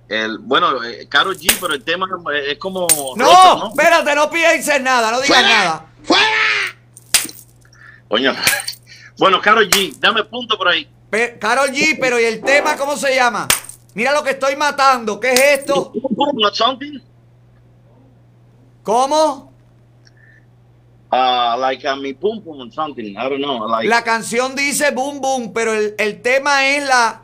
[0.07, 2.07] el, bueno, eh, Karol G, pero el tema
[2.49, 2.88] es como.
[3.15, 5.85] No, roto, espérate, no pienses nada, no digas nada.
[8.07, 8.33] Coño.
[9.22, 10.90] Bueno, Karol G, dame punto por ahí.
[11.11, 13.48] Pe- Carol G, pero ¿y el tema cómo se llama?
[13.93, 15.93] Mira lo que estoy matando, ¿qué es esto?
[18.82, 19.53] ¿Cómo?
[21.11, 23.11] Uh, like a mi pum pum or something.
[23.11, 23.67] I don't know.
[23.67, 27.22] Like La canción dice boom boom, pero el, el tema es la.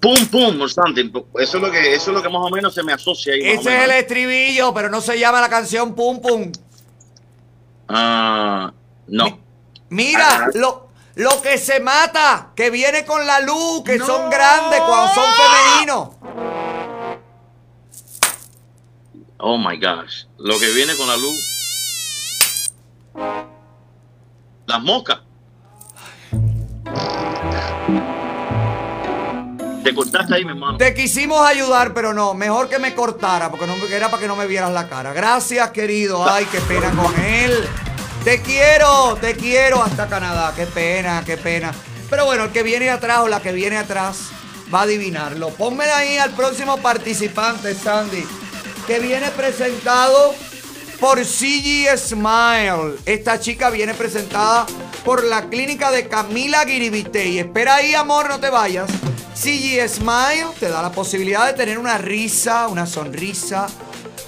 [0.00, 1.12] pum pum or something.
[1.38, 3.40] Eso es lo que, eso es lo que más o menos se me asocia ahí.
[3.42, 6.50] Ese es el estribillo, pero no se llama la canción pum pum.
[7.86, 8.72] Ah,
[9.06, 9.45] no.
[9.88, 15.14] Mira, lo, lo que se mata, que viene con la luz, que son grandes cuando
[15.14, 16.08] son femeninos.
[19.38, 20.24] Oh my gosh.
[20.38, 21.36] Lo que viene con la luz.
[24.66, 25.20] Las moscas.
[29.84, 30.78] Te cortaste ahí, mi hermano.
[30.78, 34.34] Te quisimos ayudar, pero no, mejor que me cortara, porque no era para que no
[34.34, 35.12] me vieras la cara.
[35.12, 36.28] Gracias, querido.
[36.28, 37.68] Ay, qué pena con él.
[38.26, 40.52] Te quiero, te quiero hasta Canadá.
[40.56, 41.72] Qué pena, qué pena.
[42.10, 44.30] Pero bueno, el que viene atrás o la que viene atrás
[44.74, 45.50] va a adivinarlo.
[45.50, 48.26] Ponme ahí al próximo participante, Sandy,
[48.84, 50.34] que viene presentado
[50.98, 52.96] por CG Smile.
[53.04, 54.66] Esta chica viene presentada
[55.04, 57.38] por la clínica de Camila Guiribitey.
[57.38, 58.90] Espera ahí, amor, no te vayas.
[59.36, 63.68] CG Smile te da la posibilidad de tener una risa, una sonrisa,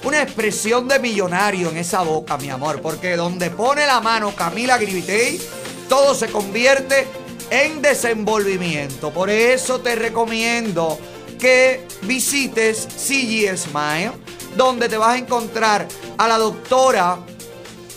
[0.05, 2.81] una expresión de millonario en esa boca, mi amor.
[2.81, 5.41] Porque donde pone la mano Camila Guiribitey,
[5.89, 7.07] todo se convierte
[7.51, 9.11] en desenvolvimiento.
[9.11, 10.99] Por eso te recomiendo
[11.39, 14.13] que visites CG Smile,
[14.57, 15.87] donde te vas a encontrar
[16.17, 17.19] a la doctora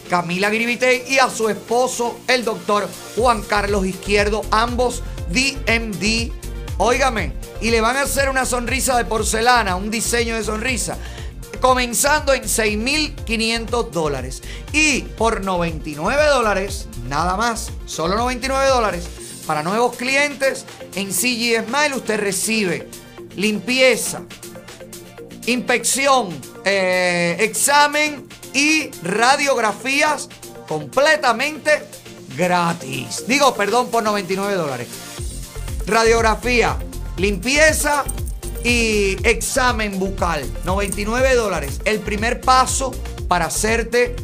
[0.09, 6.31] Camila Gribitey y a su esposo, el doctor Juan Carlos Izquierdo, ambos DMD.
[6.77, 10.97] Óigame, y le van a hacer una sonrisa de porcelana, un diseño de sonrisa,
[11.61, 14.41] comenzando en 6.500 dólares.
[14.73, 19.07] Y por 99 dólares, nada más, solo 99 dólares,
[19.45, 20.65] para nuevos clientes,
[20.95, 22.89] en CG Smile usted recibe
[23.35, 24.23] limpieza,
[25.45, 26.29] inspección,
[26.65, 30.29] eh, examen y radiografías
[30.67, 31.83] completamente
[32.37, 33.25] gratis.
[33.27, 34.87] Digo, perdón, por 99 dólares.
[35.85, 36.77] Radiografía,
[37.17, 38.03] limpieza
[38.63, 41.81] y examen bucal, 99 dólares.
[41.85, 42.91] El primer paso
[43.27, 44.15] para hacerte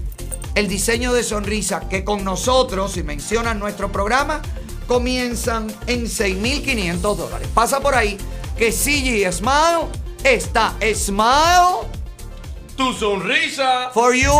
[0.55, 4.41] el diseño de sonrisa que con nosotros, si mencionan nuestro programa,
[4.87, 7.47] comienzan en 6.500 dólares.
[7.53, 8.17] Pasa por ahí
[8.57, 9.87] que CG Smile
[10.23, 11.87] está Smile.
[12.75, 13.91] Tu sonrisa.
[13.93, 14.31] For you.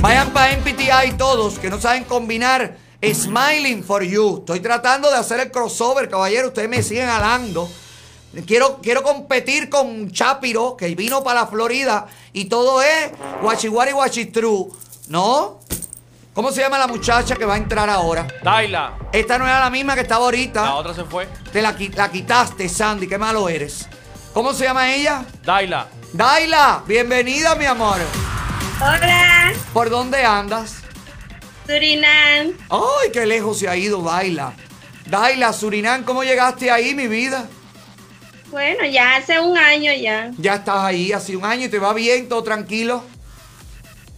[0.00, 4.38] Vayan para MPTI todos que no saben combinar Smiling for You.
[4.38, 6.48] Estoy tratando de hacer el crossover, caballero.
[6.48, 7.70] Ustedes me siguen alando.
[8.46, 13.10] Quiero, quiero competir con Chapiro, que vino para la Florida, y todo es
[13.42, 14.76] Guachihuari Guachitru.
[15.08, 15.58] ¿No?
[16.32, 18.28] ¿Cómo se llama la muchacha que va a entrar ahora?
[18.44, 18.92] Daila.
[19.12, 20.62] Esta no era la misma que estaba ahorita.
[20.62, 21.26] La otra se fue.
[21.52, 23.08] Te la, la quitaste, Sandy.
[23.08, 23.88] Qué malo eres.
[24.32, 25.24] ¿Cómo se llama ella?
[25.44, 25.88] Daila.
[26.12, 27.98] Daila, bienvenida, mi amor.
[28.80, 30.79] Hola, ¿Por dónde andas?
[31.70, 32.52] Surinam.
[32.68, 34.54] Ay, qué lejos se ha ido Daila.
[35.06, 37.48] Daila, Surinam, ¿cómo llegaste ahí, mi vida?
[38.50, 40.32] Bueno, ya hace un año ya.
[40.36, 43.04] Ya estás ahí hace un año y te va bien, todo tranquilo.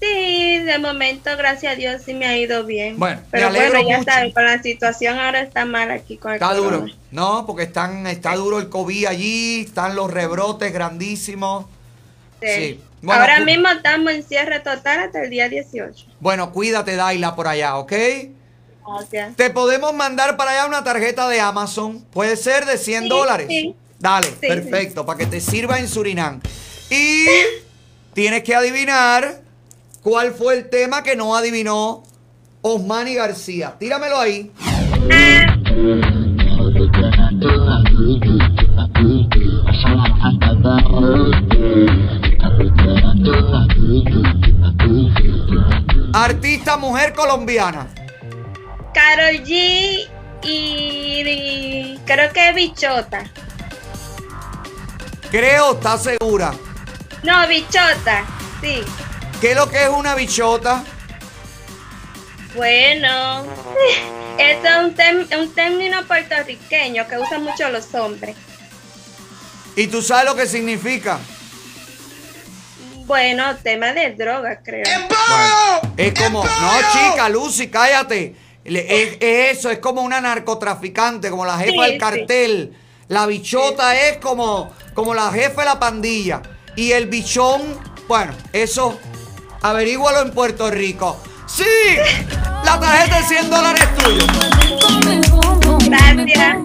[0.01, 2.99] Sí, de momento, gracias a Dios, sí me ha ido bien.
[2.99, 4.11] Bueno, Pero bueno, ya mucho.
[4.11, 6.87] sabes, con la situación ahora está mal aquí con el Está duro.
[7.11, 11.67] No, porque están, está duro el COVID allí, están los rebrotes grandísimos.
[12.41, 12.49] Sí.
[12.49, 12.81] Sí.
[13.03, 16.07] Bueno, ahora mismo estamos en cierre total hasta el día 18.
[16.21, 17.93] Bueno, cuídate, Daila, por allá, ¿ok?
[18.87, 19.37] Gracias.
[19.37, 22.05] Te podemos mandar para allá una tarjeta de Amazon.
[22.13, 23.47] Puede ser de 100 dólares.
[23.49, 23.75] sí.
[23.99, 26.41] Dale, Sí, perfecto, para que te sirva en Surinam.
[26.91, 27.25] Y
[28.15, 29.41] tienes que adivinar
[30.03, 32.03] cuál fue el tema que no adivinó
[32.63, 33.77] Osmani García.
[33.79, 34.51] Tíramelo ahí.
[46.13, 47.87] Artista mujer colombiana.
[48.93, 50.09] Carol G
[50.43, 53.25] y creo que es Bichota.
[55.31, 56.53] Creo, ¿estás segura?
[57.23, 58.25] No, Bichota,
[58.61, 58.83] sí.
[59.41, 60.85] ¿Qué es lo que es una bichota?
[62.55, 63.45] Bueno,
[64.39, 68.37] es un, un término puertorriqueño que usan mucho los hombres.
[69.75, 71.19] ¿Y tú sabes lo que significa?
[73.07, 74.85] Bueno, tema de droga, creo.
[75.97, 78.35] Es como, no, chica, Lucy, cállate.
[78.65, 81.99] Le- Es, es eso, es como una narcotraficante, como la jefa Sí, del sí.
[81.99, 82.77] cartel.
[83.09, 86.41] La bichota es como, como la jefa de la pandilla.
[86.77, 87.61] Y el bichón,
[88.09, 88.99] bueno, eso,
[89.63, 91.21] averígualo en Puerto Rico.
[91.47, 91.65] ¡Sí!
[92.65, 94.25] La tarjeta de 100 dólares es tuya.
[95.85, 96.57] Gracias.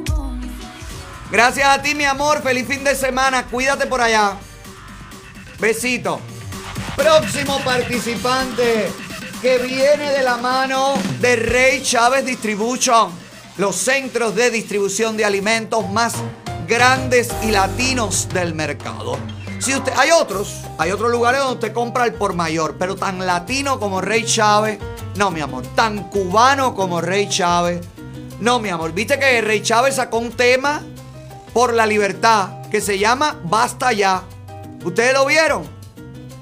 [1.30, 2.42] Gracias a ti, mi amor.
[2.42, 3.44] Feliz fin de semana.
[3.48, 4.34] Cuídate por allá.
[5.60, 6.20] Besito.
[6.96, 8.90] Próximo participante
[9.42, 13.12] que viene de la mano de Rey Chávez Distribution.
[13.58, 16.14] Los centros de distribución de alimentos más
[16.68, 19.18] grandes y latinos del mercado.
[19.60, 23.26] Si usted, hay otros, hay otros lugares donde usted compra el por mayor, pero tan
[23.26, 24.78] latino como Rey Chávez,
[25.16, 27.82] no, mi amor, tan cubano como Rey Chávez,
[28.40, 28.94] no, mi amor.
[28.94, 30.84] Viste que Rey Chávez sacó un tema
[31.54, 34.24] por la libertad que se llama Basta ya.
[34.84, 35.78] ¿Ustedes lo vieron?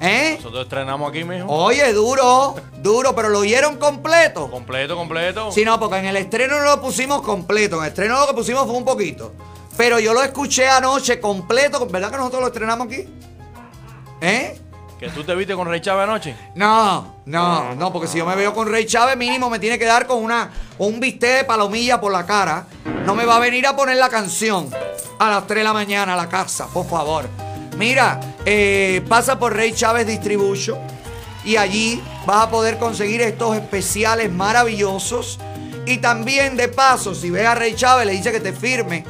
[0.01, 0.33] ¿Eh?
[0.38, 1.47] Nosotros estrenamos aquí, mijo.
[1.47, 4.49] Oye, duro, duro, pero lo oyeron completo.
[4.51, 5.51] Completo, completo.
[5.51, 7.77] Sí, no, porque en el estreno no lo pusimos completo.
[7.77, 9.33] En el estreno lo que pusimos fue un poquito.
[9.77, 11.85] Pero yo lo escuché anoche completo.
[11.88, 13.07] ¿Verdad que nosotros lo estrenamos aquí?
[14.22, 14.59] ¿Eh?
[14.99, 16.35] ¿Que tú te viste con Rey Chávez anoche?
[16.55, 19.85] No, no, no, porque si yo me veo con Rey Chávez, mínimo me tiene que
[19.85, 22.65] dar con una, un bistec de palomilla por la cara.
[23.05, 24.69] No me va a venir a poner la canción
[25.19, 27.27] a las 3 de la mañana a la casa, por favor.
[27.78, 30.80] Mira, eh, pasa por Rey Chávez Distribution
[31.44, 35.40] y allí vas a poder conseguir estos especiales maravillosos.
[35.86, 39.04] Y también, de paso, si ves a Rey Chávez, le dice que te firme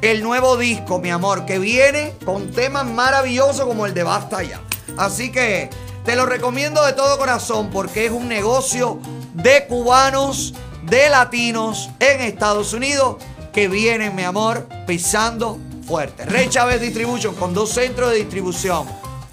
[0.00, 4.60] el nuevo disco, mi amor, que viene con temas maravillosos como el de Basta Ya.
[4.96, 5.68] Así que
[6.04, 8.98] te lo recomiendo de todo corazón porque es un negocio
[9.34, 10.54] de cubanos,
[10.84, 13.16] de latinos en Estados Unidos
[13.52, 16.24] que vienen, mi amor, pisando fuerte.
[16.24, 18.86] Rey Chávez Distribution con dos centros de distribución.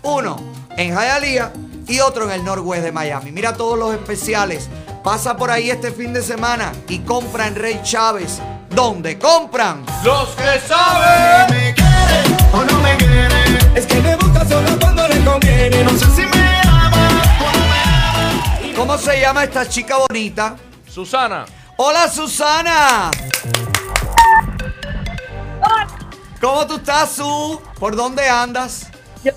[0.04, 0.38] Uno
[0.78, 1.52] en Hialeah
[1.88, 3.32] y otro en el Northwest de Miami.
[3.32, 4.70] Mira todos los especiales.
[5.04, 8.40] Pasa por ahí este fin de semana y compra en Rey Chávez.
[8.70, 9.84] ¿Dónde compran?
[10.04, 11.50] Los que saben.
[11.50, 12.24] Me quiere
[12.54, 13.58] o no me quiere.
[13.76, 15.84] Es que me busca solo cuando le conviene.
[15.84, 18.76] No sé si me ama o no me ama.
[18.76, 20.56] ¿Cómo se llama esta chica bonita?
[20.88, 21.46] Susana.
[21.78, 23.12] Hola Susana.
[26.42, 27.62] ¿Cómo tú estás, Su?
[27.80, 28.88] ¿Por dónde andas?
[29.24, 29.32] Yo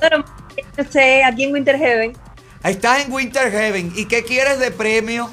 [0.91, 2.17] sé, aquí en Winter Heaven.
[2.63, 3.93] Estás en Winter Heaven.
[3.95, 5.31] ¿Y qué quieres de premio?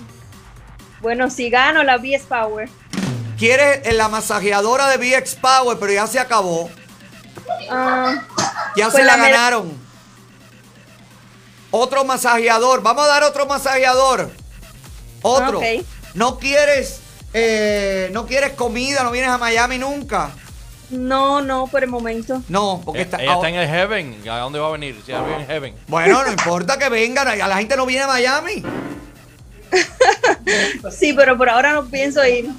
[1.01, 2.69] Bueno, si gano la BS Power.
[3.38, 6.69] Quieres la masajeadora de VX Power, pero ya se acabó.
[7.69, 8.16] Ah,
[8.75, 9.72] Ya pues se la la me- ganaron.
[11.72, 12.82] Otro masajeador.
[12.83, 14.30] Vamos a dar otro masajeador.
[15.22, 15.59] Otro.
[15.59, 15.66] Ok.
[16.14, 17.00] ¿No quieres
[17.33, 19.03] eh, no quieres comida?
[19.03, 20.32] ¿No vienes a Miami nunca?
[20.91, 22.41] No, no, por el momento.
[22.47, 23.21] No, porque está...
[23.21, 24.29] ella está en el Heaven.
[24.29, 25.01] ¿A dónde va a venir?
[25.05, 25.75] Si ella vive en Heaven.
[25.87, 27.27] Bueno, no importa que vengan.
[27.27, 28.63] A la gente no viene a Miami.
[30.91, 32.49] Sí, pero por ahora no pienso ir.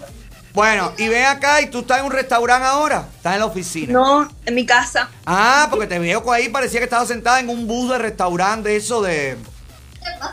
[0.54, 3.08] Bueno, y ven acá y tú estás en un restaurante ahora.
[3.16, 3.92] Estás en la oficina.
[3.92, 5.08] No, en mi casa.
[5.24, 8.76] Ah, porque te veo por ahí, parecía que estabas sentada en un bus de restaurante,
[8.76, 9.36] eso de,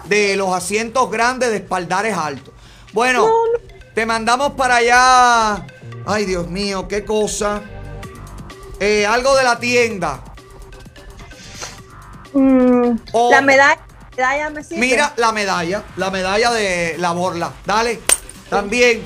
[0.05, 2.53] de los asientos grandes de espaldares altos.
[2.91, 3.29] Bueno,
[3.93, 5.65] te mandamos para allá.
[6.05, 7.61] Ay, Dios mío, qué cosa.
[8.79, 10.21] Eh, algo de la tienda.
[12.33, 13.79] Mm, O- la medalla,
[14.15, 14.79] medalla me sirve.
[14.79, 17.51] Mira la medalla, la medalla de la borla.
[17.65, 17.99] Dale.
[18.49, 19.03] También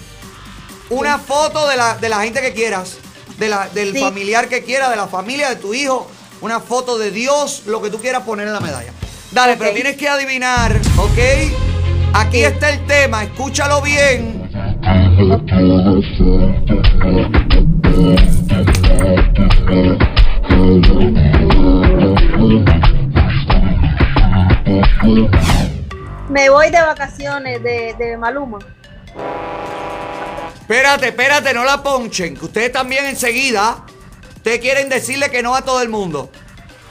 [0.89, 2.97] una foto de la, de la gente que quieras,
[3.37, 3.99] de la, del Sí.
[3.99, 6.09] familiar que quieras, de la familia, de tu hijo.
[6.41, 8.91] Una foto de Dios, lo que tú quieras poner en la medalla.
[9.31, 12.13] Dale, pero tienes que adivinar, ¿ok?
[12.13, 14.43] Aquí está el tema, escúchalo bien.
[26.29, 28.59] Me voy de vacaciones de, de Maluma.
[30.55, 33.83] Espérate, espérate, no la ponchen, que ustedes también enseguida,
[34.35, 36.29] ustedes quieren decirle que no a todo el mundo.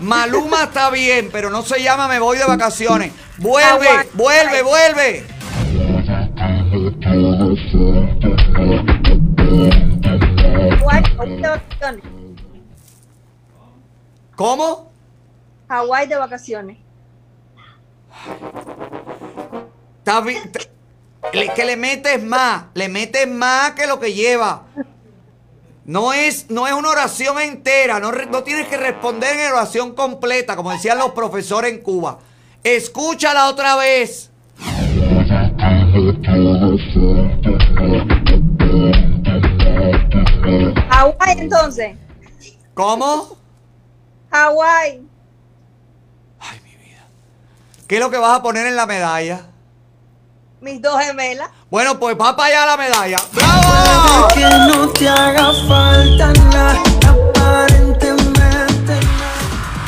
[0.00, 3.12] Maluma está bien, pero no se llama Me voy de vacaciones.
[3.38, 5.24] Vuelve, vuelve, vuelve.
[14.36, 14.90] ¿Cómo?
[15.68, 16.78] Hawái de vacaciones.
[21.54, 24.64] Que le metes más, le metes más que lo que lleva.
[25.84, 30.54] No es, no es una oración entera, no, no tienes que responder en oración completa,
[30.54, 32.18] como decían los profesores en Cuba.
[32.62, 34.30] Escúchala otra vez.
[40.90, 41.96] Hawái entonces.
[42.74, 43.41] ¿Cómo?
[44.32, 45.02] Hawái.
[47.86, 49.42] ¿Qué es lo que vas a poner en la medalla?
[50.62, 51.50] Mis dos gemelas.
[51.70, 53.16] Bueno, pues va para allá la medalla.
[54.32, 58.94] Que no te haga falta nada, aparentemente.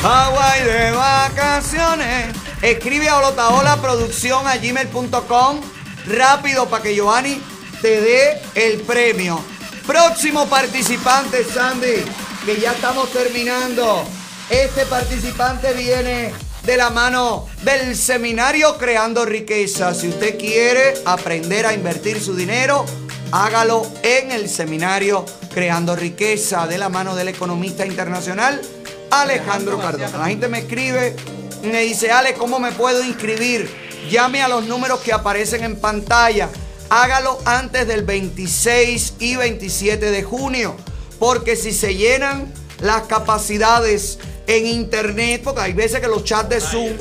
[0.03, 2.35] Hawaii de vacaciones.
[2.61, 5.61] Escribe a Olotaola Producción a gmail.com
[6.05, 7.41] rápido para que Giovanni
[7.81, 9.39] te dé el premio.
[9.87, 12.05] Próximo participante, Sandy,
[12.45, 14.05] que ya estamos terminando.
[14.49, 16.31] Este participante viene
[16.63, 19.91] de la mano del seminario Creando Riqueza.
[19.95, 22.85] Si usted quiere aprender a invertir su dinero,
[23.31, 28.61] hágalo en el seminario Creando Riqueza de la mano del economista internacional
[29.09, 30.15] Alejandro Cardona.
[30.15, 31.15] La gente me escribe,
[31.63, 33.67] me dice, Ale, ¿cómo me puedo inscribir?
[34.11, 36.49] Llame a los números que aparecen en pantalla.
[36.91, 40.75] Hágalo antes del 26 y 27 de junio,
[41.17, 46.61] porque si se llenan las capacidades en internet, porque hay veces que los chats de
[46.61, 46.93] Zoom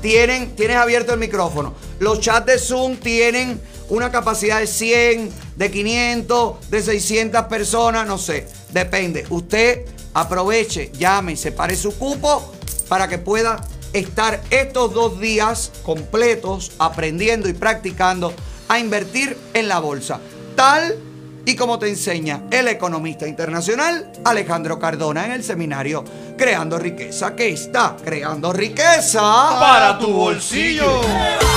[0.00, 5.70] tienen, tienes abierto el micrófono, los chats de Zoom tienen una capacidad de 100, de
[5.70, 9.26] 500, de 600 personas, no sé, depende.
[9.30, 12.52] Usted aproveche, llame, separe su cupo
[12.88, 13.60] para que pueda
[13.92, 18.32] estar estos dos días completos aprendiendo y practicando
[18.68, 20.20] a invertir en la bolsa.
[20.54, 20.96] Tal
[21.44, 26.04] y como te enseña el economista internacional Alejandro Cardona en el seminario
[26.36, 31.00] Creando Riqueza, que está creando riqueza Para tu bolsillo.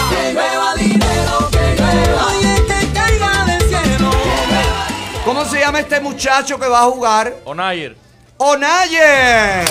[0.10, 1.58] Que dinero, que.
[1.58, 4.12] Oye, que caiga del cielo.
[5.26, 7.36] ¿Cómo se llama este muchacho que va a jugar?
[7.45, 7.95] Onayer.
[8.38, 9.66] Onayer.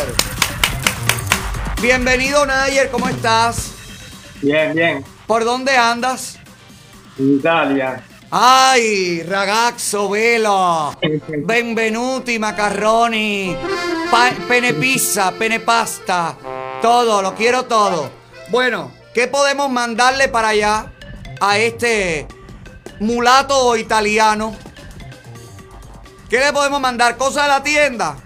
[1.81, 3.73] Bienvenido Onayer, ¿cómo estás?
[4.41, 5.05] Bien, bien.
[5.26, 6.39] ¿Por dónde andas?
[7.18, 8.02] Italia.
[8.34, 10.96] Ay, ragazzo, velo.
[11.44, 13.54] Benvenuti, macarroni,
[14.48, 16.34] pene pizza, pene pasta.
[16.80, 18.10] Todo, lo quiero todo.
[18.48, 20.90] Bueno, ¿qué podemos mandarle para allá
[21.42, 22.26] a este
[23.00, 24.56] mulato italiano?
[26.30, 27.18] ¿Qué le podemos mandar?
[27.18, 28.16] ¿Cosas de la tienda?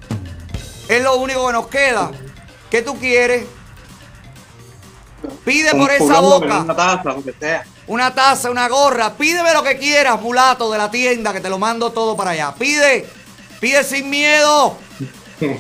[0.87, 2.13] Es lo único que nos queda.
[2.71, 3.45] ¿Qué tú quieres?
[5.45, 6.61] Pide por esa boca.
[6.61, 7.65] Una taza, lo que sea.
[7.87, 9.15] Una taza, una gorra.
[9.15, 12.55] Pídeme lo que quieras, mulato de la tienda, que te lo mando todo para allá.
[12.59, 13.09] Pide,
[13.61, 14.77] pide sin miedo.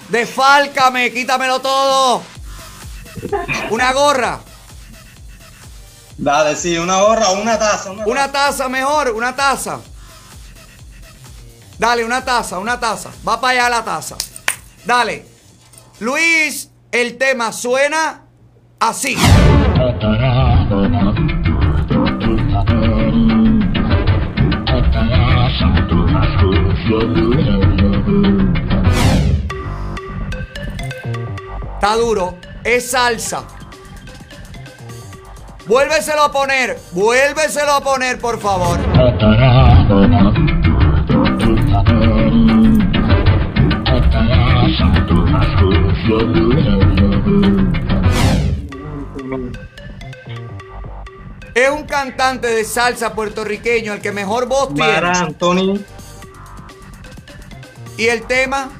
[0.09, 2.23] Desfálcame, quítamelo todo.
[3.71, 4.41] Una gorra.
[6.19, 7.91] Dale, sí, una gorra o una taza.
[7.93, 9.81] Una, Una taza mejor, una taza.
[11.79, 13.11] Dale, una taza, una taza.
[13.27, 14.17] Va para allá la taza.
[14.85, 15.27] Dale.
[16.01, 18.23] Luis, el tema suena
[18.81, 19.17] así.
[31.75, 32.37] Está duro.
[32.63, 33.43] Es salsa.
[35.67, 36.79] Vuélveselo a poner.
[36.93, 38.79] Vuélveselo a poner, por favor.
[51.53, 54.93] Es un cantante de salsa puertorriqueño, el que mejor voz tiene.
[54.93, 55.81] Anthony.
[57.97, 58.70] Y el tema,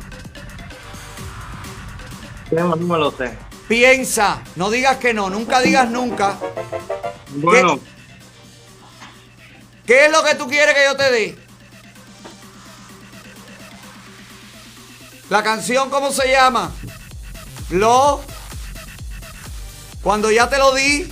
[2.51, 3.37] Tema, no me lo sé.
[3.69, 4.43] piensa.
[4.57, 6.39] No digas que no, nunca digas nunca.
[7.31, 7.81] Bueno,
[9.87, 11.39] ¿Qué es lo que tú quieres que yo te dé?
[15.29, 16.73] La canción, ¿cómo se llama?
[17.71, 18.21] Lo.
[20.03, 21.09] Cuando ya te lo di.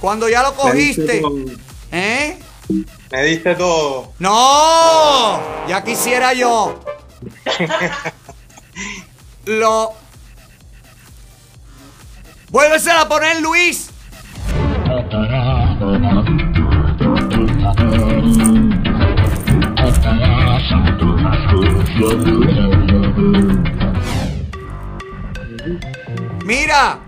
[0.00, 1.22] Cuando ya lo cogiste.
[1.92, 2.38] ¿Eh?
[3.10, 4.12] Me diste todo.
[4.18, 5.40] ¡No!
[5.66, 6.78] Ya quisiera yo.
[9.46, 9.94] Lo.
[12.50, 13.90] Vuélvesela a poner, Luis.
[26.44, 26.98] Mira,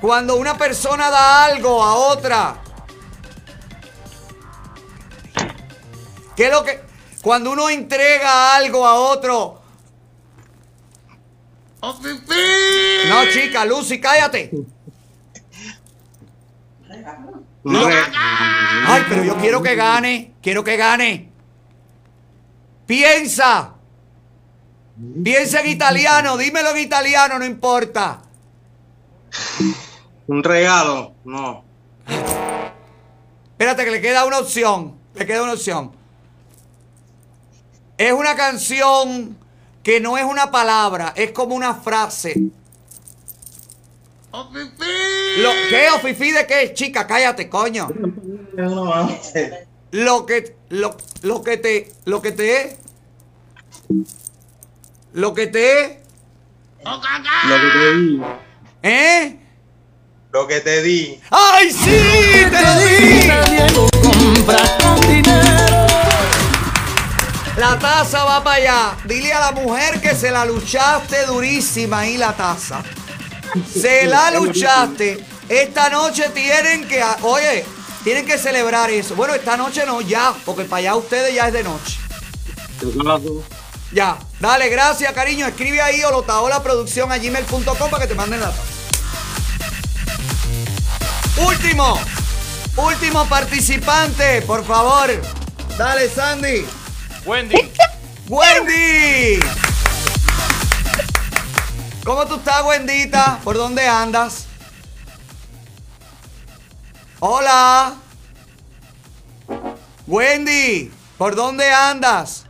[0.00, 2.56] cuando una persona da algo a otra,
[6.36, 6.80] ¿qué es lo que...
[7.22, 9.60] Cuando uno entrega algo a otro...
[13.08, 14.50] No, chica, Lucy, cállate.
[17.64, 20.32] Lo- Ay, pero yo quiero que gane.
[20.42, 21.30] Quiero que gane.
[22.86, 23.74] Piensa.
[25.22, 26.36] Piensa en italiano.
[26.38, 28.22] Dímelo en italiano, no importa.
[30.26, 31.64] Un regalo, no.
[33.52, 34.96] Espérate que le queda una opción.
[35.14, 35.92] Le queda una opción.
[38.04, 39.34] Es una canción
[39.82, 42.38] que no es una palabra, es como una frase.
[44.30, 45.86] Lo, ¿Qué?
[45.94, 46.74] ¿O fifí de qué?
[46.74, 47.88] Chica, cállate, coño.
[49.92, 52.76] Lo que, lo, lo que te, lo que te,
[55.14, 56.02] lo que te,
[57.48, 58.22] Lo que te di.
[58.82, 59.38] ¿eh?
[60.30, 61.20] Lo que te di.
[61.30, 62.44] ¡Ay, sí!
[62.50, 63.04] ¡Te lo di!
[67.56, 68.96] La taza va para allá.
[69.04, 72.82] Dile a la mujer que se la luchaste durísima ahí la taza.
[73.72, 75.24] Se la luchaste.
[75.48, 77.64] Esta noche tienen que, oye,
[78.02, 79.14] tienen que celebrar eso.
[79.14, 81.98] Bueno, esta noche no, ya, porque para allá ustedes ya es de noche.
[83.92, 85.46] Ya, dale, gracias, cariño.
[85.46, 88.62] Escribe ahí o la producción a gmail.com para que te manden la taza.
[91.46, 91.98] Último,
[92.76, 95.10] último participante, por favor.
[95.78, 96.66] Dale, Sandy.
[97.26, 97.56] Wendy.
[98.28, 99.40] Wendy.
[102.04, 103.40] ¿Cómo tú estás, Wendita?
[103.42, 104.46] ¿Por dónde andas?
[107.20, 107.94] Hola.
[110.06, 112.44] Wendy, ¿por dónde andas?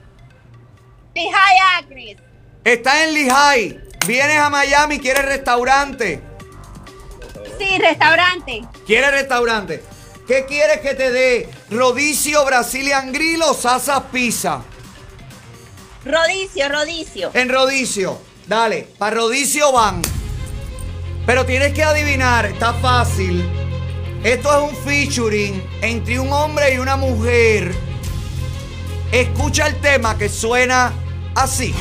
[1.15, 2.17] Lehigh Acris.
[2.65, 3.81] Estás en Lehigh.
[4.07, 6.21] Vienes a Miami, quieres restaurante.
[7.59, 8.65] Sí, restaurante.
[8.85, 9.85] ¿Quieres restaurante?
[10.27, 11.49] ¿Qué quieres que te dé?
[11.71, 14.63] ¿Rodicio Brazilian Grill o Sasa Pizza?
[16.03, 17.31] Rodicio, rodicio.
[17.35, 18.19] En Rodicio.
[18.47, 20.01] Dale, para Rodicio van.
[21.27, 23.45] Pero tienes que adivinar, está fácil.
[24.23, 27.75] Esto es un featuring entre un hombre y una mujer.
[29.13, 30.93] Escucha el tema que suena
[31.35, 31.75] así.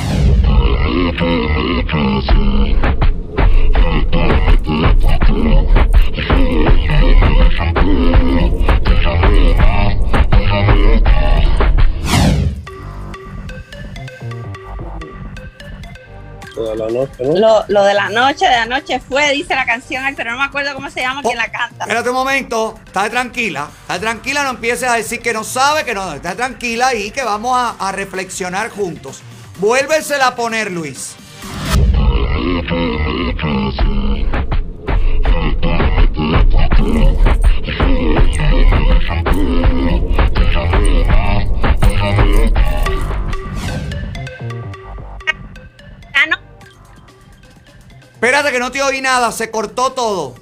[16.53, 17.39] Toda la noche, ¿no?
[17.39, 20.73] Lo, lo de la noche, de anoche fue, dice la canción, pero no me acuerdo
[20.75, 21.83] cómo se llama, quién la canta.
[21.83, 25.95] Espérate un momento, está tranquila, está tranquila, no empieces a decir que no sabe, que
[25.95, 29.23] no, está tranquila y que vamos a, a reflexionar juntos.
[29.57, 31.15] Vuélvesela a poner, Luis.
[48.23, 50.33] Espérate que no te oí nada, se cortó todo.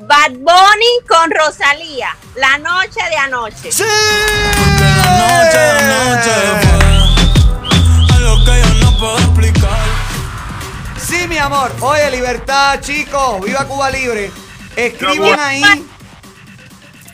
[0.00, 3.70] Bad Bunny con Rosalía, la noche de anoche.
[3.70, 3.84] ¡Sí!
[8.14, 9.78] Algo que yo no puedo explicar.
[10.98, 11.70] Sí, mi amor.
[11.80, 13.40] Oye, libertad, chicos.
[13.40, 14.43] Viva Cuba Libre.
[14.76, 15.86] Escriban ahí.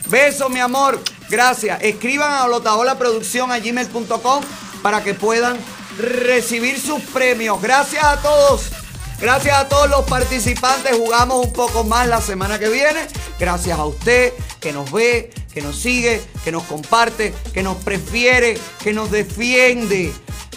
[0.07, 1.01] Besos, mi amor.
[1.29, 1.81] Gracias.
[1.81, 4.43] Escriban a Lotaola Producción a gmail.com
[4.81, 5.57] para que puedan
[5.97, 7.61] recibir sus premios.
[7.61, 8.71] Gracias a todos.
[9.19, 10.97] Gracias a todos los participantes.
[10.97, 13.07] Jugamos un poco más la semana que viene.
[13.39, 18.57] Gracias a usted que nos ve, que nos sigue, que nos comparte, que nos prefiere,
[18.83, 20.11] que nos defiende.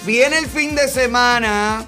[0.05, 1.87] Viene el fin de semana.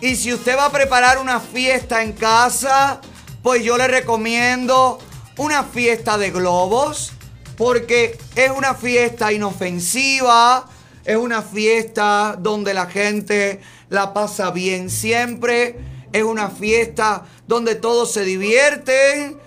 [0.00, 3.00] Y si usted va a preparar una fiesta en casa,
[3.46, 4.98] pues yo le recomiendo
[5.38, 7.12] una fiesta de globos.
[7.56, 10.68] Porque es una fiesta inofensiva.
[11.04, 15.78] Es una fiesta donde la gente la pasa bien siempre.
[16.12, 19.38] Es una fiesta donde todos se divierten.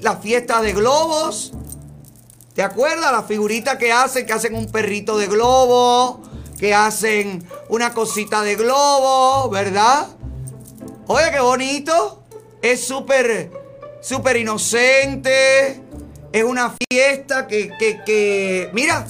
[0.00, 1.52] La fiesta de globos.
[2.54, 3.12] ¿Te acuerdas?
[3.12, 6.22] La figurita que hacen, que hacen un perrito de globo,
[6.58, 10.08] que hacen una cosita de globo, ¿verdad?
[11.06, 12.21] Oye, qué bonito.
[12.62, 13.50] Es súper,
[14.00, 15.80] súper inocente.
[16.32, 18.70] Es una fiesta que, que, que...
[18.72, 19.04] Mira,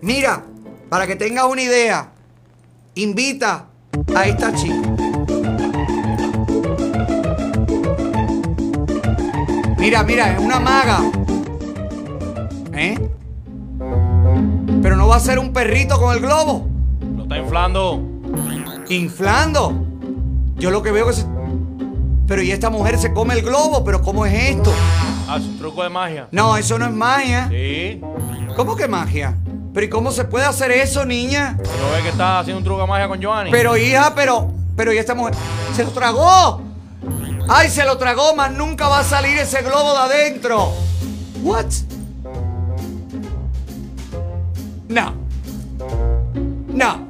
[0.00, 0.42] mira,
[0.88, 2.10] para que tengas una idea,
[2.94, 3.66] invita
[4.14, 4.88] a esta chica.
[9.78, 11.00] Mira, mira, es una maga.
[12.72, 12.98] ¿Eh?
[14.82, 16.66] Pero no va a ser un perrito con el globo.
[17.16, 18.02] Lo está inflando.
[18.88, 19.86] ¿Inflando?
[20.56, 21.26] Yo lo que veo es...
[22.28, 24.70] Pero y esta mujer se come el globo, pero ¿cómo es esto?
[25.26, 26.28] Ah, es un truco de magia.
[26.30, 27.48] No, eso no es magia.
[27.48, 28.02] Sí.
[28.54, 29.34] ¿Cómo que magia?
[29.72, 31.56] Pero ¿y cómo se puede hacer eso, niña?
[31.56, 33.50] ¿No ves que está haciendo un truco de magia con Giovanni?
[33.50, 34.52] Pero hija, pero...
[34.76, 35.34] Pero y esta mujer...
[35.74, 36.60] ¡Se lo tragó!
[37.48, 38.34] ¡Ay, se lo tragó!
[38.34, 40.74] Más nunca va a salir ese globo de adentro.
[41.42, 41.66] What?
[44.88, 45.14] No.
[46.68, 47.08] No.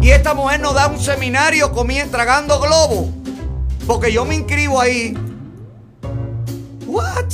[0.00, 3.21] Y esta mujer nos da un seminario comiendo, tragando globo.
[3.86, 5.16] Porque yo me inscribo ahí.
[6.86, 7.32] What?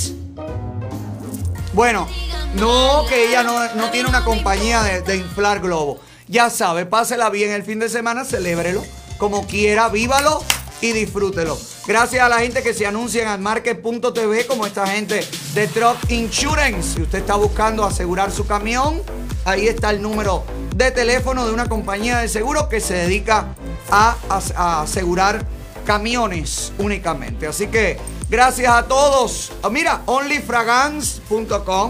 [1.73, 2.07] Bueno,
[2.55, 5.99] no, que ella no, no tiene una compañía de, inflar globo.
[6.27, 8.83] Ya sabe, pásela bien el fin de semana, celébrelo
[9.19, 10.41] como quiera, vívalo
[10.81, 11.59] y disfrútelo.
[11.85, 16.95] Gracias a la gente que se anuncia en almarket.tv, como esta gente de Truck Insurance.
[16.95, 19.01] Si usted está buscando asegurar su camión,
[19.45, 20.45] ahí está el número
[20.75, 23.53] de teléfono de una compañía de seguros que se dedica
[23.91, 24.15] a,
[24.55, 25.45] a asegurar
[25.89, 27.47] camiones únicamente.
[27.47, 27.97] Así que
[28.29, 29.51] gracias a todos.
[29.63, 31.89] Ah, Mira, onlyfragance.com.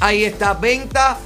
[0.00, 1.18] Ahí está, venta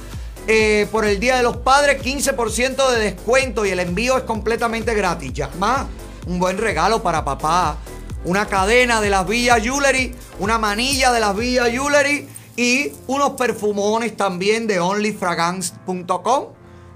[0.47, 4.93] eh, por el Día de los Padres, 15% de descuento y el envío es completamente
[4.93, 5.31] gratis.
[5.31, 5.85] Ya más,
[6.27, 7.77] un buen regalo para papá.
[8.25, 12.27] Una cadena de las Villa Jewelry, una manilla de las Villa Jewelry
[12.57, 16.47] y unos perfumones también de onlyfragance.com.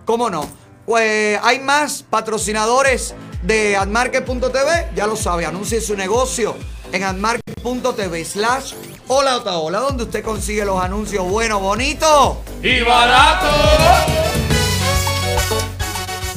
[0.03, 0.45] ¿Cómo no?
[0.85, 3.15] Pues hay más patrocinadores
[3.45, 6.55] de admarket.tv, ya lo sabe, anuncie su negocio
[6.91, 8.73] en admarket.tv slash
[9.07, 13.47] hola donde usted consigue los anuncios buenos, bonitos Y barato.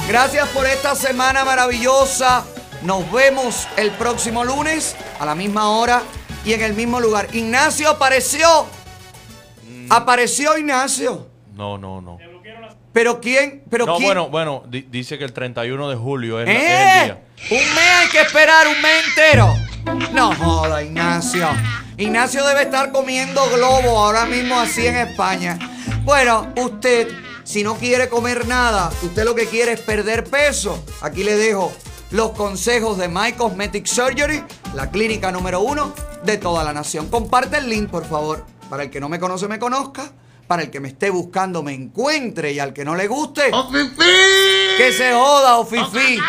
[0.07, 2.43] Gracias por esta semana maravillosa.
[2.81, 6.01] Nos vemos el próximo lunes a la misma hora
[6.45, 7.27] y en el mismo lugar.
[7.33, 8.65] Ignacio apareció.
[9.89, 11.27] Apareció Ignacio.
[11.53, 12.28] No, no, no.
[12.91, 14.07] Pero quién, pero no, quién.
[14.07, 17.03] bueno, bueno, di- dice que el 31 de julio es, la- es el ¿Eh?
[17.05, 17.23] día.
[17.51, 19.53] Un mes hay que esperar, un mes entero.
[20.11, 21.47] No joda, Ignacio.
[21.97, 25.57] Ignacio debe estar comiendo globo ahora mismo así en España.
[26.03, 27.07] Bueno, usted,
[27.43, 30.83] si no quiere comer nada, usted lo que quiere es perder peso.
[31.01, 31.71] Aquí le dejo
[32.11, 34.43] los consejos de My Cosmetic Surgery,
[34.73, 35.93] la clínica número uno
[36.23, 37.09] de toda la nación.
[37.09, 40.11] Comparte el link, por favor, para el que no me conoce, me conozca.
[40.49, 42.51] Para el que me esté buscando, me encuentre.
[42.53, 43.51] Y al que no le guste,
[44.77, 46.19] que se joda, o fifi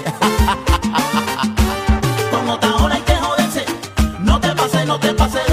[4.88, 5.47] No te pases,